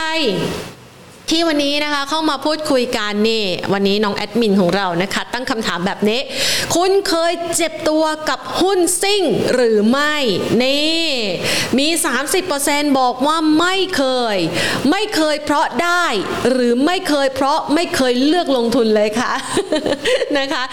[1.30, 6.20] ที่วันนี้นะคะเข้ามาพูดคุยกันนี่วันนี้น้องแอดมินของเรานะคะ ตั้งคำถามแบบนี้
[6.74, 9.22] คุณเคยเจ็บตัวกับหุ้นซิ่ง
[9.54, 10.14] หรือไม่
[10.62, 11.06] นี่
[11.78, 11.88] มี
[12.42, 14.04] 30%บอกว่าไม่เค
[14.34, 14.36] ย
[14.90, 16.04] ไม่เคยเพราะได้
[16.50, 19.32] หรือไม่เคยเพราะไม่เคยเลือกลงทุนเลยค่ะ
[20.38, 20.64] นะคะ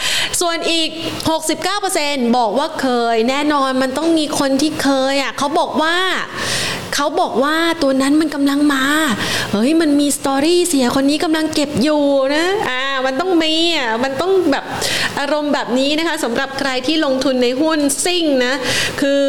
[0.42, 0.90] ส่วนอีก
[1.64, 5.96] 69%บอกว่าเคย แน่นอนมันต้องมีคนที่เคยอะเขาบอกว่า
[6.98, 8.86] เขาบอกว่าตัวนั้นมันกำลังมา
[9.52, 12.04] เฮ้ยมันมีสตอรี่เสียคนนี้กำลังเก็บอยู่
[12.36, 14.66] นะอ่ามันต้องมีอะมันต้องแบบ
[15.20, 18.54] อารมณ์แบบนี้นะคะสำหรับใครที่ลงทุนในหุ้นซิ่งนะ
[19.02, 19.24] คือ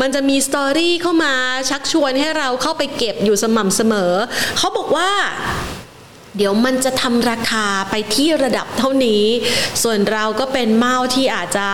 [0.00, 1.34] มันจะมีสตอรี่เข้ามา
[1.70, 4.12] ชักชวนให้เราเข้าไปเก็บอยู่สม่ำเสมอ
[4.58, 5.10] เขาบอกว่า
[6.36, 9.24] เดี๋ยวมันจะทำราคาไปที่ระดับเท่านี้
[9.82, 11.68] ส่วนเราก็เป็นเมาที่อาจจะ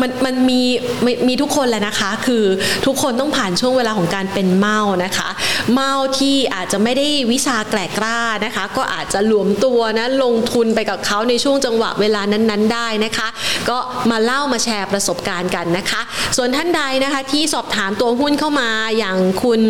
[0.00, 0.62] มันมันมี
[1.04, 2.44] มมีทุกคนแหละนะคะ คือ
[2.86, 5.28] ทุกคนต้องผ่านช่วงเวลาของการเป็นเมานะคะ
[5.72, 13.28] เมาที่อาจจะไม่ได้วิชาแกลกล้านะคะ ก็อาจจะหลวมตัวนะลงทุนไปกับเขาในช่วงจังหวะเวลานั้นๆ ได้นะคะ
[13.68, 13.78] ก็
[14.10, 16.00] มาเล่ามาแชร์ประสบการณ์กันนะคะ
[16.36, 18.68] ส่วนท่านใดนะคะที่สอบถามตัวหุ้นเข้ามา
[18.98, 19.62] อย่างคุณ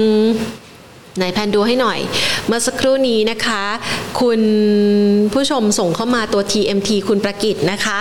[1.16, 1.98] ไหนแพนดูให้หน่อย
[2.46, 3.62] เมื่อสักครู่นี้นะคะ
[4.20, 4.40] คุณ
[5.32, 7.98] ผู้ชมส่งเข้ามาตัว TMT คุณประกิตนะคะ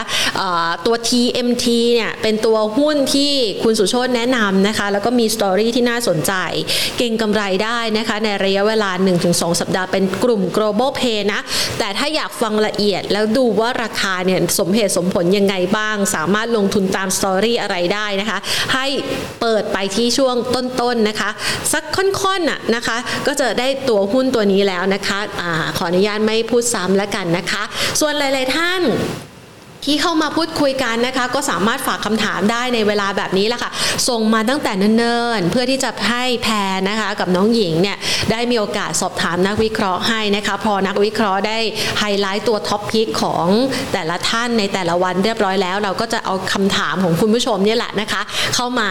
[0.86, 3.32] ตัว TMT เนี่ยเป็นตัวหุ้นที่
[3.64, 6.34] คุณสุโชตแนะนำนะคะ แล้วก็มีสตอรี่ที่น่าสนใจ
[6.98, 8.92] เก่งกำไรได้นะคะ ในระยะเวลา
[9.26, 11.42] 1-2 สัปดาห์เป็นกลุ่ม global pay นะ
[11.80, 18.40] แต่ถ้าอยากฟังละเอียดแล้วดูว่าราคาเนี่ยสมเหตุสมผลยังไงบ้าง สามารถลงทุนตามสตอรี่อะไรได้นะคะ
[18.74, 18.86] ให้
[19.42, 21.30] เปิดไปที่ช่วงต้นๆนะคะ
[21.74, 25.44] สักค่อนๆน่ะนะคะก็จะได้ตัวหุ้นตัวนี้แล้วนะคะอ
[25.78, 27.64] ขออนุญาตไม่พูดซ้ำแล้วกันนะคะ
[28.00, 28.82] ส่วนหลาย ๆ ท่าน
[29.86, 33.72] ที่เข้ามาพูดคุยกันนะคะ ก็สามารถฝากคำถามได้ในเวลาแบบนี้แหละค่ะ
[34.10, 37.98] ส่งมาตั้งแต่เนิ่นๆ เพื่อที่จะให้แพรนะคะ กับน้องหญิงเนี่ย
[38.32, 41.58] ได้มีโอกาสสอบถามนักวิเคราะห์ให้นะคะ พอนักวิเคราะห์ได้
[42.00, 43.48] ไฮไลท์ตัว top pick ของ
[43.94, 48.22] แต่ละท่านในแต่ละวันเรียบร้อยแล้ว เราก็จะเอาคำถามของคุณผู้ชมเนี่ยแหละนะคะ
[48.56, 48.90] เข้ามา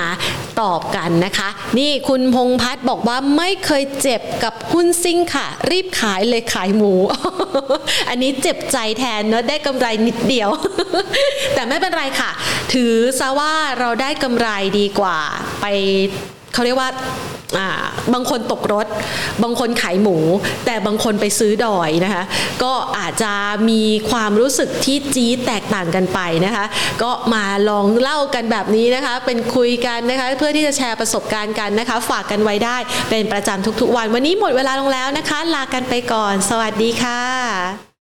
[0.62, 6.94] ตอบกันนะคะ นี่คุณพงพัฒน์บอกว่าไม่เคยเจ็บกับหุ้นซิ่งค่ะ รีบขายเลยขายหมู
[8.08, 10.50] อันนี้เจ็บใจแทนเนอะได้กำไรนิดเดียว
[11.54, 12.30] แต่ไม่เป็นไรค่ะ
[12.72, 15.18] ถือซะว่าเราได้กำไรดีกว่า
[15.60, 15.66] ไป
[16.54, 16.90] เขาเรียกว่า
[18.14, 18.86] บางคนตกรถ
[19.42, 20.16] บางคนขายหมู
[20.66, 22.22] แต่บางคนไปซื้อดอยนะคะ
[22.62, 23.32] ก็อาจจะ
[23.70, 26.64] มีความรู้สึกที่จี๊ดแตกต่างกันไปนะคะ
[27.02, 32.76] ก็มาลองเล่ากันแบบนี้นะคะ เป็นคุยกันนะคะ เพื่อที่จะแชร์ประสบการณ์กันนะคะ ฝากกันไว้ได้
[33.10, 37.89] เป็นประจำทุกๆวัน วันนี้หมดเวลาลงแล้วนะคะ ลากันไปก่อน สวัสดีค่ะ